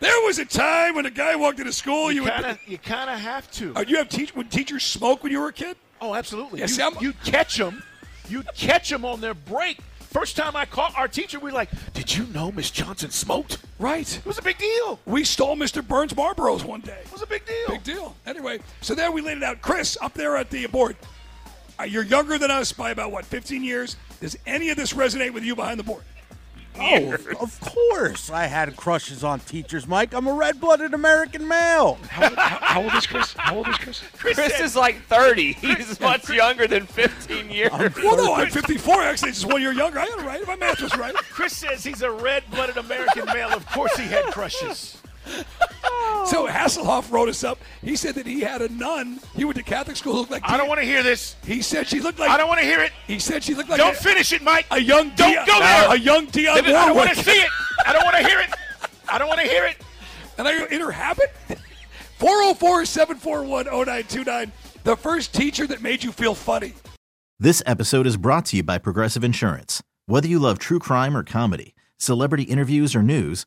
There 0.00 0.20
was 0.26 0.38
a 0.38 0.44
time 0.44 0.94
when 0.96 1.06
a 1.06 1.10
guy 1.10 1.36
walked 1.36 1.60
into 1.60 1.72
school. 1.72 2.10
You, 2.10 2.24
you 2.24 2.28
kind 2.30 2.46
of 2.46 2.58
you 2.66 2.78
kind 2.78 3.08
of 3.10 3.18
have 3.20 3.50
to. 3.52 3.74
Uh, 3.76 3.84
you 3.86 3.96
have 3.96 4.08
teach 4.08 4.34
when 4.34 4.48
teachers 4.48 4.82
smoke 4.84 5.22
when 5.22 5.30
you 5.30 5.40
were 5.40 5.48
a 5.48 5.52
kid. 5.52 5.76
Oh, 6.00 6.14
absolutely. 6.14 6.60
Yeah, 6.60 6.66
you, 6.66 6.68
see, 6.68 6.90
you 7.00 7.12
catch 7.24 7.56
them. 7.56 7.82
You 8.28 8.42
catch 8.54 8.88
them 8.88 9.04
on 9.04 9.20
their 9.20 9.34
break. 9.34 9.78
First 9.98 10.36
time 10.36 10.56
I 10.56 10.64
caught 10.64 10.96
our 10.96 11.06
teacher, 11.06 11.38
we 11.38 11.50
were 11.50 11.56
like, 11.56 11.70
"Did 11.92 12.16
you 12.16 12.26
know 12.26 12.50
Miss 12.50 12.70
Johnson 12.70 13.10
smoked?" 13.10 13.58
Right. 13.78 14.16
It 14.16 14.26
was 14.26 14.38
a 14.38 14.42
big 14.42 14.58
deal. 14.58 14.98
We 15.06 15.22
stole 15.24 15.56
Mr. 15.56 15.86
Burns 15.86 16.12
Marlboros 16.14 16.64
one 16.64 16.80
day. 16.80 16.98
It 17.04 17.12
was 17.12 17.22
a 17.22 17.26
big 17.26 17.46
deal. 17.46 17.68
Big 17.68 17.84
deal. 17.84 18.16
Anyway, 18.26 18.58
so 18.80 18.94
there 18.94 19.12
we 19.12 19.20
laid 19.20 19.36
it 19.36 19.42
out. 19.44 19.62
Chris, 19.62 19.96
up 20.00 20.14
there 20.14 20.36
at 20.36 20.50
the 20.50 20.66
board, 20.66 20.96
uh, 21.78 21.84
you're 21.84 22.04
younger 22.04 22.38
than 22.38 22.50
us 22.50 22.72
by 22.72 22.90
about 22.90 23.12
what, 23.12 23.24
15 23.24 23.62
years? 23.62 23.96
Does 24.20 24.36
any 24.46 24.70
of 24.70 24.76
this 24.76 24.92
resonate 24.92 25.32
with 25.32 25.44
you 25.44 25.54
behind 25.54 25.78
the 25.78 25.84
board? 25.84 26.02
Oh, 26.78 27.12
of 27.40 27.60
course 27.60 28.30
I 28.30 28.46
had 28.46 28.76
crushes 28.76 29.22
on 29.24 29.40
teachers, 29.40 29.86
Mike. 29.86 30.14
I'm 30.14 30.26
a 30.26 30.32
red-blooded 30.32 30.94
American 30.94 31.46
male. 31.46 31.98
How, 32.08 32.28
old- 32.28 32.38
how, 32.38 32.58
how 32.60 32.82
old 32.82 32.94
is 32.94 33.06
Chris? 33.06 33.34
How 33.36 33.56
old 33.56 33.68
is 33.68 33.76
Chris? 33.76 34.02
Chris, 34.16 34.34
Chris 34.36 34.60
is 34.60 34.76
like 34.76 35.02
30. 35.04 35.52
He's 35.54 36.00
much 36.00 36.28
younger 36.30 36.66
than 36.66 36.86
15 36.86 37.50
years. 37.50 37.70
Well, 37.72 38.16
no, 38.16 38.34
I'm 38.34 38.50
54. 38.50 39.02
Actually, 39.02 39.32
just 39.32 39.46
one 39.46 39.60
year 39.60 39.72
younger. 39.72 39.98
I 39.98 40.06
got 40.06 40.20
it 40.20 40.24
right. 40.26 40.46
My 40.46 40.56
math 40.56 40.80
was 40.80 40.96
right. 40.96 41.14
Chris 41.14 41.56
says 41.56 41.84
he's 41.84 42.02
a 42.02 42.10
red-blooded 42.10 42.76
American 42.76 43.26
male. 43.26 43.50
Of 43.50 43.66
course, 43.70 43.94
he 43.96 44.04
had 44.04 44.24
crushes. 44.26 44.96
So 46.26 46.46
Hasselhoff 46.46 47.10
wrote 47.10 47.28
us 47.28 47.42
up. 47.44 47.58
He 47.82 47.96
said 47.96 48.14
that 48.14 48.26
he 48.26 48.40
had 48.40 48.62
a 48.62 48.68
nun. 48.68 49.20
He 49.34 49.44
went 49.44 49.56
to 49.56 49.62
Catholic 49.62 49.96
school. 49.96 50.14
Looked 50.14 50.30
like 50.30 50.42
I 50.48 50.56
don't 50.56 50.68
want 50.68 50.80
to 50.80 50.86
hear 50.86 51.02
this. 51.02 51.34
He 51.44 51.62
said 51.62 51.88
she 51.88 52.00
looked 52.00 52.18
like. 52.18 52.30
I 52.30 52.36
don't 52.36 52.48
want 52.48 52.60
to 52.60 52.66
hear 52.66 52.80
it. 52.80 52.92
He 53.06 53.18
said 53.18 53.42
she 53.42 53.54
looked 53.54 53.68
like 53.68 53.78
Don't 53.78 53.96
a, 53.96 53.98
finish 53.98 54.32
it, 54.32 54.42
Mike. 54.42 54.66
a 54.70 54.78
young. 54.80 55.10
Don't 55.16 55.32
Dion, 55.32 55.46
go 55.46 55.58
there. 55.58 55.94
A 55.94 55.98
young 55.98 56.26
Dion 56.26 56.58
I 56.58 56.60
don't 56.60 56.96
want 56.96 57.10
to 57.10 57.16
see 57.16 57.30
it. 57.32 57.50
I 57.86 57.92
don't 57.92 58.04
want 58.04 58.16
to 58.16 58.26
hear 58.28 58.38
it. 58.40 58.50
I 59.08 59.18
don't 59.18 59.28
want 59.28 59.40
to 59.40 59.46
hear 59.46 59.64
it. 59.64 59.76
And 60.38 60.46
I 60.46 60.58
go, 60.58 60.64
in 60.66 60.80
her 60.80 60.92
habit? 60.92 61.32
404 62.18 62.84
741 62.84 63.64
0929. 63.66 64.52
The 64.84 64.96
first 64.96 65.34
teacher 65.34 65.66
that 65.66 65.82
made 65.82 66.04
you 66.04 66.12
feel 66.12 66.34
funny. 66.34 66.74
This 67.38 67.62
episode 67.66 68.06
is 68.06 68.16
brought 68.16 68.44
to 68.46 68.56
you 68.56 68.62
by 68.62 68.78
Progressive 68.78 69.24
Insurance. 69.24 69.82
Whether 70.06 70.28
you 70.28 70.38
love 70.38 70.58
true 70.58 70.78
crime 70.78 71.16
or 71.16 71.22
comedy, 71.22 71.74
celebrity 71.96 72.42
interviews 72.44 72.94
or 72.94 73.02
news, 73.02 73.46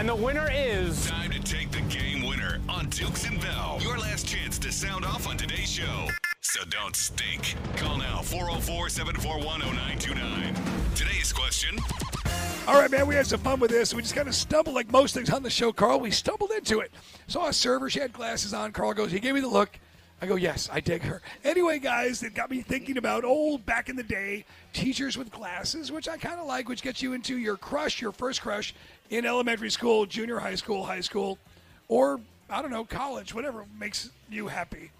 And 0.00 0.08
the 0.08 0.16
winner 0.16 0.48
is. 0.50 1.10
Time 1.10 1.30
to 1.30 1.38
take 1.40 1.70
the 1.72 1.82
game 1.82 2.26
winner 2.26 2.58
on 2.70 2.88
Dukes 2.88 3.26
and 3.26 3.38
Bell. 3.38 3.76
Your 3.82 3.98
last 3.98 4.26
chance 4.26 4.58
to 4.60 4.72
sound 4.72 5.04
off 5.04 5.28
on 5.28 5.36
today's 5.36 5.70
show. 5.70 6.08
So 6.40 6.64
don't 6.70 6.96
stink. 6.96 7.54
Call 7.76 7.98
now 7.98 8.22
404 8.22 8.88
741 8.88 9.60
0929. 9.60 10.54
Today's 10.94 11.34
question. 11.34 11.78
All 12.66 12.80
right, 12.80 12.90
man, 12.90 13.06
we 13.06 13.14
had 13.14 13.26
some 13.26 13.40
fun 13.40 13.60
with 13.60 13.70
this. 13.70 13.92
We 13.92 14.00
just 14.00 14.14
kind 14.14 14.26
of 14.26 14.34
stumbled 14.34 14.74
like 14.74 14.90
most 14.90 15.12
things 15.12 15.28
on 15.28 15.42
the 15.42 15.50
show, 15.50 15.70
Carl. 15.70 16.00
We 16.00 16.10
stumbled 16.10 16.52
into 16.52 16.80
it. 16.80 16.92
Saw 17.26 17.48
a 17.48 17.52
server, 17.52 17.90
she 17.90 18.00
had 18.00 18.10
glasses 18.10 18.54
on. 18.54 18.72
Carl 18.72 18.94
goes, 18.94 19.12
he 19.12 19.20
gave 19.20 19.34
me 19.34 19.42
the 19.42 19.48
look. 19.48 19.78
I 20.22 20.26
go, 20.26 20.34
yes, 20.34 20.68
I 20.70 20.80
dig 20.80 21.02
her. 21.02 21.22
Anyway, 21.44 21.78
guys, 21.78 22.22
it 22.22 22.34
got 22.34 22.50
me 22.50 22.60
thinking 22.60 22.98
about 22.98 23.24
old 23.24 23.64
back 23.64 23.88
in 23.88 23.96
the 23.96 24.02
day 24.02 24.44
teachers 24.74 25.16
with 25.16 25.30
glasses, 25.30 25.90
which 25.90 26.08
I 26.08 26.18
kind 26.18 26.38
of 26.38 26.46
like, 26.46 26.68
which 26.68 26.82
gets 26.82 27.00
you 27.00 27.14
into 27.14 27.38
your 27.38 27.56
crush, 27.56 28.02
your 28.02 28.12
first 28.12 28.42
crush 28.42 28.74
in 29.08 29.24
elementary 29.24 29.70
school, 29.70 30.04
junior 30.04 30.38
high 30.38 30.56
school, 30.56 30.84
high 30.84 31.00
school, 31.00 31.38
or 31.88 32.20
I 32.50 32.60
don't 32.60 32.70
know, 32.70 32.84
college, 32.84 33.34
whatever 33.34 33.64
makes 33.78 34.10
you 34.28 34.48
happy. 34.48 34.90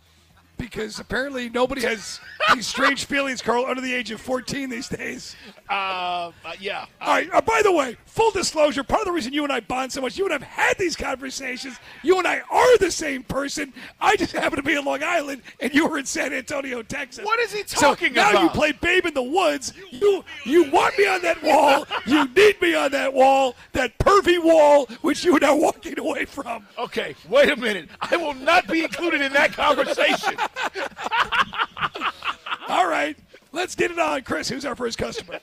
Because 0.61 1.01
apparently 1.01 1.49
nobody 1.49 1.81
has 1.83 2.21
these 2.55 2.67
strange 2.67 3.07
feelings, 3.07 3.41
Carl, 3.41 3.65
under 3.65 3.81
the 3.81 3.93
age 3.93 4.11
of 4.11 4.21
14 4.21 4.69
these 4.69 4.89
days. 4.89 5.35
Uh, 5.69 6.33
uh, 6.45 6.53
yeah. 6.61 6.85
All 7.01 7.15
right. 7.15 7.31
Uh, 7.33 7.41
by 7.41 7.63
the 7.63 7.73
way, 7.73 7.97
full 8.05 8.31
disclosure, 8.31 8.85
part 8.85 9.01
of 9.01 9.07
the 9.07 9.13
reason 9.13 9.33
you 9.33 9.43
and 9.43 9.53
I 9.53 9.61
bond 9.61 9.91
so 9.93 10.01
much, 10.01 10.19
you 10.19 10.25
and 10.25 10.33
I 10.33 10.37
have 10.37 10.43
had 10.43 10.79
these 10.79 10.97
conversations. 10.97 11.77
You 12.03 12.19
and 12.19 12.27
I 12.27 12.43
are 12.51 12.79
the 12.79 12.91
same 12.91 13.23
person. 13.23 13.73
I 14.01 14.17
just 14.17 14.33
happen 14.33 14.57
to 14.57 14.63
be 14.63 14.75
in 14.77 14.85
Long 14.85 15.03
Island, 15.03 15.43
and 15.61 15.73
you 15.75 15.89
were 15.89 15.99
in 15.99 16.07
San 16.07 16.33
Antonio, 16.33 16.83
Texas. 16.83 17.25
What 17.25 17.41
is 17.41 17.53
he 17.53 17.63
So 17.67 17.81
talking 17.81 18.13
now 18.13 18.31
about? 18.31 18.35
Now 18.35 18.43
you 18.43 18.49
play 18.51 18.73
Babe 18.73 19.07
in 19.07 19.15
the 19.15 19.23
Woods. 19.23 19.73
You 19.91 20.25
you 20.45 20.71
want 20.71 20.99
me 20.99 21.07
on 21.07 21.23
that 21.23 21.43
wall. 21.43 21.87
You 22.07 22.29
need 22.35 22.61
me 22.61 22.75
on 22.75 22.91
that 22.93 23.15
wall, 23.15 23.55
that 23.73 23.97
pervy 23.99 24.43
wall, 24.43 24.87
which 25.01 25.25
you 25.25 25.35
are 25.37 25.41
now 25.41 25.57
walking 25.57 25.99
away 25.99 26.27
from. 26.27 26.67
Okay, 26.79 27.15
wait 27.29 27.51
a 27.51 27.57
minute. 27.57 27.89
I 28.01 28.17
will 28.17 28.35
not 28.35 28.67
be 28.67 28.85
included 28.85 29.21
in 29.21 29.33
that 29.33 29.53
conversation. 29.53 30.37
All 32.69 32.89
right, 32.89 33.17
let's 33.53 33.75
get 33.75 33.91
it 33.91 33.99
on, 33.99 34.23
Chris. 34.23 34.49
Who's 34.49 34.65
our 34.65 34.77
first 34.77 34.99
customer? 34.99 35.41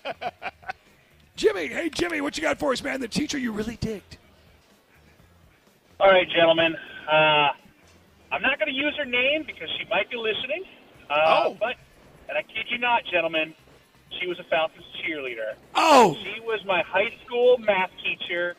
Jimmy. 1.35 1.67
Hey, 1.67 1.89
Jimmy, 1.89 2.21
what 2.21 2.37
you 2.37 2.41
got 2.41 2.57
for 2.57 2.71
us, 2.71 2.81
man? 2.83 3.01
The 3.01 3.07
teacher 3.07 3.37
you 3.37 3.51
really 3.51 3.75
digged. 3.77 4.17
All 5.99 6.09
right, 6.09 6.27
gentlemen. 6.29 6.75
Uh, 7.11 7.49
I'm 8.31 8.41
not 8.41 8.59
going 8.59 8.73
to 8.73 8.79
use 8.79 8.95
her 8.97 9.05
name 9.05 9.43
because 9.45 9.69
she 9.77 9.85
might 9.89 10.09
be 10.09 10.17
listening. 10.17 10.63
Uh, 11.09 11.15
Oh. 11.47 11.57
But, 11.59 11.75
and 12.29 12.37
I 12.37 12.41
kid 12.41 12.65
you 12.69 12.77
not, 12.77 13.03
gentlemen, 13.11 13.53
she 14.19 14.27
was 14.27 14.39
a 14.39 14.43
Falcons 14.45 14.85
cheerleader. 15.01 15.53
Oh. 15.75 16.15
She 16.23 16.39
was 16.41 16.59
my 16.65 16.81
high 16.83 17.13
school 17.25 17.57
math 17.59 17.91
teacher, 18.03 18.55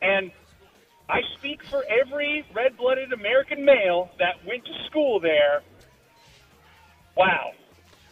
and 0.00 0.30
I 1.08 1.20
speak 1.38 1.62
for 1.64 1.84
every 1.88 2.44
red-blooded 2.54 3.12
American 3.12 3.64
male 3.64 4.10
that 4.18 4.44
went 4.46 4.64
to 4.64 4.72
school 4.86 5.20
there. 5.20 5.62
Wow. 7.16 7.52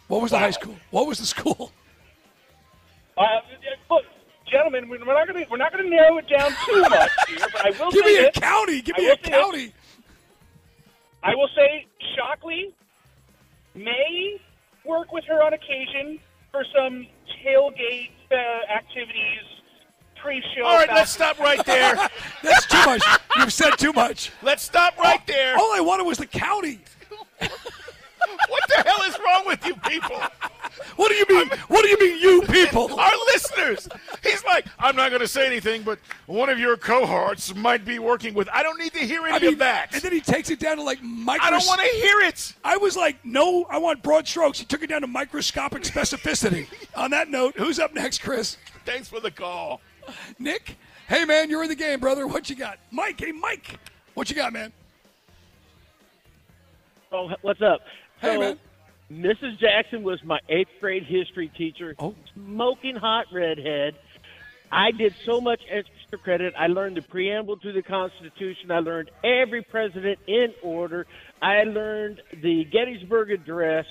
What 0.07 0.21
was 0.21 0.31
the 0.31 0.39
high 0.39 0.51
school? 0.51 0.75
What 0.91 1.07
was 1.07 1.19
the 1.19 1.25
school? 1.25 1.71
Uh, 3.17 3.23
look, 3.89 4.03
gentlemen, 4.49 4.87
we're 4.89 4.99
not 4.99 5.27
going 5.27 5.43
to 5.43 5.49
we're 5.51 5.57
not 5.57 5.71
going 5.71 5.83
to 5.83 5.89
narrow 5.89 6.17
it 6.17 6.27
down 6.29 6.51
too 6.65 6.81
much 6.81 7.11
here, 7.27 7.37
but 7.51 7.65
I 7.65 7.69
will 7.79 7.91
Give 7.91 8.03
say 8.05 8.11
me 8.13 8.17
a 8.19 8.21
this. 8.23 8.31
county. 8.39 8.81
Give 8.81 8.95
I 8.97 9.01
me 9.01 9.07
a 9.07 9.15
say 9.15 9.21
this. 9.23 9.29
county. 9.29 9.73
I 11.23 11.35
will 11.35 11.49
say 11.55 11.87
Shockley 12.15 12.73
may 13.73 14.39
work 14.85 15.11
with 15.11 15.23
her 15.25 15.41
on 15.43 15.53
occasion 15.53 16.19
for 16.51 16.63
some 16.75 17.07
tailgate 17.43 18.11
uh, 18.31 18.71
activities 18.73 19.41
pre-show. 20.25 20.65
All 20.65 20.77
right, 20.77 20.89
let's 20.89 21.11
stop 21.11 21.39
right 21.39 21.63
there. 21.65 21.95
That's 22.41 22.65
too 22.65 22.83
much. 22.85 23.03
You've 23.37 23.53
said 23.53 23.71
too 23.77 23.93
much. 23.93 24.31
Let's 24.41 24.63
stop 24.63 24.97
right 24.97 25.25
there. 25.27 25.55
All 25.55 25.71
I 25.73 25.79
wanted 25.81 26.05
was 26.05 26.17
the 26.17 26.25
county. 26.25 26.79
What 28.49 28.63
the 28.67 28.75
hell 28.83 29.01
is 29.07 29.17
wrong 29.19 29.43
with 29.45 29.63
you 29.65 29.75
people? 29.75 30.19
What 30.95 31.09
do 31.09 31.15
you 31.15 31.25
mean? 31.29 31.47
What 31.67 31.83
do 31.83 31.89
you 31.89 31.99
mean, 31.99 32.21
you 32.21 32.41
people? 32.47 32.99
Our 32.99 33.11
listeners. 33.27 33.87
He's 34.23 34.43
like, 34.45 34.65
I'm 34.79 34.95
not 34.95 35.09
going 35.09 35.21
to 35.21 35.27
say 35.27 35.45
anything, 35.45 35.83
but 35.83 35.99
one 36.25 36.49
of 36.49 36.57
your 36.57 36.75
cohorts 36.75 37.53
might 37.55 37.85
be 37.85 37.99
working 37.99 38.33
with. 38.33 38.49
I 38.51 38.63
don't 38.63 38.79
need 38.79 38.93
to 38.93 38.99
hear 38.99 39.21
any 39.25 39.35
I 39.35 39.39
mean, 39.39 39.53
of 39.53 39.59
that. 39.59 39.93
and 39.93 40.01
then 40.01 40.11
he 40.11 40.21
takes 40.21 40.49
it 40.49 40.59
down 40.59 40.77
to 40.77 40.83
like 40.83 41.01
micro. 41.03 41.45
I 41.45 41.51
don't 41.51 41.65
want 41.67 41.81
to 41.81 41.87
hear 41.87 42.21
it. 42.21 42.53
I 42.63 42.77
was 42.77 42.97
like, 42.97 43.23
no, 43.23 43.65
I 43.69 43.77
want 43.77 44.01
broad 44.01 44.27
strokes. 44.27 44.57
He 44.59 44.65
took 44.65 44.81
it 44.81 44.87
down 44.87 45.01
to 45.01 45.07
microscopic 45.07 45.83
specificity. 45.83 46.67
On 46.95 47.11
that 47.11 47.29
note, 47.29 47.55
who's 47.57 47.79
up 47.79 47.93
next, 47.93 48.21
Chris? 48.23 48.57
Thanks 48.85 49.07
for 49.07 49.19
the 49.19 49.31
call. 49.31 49.81
Nick? 50.39 50.77
Hey, 51.07 51.25
man, 51.25 51.49
you're 51.49 51.63
in 51.63 51.69
the 51.69 51.75
game, 51.75 51.99
brother. 51.99 52.25
What 52.27 52.49
you 52.49 52.55
got? 52.55 52.79
Mike, 52.91 53.19
hey, 53.19 53.31
Mike. 53.31 53.79
What 54.13 54.29
you 54.29 54.35
got, 54.35 54.53
man? 54.53 54.71
Oh, 57.11 57.29
what's 57.41 57.61
up? 57.61 57.81
Hey, 58.19 58.35
so, 58.35 58.39
man. 58.39 58.59
Mrs. 59.11 59.59
Jackson 59.59 60.03
was 60.03 60.23
my 60.23 60.39
eighth 60.49 60.71
grade 60.79 61.03
history 61.03 61.51
teacher. 61.55 61.95
Oh. 61.99 62.15
Smoking 62.33 62.95
hot 62.95 63.27
redhead. 63.31 63.95
I 64.71 64.91
did 64.91 65.13
so 65.25 65.39
much 65.39 65.61
extra 65.69 66.17
credit. 66.17 66.53
I 66.57 66.67
learned 66.67 66.97
the 66.97 67.03
preamble 67.03 67.57
to 67.57 67.71
the 67.71 67.83
Constitution. 67.83 68.71
I 68.71 68.79
learned 68.79 69.11
every 69.23 69.61
president 69.61 70.19
in 70.27 70.53
order. 70.63 71.05
I 71.41 71.63
learned 71.63 72.21
the 72.41 72.65
Gettysburg 72.65 73.31
Address, 73.31 73.85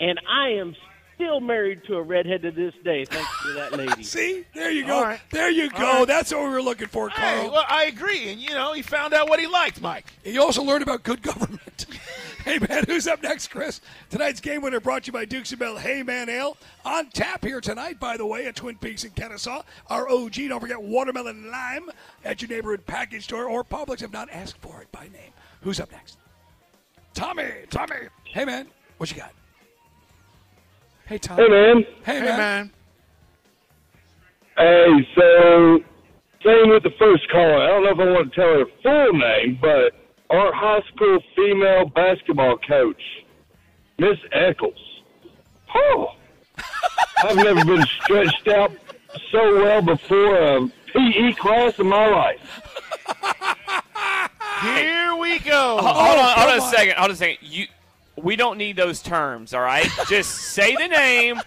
and 0.00 0.20
I 0.28 0.50
am 0.60 0.74
still 1.16 1.40
married 1.40 1.82
to 1.84 1.96
a 1.96 2.02
redhead 2.02 2.42
to 2.42 2.50
this 2.52 2.72
day, 2.84 3.04
thanks 3.04 3.30
to 3.42 3.52
that 3.54 3.72
lady. 3.76 4.02
See, 4.04 4.44
there 4.54 4.70
you 4.70 4.86
go. 4.86 4.94
All 4.96 5.02
right. 5.02 5.20
There 5.32 5.50
you 5.50 5.68
go. 5.70 5.84
All 5.84 5.98
right. 6.00 6.06
That's 6.06 6.32
what 6.32 6.44
we 6.44 6.50
were 6.50 6.62
looking 6.62 6.86
for, 6.88 7.08
Hey, 7.08 7.38
Carl. 7.40 7.50
well, 7.52 7.64
I 7.68 7.84
agree, 7.86 8.30
and 8.30 8.40
you 8.40 8.50
know 8.50 8.72
he 8.74 8.82
found 8.82 9.12
out 9.14 9.28
what 9.28 9.40
he 9.40 9.46
liked, 9.46 9.80
Mike. 9.80 10.06
He 10.22 10.38
also 10.38 10.62
learned 10.62 10.82
about 10.84 11.02
good 11.02 11.22
government. 11.22 11.86
hey, 12.44 12.58
man, 12.68 12.84
who's 12.86 13.08
up 13.08 13.22
next, 13.22 13.48
Chris? 13.48 13.80
Tonight's 14.10 14.40
game 14.40 14.62
winner 14.62 14.78
brought 14.78 15.04
to 15.04 15.06
you 15.08 15.12
by 15.12 15.24
Dukes 15.24 15.50
and 15.50 15.58
Bell 15.58 15.76
Hey 15.76 16.02
Man 16.02 16.28
Ale. 16.28 16.56
On 16.84 17.08
tap 17.10 17.44
here 17.44 17.60
tonight, 17.60 17.98
by 17.98 18.16
the 18.16 18.26
way, 18.26 18.46
at 18.46 18.54
Twin 18.56 18.76
Peaks 18.76 19.02
in 19.04 19.10
Kennesaw. 19.10 19.62
Our 19.88 20.08
OG, 20.08 20.34
don't 20.48 20.60
forget 20.60 20.80
watermelon 20.80 21.50
lime 21.50 21.90
at 22.24 22.40
your 22.40 22.48
neighborhood 22.50 22.86
package 22.86 23.24
store 23.24 23.46
or 23.46 23.64
Publix 23.64 24.02
if 24.02 24.12
not 24.12 24.30
asked 24.30 24.58
for 24.58 24.80
it 24.82 24.92
by 24.92 25.04
name. 25.04 25.32
Who's 25.62 25.80
up 25.80 25.90
next? 25.90 26.18
Tommy, 27.14 27.48
Tommy. 27.70 27.96
Hey, 28.24 28.44
man, 28.44 28.68
what 28.98 29.10
you 29.10 29.16
got? 29.16 29.32
Hey, 31.06 31.18
Tom. 31.18 31.36
Hey, 31.38 31.48
man. 31.48 31.84
Hey, 32.04 32.18
Hey, 32.18 32.20
man. 32.20 32.36
man. 32.38 32.70
Hey, 34.58 35.08
so 35.14 35.78
same 36.44 36.70
with 36.70 36.82
the 36.82 36.90
first 36.98 37.28
caller. 37.30 37.58
I 37.62 37.66
don't 37.68 37.84
know 37.84 37.90
if 37.90 37.98
I 37.98 38.10
want 38.12 38.32
to 38.32 38.40
tell 38.40 38.58
her 38.58 38.64
full 38.82 39.12
name, 39.18 39.58
but 39.60 39.92
our 40.30 40.52
high 40.52 40.80
school 40.94 41.18
female 41.36 41.86
basketball 41.90 42.56
coach, 42.68 43.00
Miss 43.98 44.16
Eccles. 44.32 45.02
Oh, 45.74 46.12
I've 47.22 47.36
never 47.36 47.64
been 47.64 47.84
stretched 48.02 48.48
out 48.48 48.72
so 49.30 49.54
well 49.62 49.82
before 49.82 50.36
a 50.56 50.68
PE 50.92 51.32
class 51.34 51.78
in 51.78 51.86
my 51.86 52.06
life. 52.08 52.62
Here 54.62 55.14
we 55.16 55.38
go. 55.40 55.76
Hold 55.80 55.86
on, 55.86 56.18
oh, 56.18 56.32
hold 56.34 56.50
on 56.50 56.58
a 56.58 56.70
second. 56.70 56.94
Hold 56.96 57.10
on 57.10 57.14
a 57.14 57.16
second. 57.16 57.38
You, 57.42 57.66
we 58.16 58.36
don't 58.36 58.58
need 58.58 58.76
those 58.76 59.02
terms, 59.02 59.54
all 59.54 59.60
right? 59.62 59.88
Just 60.08 60.30
say 60.34 60.74
the 60.76 60.88
name 60.88 61.40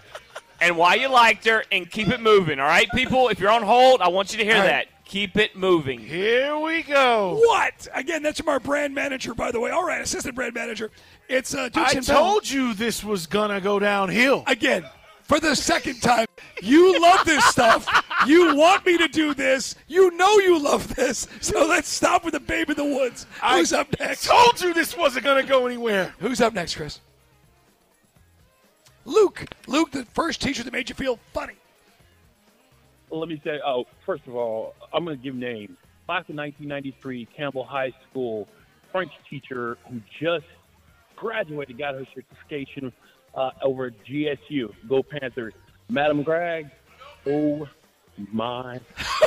and 0.60 0.76
why 0.76 0.94
you 0.94 1.08
liked 1.08 1.46
her, 1.46 1.64
and 1.72 1.90
keep 1.90 2.08
it 2.08 2.20
moving, 2.20 2.60
all 2.60 2.66
right, 2.66 2.88
people? 2.90 3.28
If 3.28 3.40
you're 3.40 3.50
on 3.50 3.62
hold, 3.62 4.02
I 4.02 4.08
want 4.08 4.32
you 4.32 4.38
to 4.38 4.44
hear 4.44 4.54
All 4.56 4.60
right. 4.60 4.66
that. 4.68 4.86
Keep 5.06 5.38
it 5.38 5.56
moving. 5.56 5.98
Here 5.98 6.56
we 6.58 6.82
go. 6.82 7.40
What? 7.42 7.88
Again, 7.94 8.22
that's 8.22 8.38
from 8.38 8.48
our 8.50 8.60
brand 8.60 8.94
manager, 8.94 9.34
by 9.34 9.50
the 9.50 9.58
way. 9.58 9.70
All 9.70 9.84
right, 9.84 10.00
assistant 10.00 10.36
brand 10.36 10.54
manager. 10.54 10.90
It's 11.28 11.52
uh, 11.54 11.68
Dukes 11.70 11.94
I 11.94 11.96
and 11.98 12.06
Bell. 12.06 12.22
told 12.24 12.48
you 12.50 12.74
this 12.74 13.02
was 13.02 13.26
gonna 13.26 13.60
go 13.60 13.78
downhill. 13.80 14.44
again 14.46 14.84
for 15.30 15.38
the 15.38 15.54
second 15.54 16.02
time. 16.02 16.26
You 16.60 17.00
love 17.00 17.24
this 17.24 17.44
stuff. 17.44 17.86
You 18.26 18.56
want 18.56 18.84
me 18.84 18.98
to 18.98 19.06
do 19.06 19.32
this. 19.32 19.76
You 19.86 20.10
know 20.16 20.38
you 20.38 20.60
love 20.60 20.96
this. 20.96 21.28
So 21.40 21.66
let's 21.66 21.88
stop 21.88 22.24
with 22.24 22.34
the 22.34 22.40
babe 22.40 22.68
in 22.68 22.76
the 22.76 22.84
woods. 22.84 23.26
Who's 23.40 23.72
I 23.72 23.82
up 23.82 24.00
next? 24.00 24.26
Told 24.26 24.60
you 24.60 24.74
this 24.74 24.96
wasn't 24.96 25.24
gonna 25.24 25.44
go 25.44 25.66
anywhere. 25.66 26.12
Who's 26.18 26.40
up 26.40 26.52
next, 26.52 26.74
Chris? 26.74 26.98
Luke. 29.04 29.46
Luke, 29.68 29.92
the 29.92 30.04
first 30.06 30.42
teacher 30.42 30.64
that 30.64 30.72
made 30.72 30.88
you 30.88 30.96
feel 30.96 31.20
funny. 31.32 31.54
Let 33.12 33.28
me 33.28 33.40
say, 33.44 33.60
oh, 33.64 33.84
first 34.04 34.26
of 34.26 34.34
all, 34.34 34.74
I'm 34.92 35.04
going 35.04 35.16
to 35.16 35.22
give 35.22 35.34
names. 35.34 35.76
Class 36.06 36.28
of 36.28 36.36
1993, 36.36 37.26
Campbell 37.36 37.64
High 37.64 37.92
School, 38.08 38.46
French 38.92 39.10
teacher 39.28 39.78
who 39.88 40.00
just 40.20 40.46
graduated, 41.16 41.76
got 41.78 41.94
her 41.94 42.06
certification 42.14 42.92
uh, 43.34 43.50
over 43.62 43.90
GSU. 43.90 44.72
Go 44.88 45.02
Panthers. 45.02 45.54
Madam 45.88 46.22
Gregg, 46.22 46.70
oh 47.26 47.68
my 48.32 48.80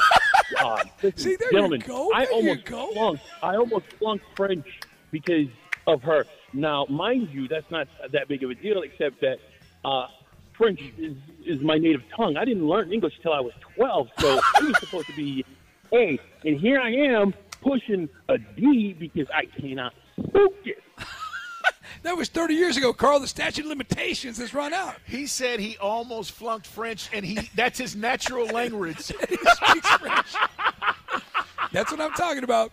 God. 0.60 0.90
Listen, 1.02 1.18
See, 1.20 1.36
there 1.36 1.48
you 1.48 1.52
gentlemen, 1.52 1.84
go. 1.86 2.12
I 2.14 2.26
There 2.26 2.34
you 2.34 2.38
almost 2.50 2.66
go. 2.66 2.92
flunked. 2.94 3.24
I 3.42 3.56
almost 3.56 3.86
flunked 4.00 4.26
French 4.36 4.66
because 5.12 5.48
of 5.88 6.02
her. 6.04 6.26
Now, 6.54 6.86
mind 6.90 7.30
you, 7.32 7.48
that's 7.48 7.70
not 7.72 7.88
that 8.12 8.28
big 8.28 8.44
of 8.44 8.50
a 8.52 8.56
deal, 8.56 8.82
except 8.84 9.20
that 9.22 9.40
uh, 9.84 10.08
French 10.54 10.80
is, 10.98 11.16
is 11.46 11.60
my 11.62 11.78
native 11.78 12.04
tongue. 12.16 12.38
I 12.38 12.46
didn't 12.46 12.68
learn 12.68 12.94
English 12.94 13.16
till 13.22 13.34
I 13.34 13.40
was 13.42 13.54
12, 13.76 14.10
so 14.20 14.36
it 14.58 14.64
was 14.68 14.80
supposed 14.80 15.08
to 15.08 15.16
be 15.16 15.44
A. 15.92 16.20
And 16.46 16.60
here 16.60 16.80
I 16.80 16.92
am 16.92 17.34
pushing 17.62 18.08
a 18.30 18.38
D 18.38 18.94
because 18.94 19.28
I 19.34 19.46
cannot 19.46 19.94
focus. 20.32 20.74
That 22.04 22.18
was 22.18 22.28
30 22.28 22.54
years 22.54 22.76
ago, 22.78 22.92
Carl. 22.94 23.20
The 23.22 23.28
statute 23.28 23.64
of 23.64 23.70
limitations 23.70 24.38
has 24.38 24.54
run 24.54 24.74
out. 24.74 24.96
He 25.08 25.26
said 25.26 25.60
he 25.60 25.78
almost 25.78 26.34
flunked 26.34 26.68
French, 26.68 27.10
and 27.14 27.26
he—that's 27.26 27.80
his 27.80 27.96
natural 27.96 28.46
language. 28.48 29.12
He 29.30 29.38
speaks 29.38 29.90
French. 29.90 30.36
That's 31.72 31.92
what 31.92 32.02
I'm 32.02 32.12
talking 32.12 32.44
about. 32.44 32.72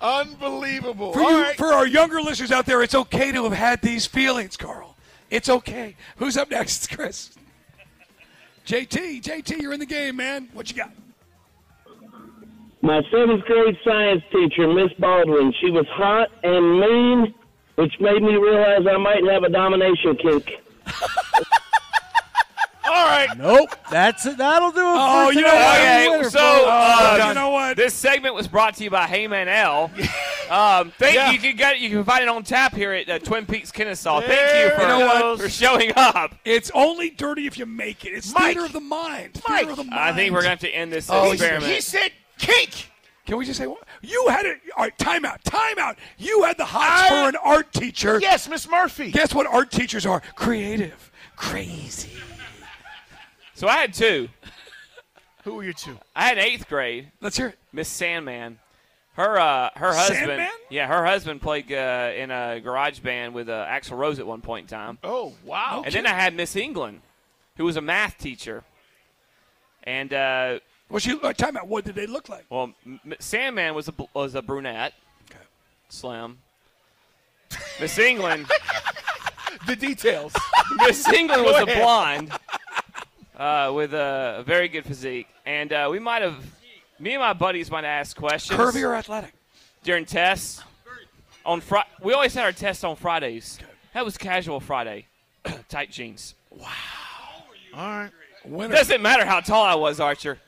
Unbelievable. 0.00 1.12
For 1.12 1.22
All 1.22 1.30
you, 1.30 1.42
right. 1.42 1.56
for 1.56 1.72
our 1.72 1.86
younger 1.86 2.20
listeners 2.20 2.52
out 2.52 2.66
there, 2.66 2.82
it's 2.82 2.94
okay 2.94 3.32
to 3.32 3.44
have 3.44 3.52
had 3.52 3.82
these 3.82 4.06
feelings, 4.06 4.56
Carl. 4.56 4.96
It's 5.30 5.48
okay. 5.48 5.96
Who's 6.16 6.36
up 6.36 6.50
next? 6.50 6.84
It's 6.84 6.94
Chris. 6.94 7.30
JT, 8.66 9.22
JT, 9.22 9.60
you're 9.60 9.72
in 9.72 9.80
the 9.80 9.86
game, 9.86 10.16
man. 10.16 10.48
What 10.52 10.70
you 10.70 10.76
got? 10.76 10.92
My 12.82 13.00
seventh 13.10 13.44
grade 13.44 13.76
science 13.84 14.22
teacher, 14.30 14.68
Miss 14.72 14.92
Baldwin, 14.98 15.52
she 15.60 15.70
was 15.70 15.86
hot 15.90 16.28
and 16.44 16.80
mean, 16.80 17.34
which 17.76 17.98
made 18.00 18.22
me 18.22 18.34
realize 18.36 18.86
I 18.86 18.96
might 18.98 19.24
have 19.30 19.42
a 19.44 19.48
domination 19.48 20.16
kink. 20.16 20.50
All 22.88 23.04
right. 23.04 23.26
Nope. 23.36 23.70
That's 23.90 24.24
it. 24.26 24.38
That'll 24.38 24.70
do 24.70 24.78
it. 24.78 24.84
Oh, 24.84 25.30
you 25.30 25.40
know 25.40 25.48
what? 25.48 25.76
Okay, 25.80 26.08
Winner, 26.08 26.30
so 26.30 26.38
uh, 26.68 27.24
you 27.28 27.34
know 27.34 27.50
what? 27.50 27.76
This 27.76 27.94
segment 27.94 28.36
was 28.36 28.46
brought 28.46 28.76
to 28.76 28.84
you 28.84 28.90
by 28.90 29.06
Heyman 29.06 29.46
L. 29.48 29.90
Um, 30.48 30.92
thank 30.96 31.16
Yeah. 31.16 31.26
you. 31.26 31.32
You 31.32 31.38
can 31.40 31.56
get 31.56 31.80
you 31.80 31.90
can 31.90 32.04
find 32.04 32.22
it 32.22 32.28
on 32.28 32.44
tap 32.44 32.72
here 32.72 32.92
at 32.92 33.08
uh, 33.08 33.18
Twin 33.18 33.46
Peaks, 33.46 33.72
Kennesaw. 33.72 34.20
There 34.20 34.28
thank 34.28 34.70
you 34.70 34.76
for, 34.76 34.82
you 34.82 34.86
know 34.86 35.00
what? 35.00 35.40
for 35.40 35.48
showing 35.48 35.90
up. 35.96 36.36
It's 36.44 36.70
only 36.72 37.10
dirty 37.10 37.48
if 37.48 37.58
you 37.58 37.66
make 37.66 38.04
it. 38.04 38.10
It's 38.10 38.32
Mike. 38.32 38.44
theater 38.54 38.64
of 38.64 38.72
the 38.72 38.78
mind. 38.78 39.42
Mike. 39.48 39.62
Theater 39.62 39.70
of 39.72 39.76
the 39.78 39.82
mind. 39.82 39.98
I 39.98 40.12
think 40.14 40.32
we're 40.32 40.42
gonna 40.42 40.50
have 40.50 40.60
to 40.60 40.68
end 40.70 40.92
this 40.92 41.08
Oh, 41.10 41.32
experiment. 41.32 41.64
He 41.72 41.80
said 41.80 42.12
cake. 42.38 42.92
Can 43.26 43.38
we 43.38 43.44
just 43.44 43.58
say 43.58 43.66
what? 43.66 43.82
You 44.02 44.26
had 44.28 44.46
it. 44.46 44.60
All 44.76 44.84
right, 44.84 44.98
time 44.98 45.24
out. 45.24 45.42
Time 45.44 45.78
out. 45.78 45.96
You 46.18 46.42
had 46.44 46.56
the 46.58 46.64
hots 46.64 47.02
I- 47.02 47.08
for 47.08 47.28
an 47.28 47.36
art 47.44 47.72
teacher. 47.72 48.18
Yes, 48.20 48.48
Miss 48.48 48.68
Murphy. 48.68 49.10
Guess 49.10 49.34
what 49.34 49.46
art 49.46 49.70
teachers 49.70 50.06
are? 50.06 50.20
Creative. 50.34 51.10
Crazy. 51.36 52.10
so 53.54 53.68
I 53.68 53.76
had 53.76 53.92
two. 53.94 54.28
Who 55.44 55.54
were 55.54 55.64
your 55.64 55.72
two? 55.74 55.98
I 56.14 56.24
had 56.28 56.38
eighth 56.38 56.68
grade. 56.68 57.10
Let's 57.20 57.36
hear 57.36 57.48
it. 57.48 57.58
Miss 57.72 57.88
Sandman. 57.88 58.58
Her 59.14 59.38
uh, 59.38 59.70
her 59.76 59.94
husband. 59.94 60.18
Sandman? 60.26 60.48
Yeah, 60.68 60.86
her 60.88 61.06
husband 61.06 61.40
played 61.40 61.72
uh, 61.72 62.10
in 62.16 62.30
a 62.30 62.60
garage 62.60 62.98
band 62.98 63.32
with 63.32 63.48
uh, 63.48 63.64
Axl 63.66 63.96
Rose 63.96 64.18
at 64.18 64.26
one 64.26 64.42
point 64.42 64.64
in 64.64 64.76
time. 64.76 64.98
Oh 65.04 65.32
wow. 65.44 65.82
And 65.86 65.94
then 65.94 66.04
I 66.04 66.10
had 66.10 66.34
Miss 66.34 66.54
England, 66.56 67.00
who 67.56 67.64
was 67.64 67.76
a 67.76 67.80
math 67.80 68.18
teacher. 68.18 68.62
And 69.84 70.12
uh, 70.12 70.58
Well, 70.88 71.00
she, 71.00 71.18
uh, 71.20 71.32
time 71.32 71.56
out. 71.56 71.66
What 71.66 71.84
did 71.84 71.94
they 71.96 72.06
look 72.06 72.28
like? 72.28 72.44
well, 72.50 72.72
M- 72.84 73.00
M- 73.04 73.14
Sandman 73.18 73.74
was 73.74 73.88
a 73.88 73.92
bl- 73.92 74.04
was 74.14 74.34
a 74.34 74.42
brunette, 74.42 74.92
Okay. 75.30 75.40
Slam. 75.88 76.38
Miss 77.80 77.98
England, 77.98 78.46
the 79.66 79.76
details. 79.76 80.32
Miss 80.76 81.06
England 81.08 81.44
was 81.44 81.60
a 81.62 81.66
blonde 81.66 82.32
uh, 83.36 83.72
with 83.74 83.94
a, 83.94 84.36
a 84.38 84.42
very 84.42 84.68
good 84.68 84.84
physique, 84.84 85.28
and 85.44 85.72
uh, 85.72 85.88
we 85.90 85.98
might 85.98 86.22
have, 86.22 86.36
me 86.98 87.12
and 87.14 87.20
my 87.20 87.32
buddies 87.32 87.70
might 87.70 87.84
have 87.84 88.00
asked 88.00 88.16
questions 88.16 88.58
Curvy 88.58 88.82
or 88.82 88.94
athletic? 88.94 89.32
during 89.84 90.04
tests. 90.04 90.62
On 91.44 91.60
Fri 91.60 91.80
we 92.02 92.12
always 92.12 92.34
had 92.34 92.44
our 92.44 92.52
tests 92.52 92.82
on 92.82 92.96
Fridays. 92.96 93.58
That 93.94 94.04
was 94.04 94.16
casual 94.18 94.58
Friday, 94.60 95.06
tight 95.68 95.90
jeans. 95.92 96.34
Wow. 96.50 96.66
All 97.74 97.86
right. 97.88 98.10
Winner. 98.44 98.74
Doesn't 98.74 99.02
matter 99.02 99.24
how 99.24 99.40
tall 99.40 99.64
I 99.64 99.74
was, 99.74 100.00
Archer. 100.00 100.38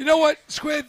You 0.00 0.06
know 0.06 0.16
what, 0.16 0.38
Squid? 0.48 0.86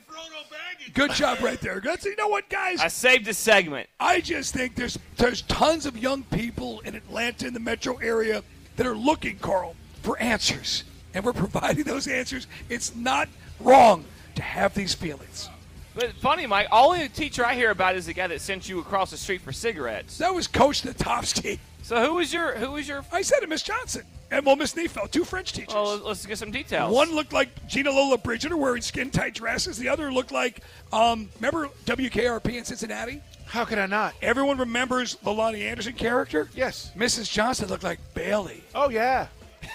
Good 0.93 1.11
job 1.11 1.41
right 1.41 1.59
there. 1.59 1.81
That's, 1.81 2.05
you 2.05 2.15
know 2.15 2.29
what, 2.29 2.47
guys? 2.47 2.79
I 2.79 2.87
saved 2.87 3.27
a 3.27 3.33
segment. 3.33 3.89
I 3.99 4.21
just 4.21 4.53
think 4.53 4.75
there's 4.75 4.97
there's 5.17 5.41
tons 5.43 5.85
of 5.85 5.97
young 5.97 6.23
people 6.23 6.79
in 6.85 6.95
Atlanta 6.95 7.45
in 7.45 7.53
the 7.53 7.59
metro 7.59 7.97
area 7.97 8.41
that 8.77 8.87
are 8.87 8.95
looking, 8.95 9.37
Carl, 9.39 9.75
for 10.01 10.17
answers, 10.19 10.85
and 11.13 11.25
we're 11.25 11.33
providing 11.45 11.83
those 11.83 12.07
answers. 12.07 12.47
It's 12.69 12.95
not 12.95 13.27
wrong 13.59 14.05
to 14.35 14.41
have 14.41 14.73
these 14.75 14.93
feelings. 14.93 15.49
But 15.93 16.13
funny, 16.13 16.47
Mike, 16.47 16.69
only 16.71 17.03
a 17.03 17.09
teacher 17.09 17.45
I 17.45 17.53
hear 17.53 17.71
about 17.71 17.97
is 17.97 18.05
the 18.05 18.13
guy 18.13 18.27
that 18.27 18.39
sent 18.39 18.69
you 18.69 18.79
across 18.79 19.11
the 19.11 19.17
street 19.17 19.41
for 19.41 19.51
cigarettes. 19.51 20.19
That 20.19 20.33
was 20.33 20.47
Coach 20.47 20.83
Natovsky. 20.83 21.59
So 21.83 22.01
who 22.01 22.13
was 22.13 22.31
your 22.31 22.55
who 22.55 22.71
was 22.71 22.87
your 22.87 23.03
I 23.11 23.23
said 23.23 23.43
it, 23.43 23.49
Miss 23.49 23.61
Johnson. 23.61 24.05
And 24.31 24.45
well, 24.45 24.55
Miss 24.55 24.75
Neefeld, 24.77 25.11
two 25.11 25.25
French 25.25 25.51
teachers. 25.51 25.73
Well, 25.73 25.97
let's 25.97 26.25
get 26.25 26.37
some 26.37 26.51
details. 26.51 26.93
One 26.95 27.13
looked 27.13 27.33
like 27.33 27.49
Gina 27.67 27.91
Lollobrigida 27.91 28.53
wearing 28.57 28.81
skin 28.81 29.09
tight 29.11 29.33
dresses. 29.33 29.77
The 29.77 29.89
other 29.89 30.09
looked 30.11 30.31
like, 30.31 30.61
um, 30.93 31.27
remember 31.39 31.67
WKRP 31.85 32.53
in 32.53 32.63
Cincinnati? 32.63 33.21
How 33.45 33.65
could 33.65 33.77
I 33.77 33.87
not? 33.87 34.13
Everyone 34.21 34.57
remembers 34.57 35.15
the 35.15 35.31
Loni 35.31 35.63
Anderson 35.69 35.91
character? 35.93 36.49
Yes. 36.55 36.91
Mrs. 36.95 37.29
Johnson 37.29 37.67
looked 37.67 37.83
like 37.83 37.99
Bailey, 38.13 38.63
Oh 38.73 38.89
yeah. 38.89 39.27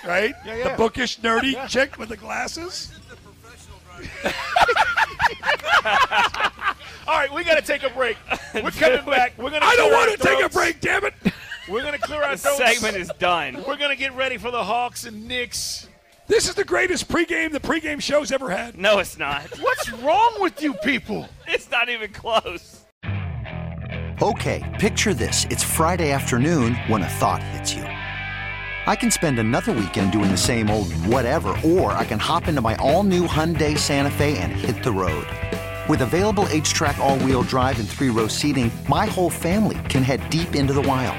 right? 0.06 0.34
Yeah, 0.46 0.56
yeah. 0.56 0.70
The 0.70 0.76
bookish, 0.78 1.20
nerdy 1.20 1.52
Yeah. 1.52 1.66
chick 1.66 1.98
with 1.98 2.08
the 2.08 2.16
glasses. 2.16 2.92
All 7.08 7.14
right, 7.18 7.32
we 7.32 7.44
got 7.44 7.54
to 7.56 7.62
take 7.62 7.82
a 7.82 7.90
break. 7.90 8.16
We're 8.54 8.70
coming 8.72 9.04
back. 9.06 9.34
We're 9.38 9.50
gonna. 9.50 9.64
I 9.64 9.76
don't 9.76 9.92
want 9.92 10.10
to 10.18 10.26
take 10.26 10.44
a 10.44 10.48
break, 10.48 10.80
damn 10.80 11.04
it. 11.04 11.14
We're 11.68 11.82
gonna 11.82 11.98
clear 11.98 12.22
our 12.22 12.30
The 12.36 12.38
throats. 12.42 12.58
segment 12.58 12.96
is 12.96 13.10
done. 13.18 13.62
We're 13.66 13.76
gonna 13.76 13.96
get 13.96 14.14
ready 14.14 14.36
for 14.36 14.50
the 14.50 14.62
Hawks 14.62 15.04
and 15.04 15.26
Knicks. 15.26 15.88
This 16.28 16.48
is 16.48 16.54
the 16.54 16.64
greatest 16.64 17.08
pregame 17.08 17.52
the 17.52 17.60
pregame 17.60 18.00
show's 18.00 18.32
ever 18.32 18.50
had. 18.50 18.76
No, 18.76 18.98
it's 18.98 19.18
not. 19.18 19.42
What's 19.60 19.92
wrong 19.92 20.34
with 20.40 20.62
you 20.62 20.74
people? 20.74 21.28
It's 21.46 21.70
not 21.70 21.88
even 21.88 22.12
close. 22.12 22.82
Okay, 24.22 24.76
picture 24.80 25.12
this. 25.12 25.44
It's 25.50 25.62
Friday 25.62 26.10
afternoon 26.10 26.74
when 26.88 27.02
a 27.02 27.08
thought 27.08 27.42
hits 27.42 27.74
you. 27.74 27.82
I 27.82 28.94
can 28.94 29.10
spend 29.10 29.38
another 29.38 29.72
weekend 29.72 30.12
doing 30.12 30.30
the 30.30 30.36
same 30.36 30.70
old 30.70 30.92
whatever, 31.06 31.58
or 31.64 31.92
I 31.92 32.04
can 32.04 32.18
hop 32.20 32.46
into 32.48 32.60
my 32.60 32.76
all 32.76 33.02
new 33.02 33.26
Hyundai 33.26 33.76
Santa 33.76 34.10
Fe 34.10 34.38
and 34.38 34.52
hit 34.52 34.82
the 34.84 34.92
road. 34.92 35.26
With 35.88 36.02
available 36.02 36.44
HTRAC, 36.46 36.98
all 36.98 37.18
wheel 37.18 37.42
drive, 37.42 37.78
and 37.80 37.88
three 37.88 38.10
row 38.10 38.26
seating, 38.28 38.70
my 38.88 39.06
whole 39.06 39.30
family 39.30 39.78
can 39.88 40.02
head 40.02 40.28
deep 40.30 40.54
into 40.54 40.72
the 40.72 40.82
wild. 40.82 41.18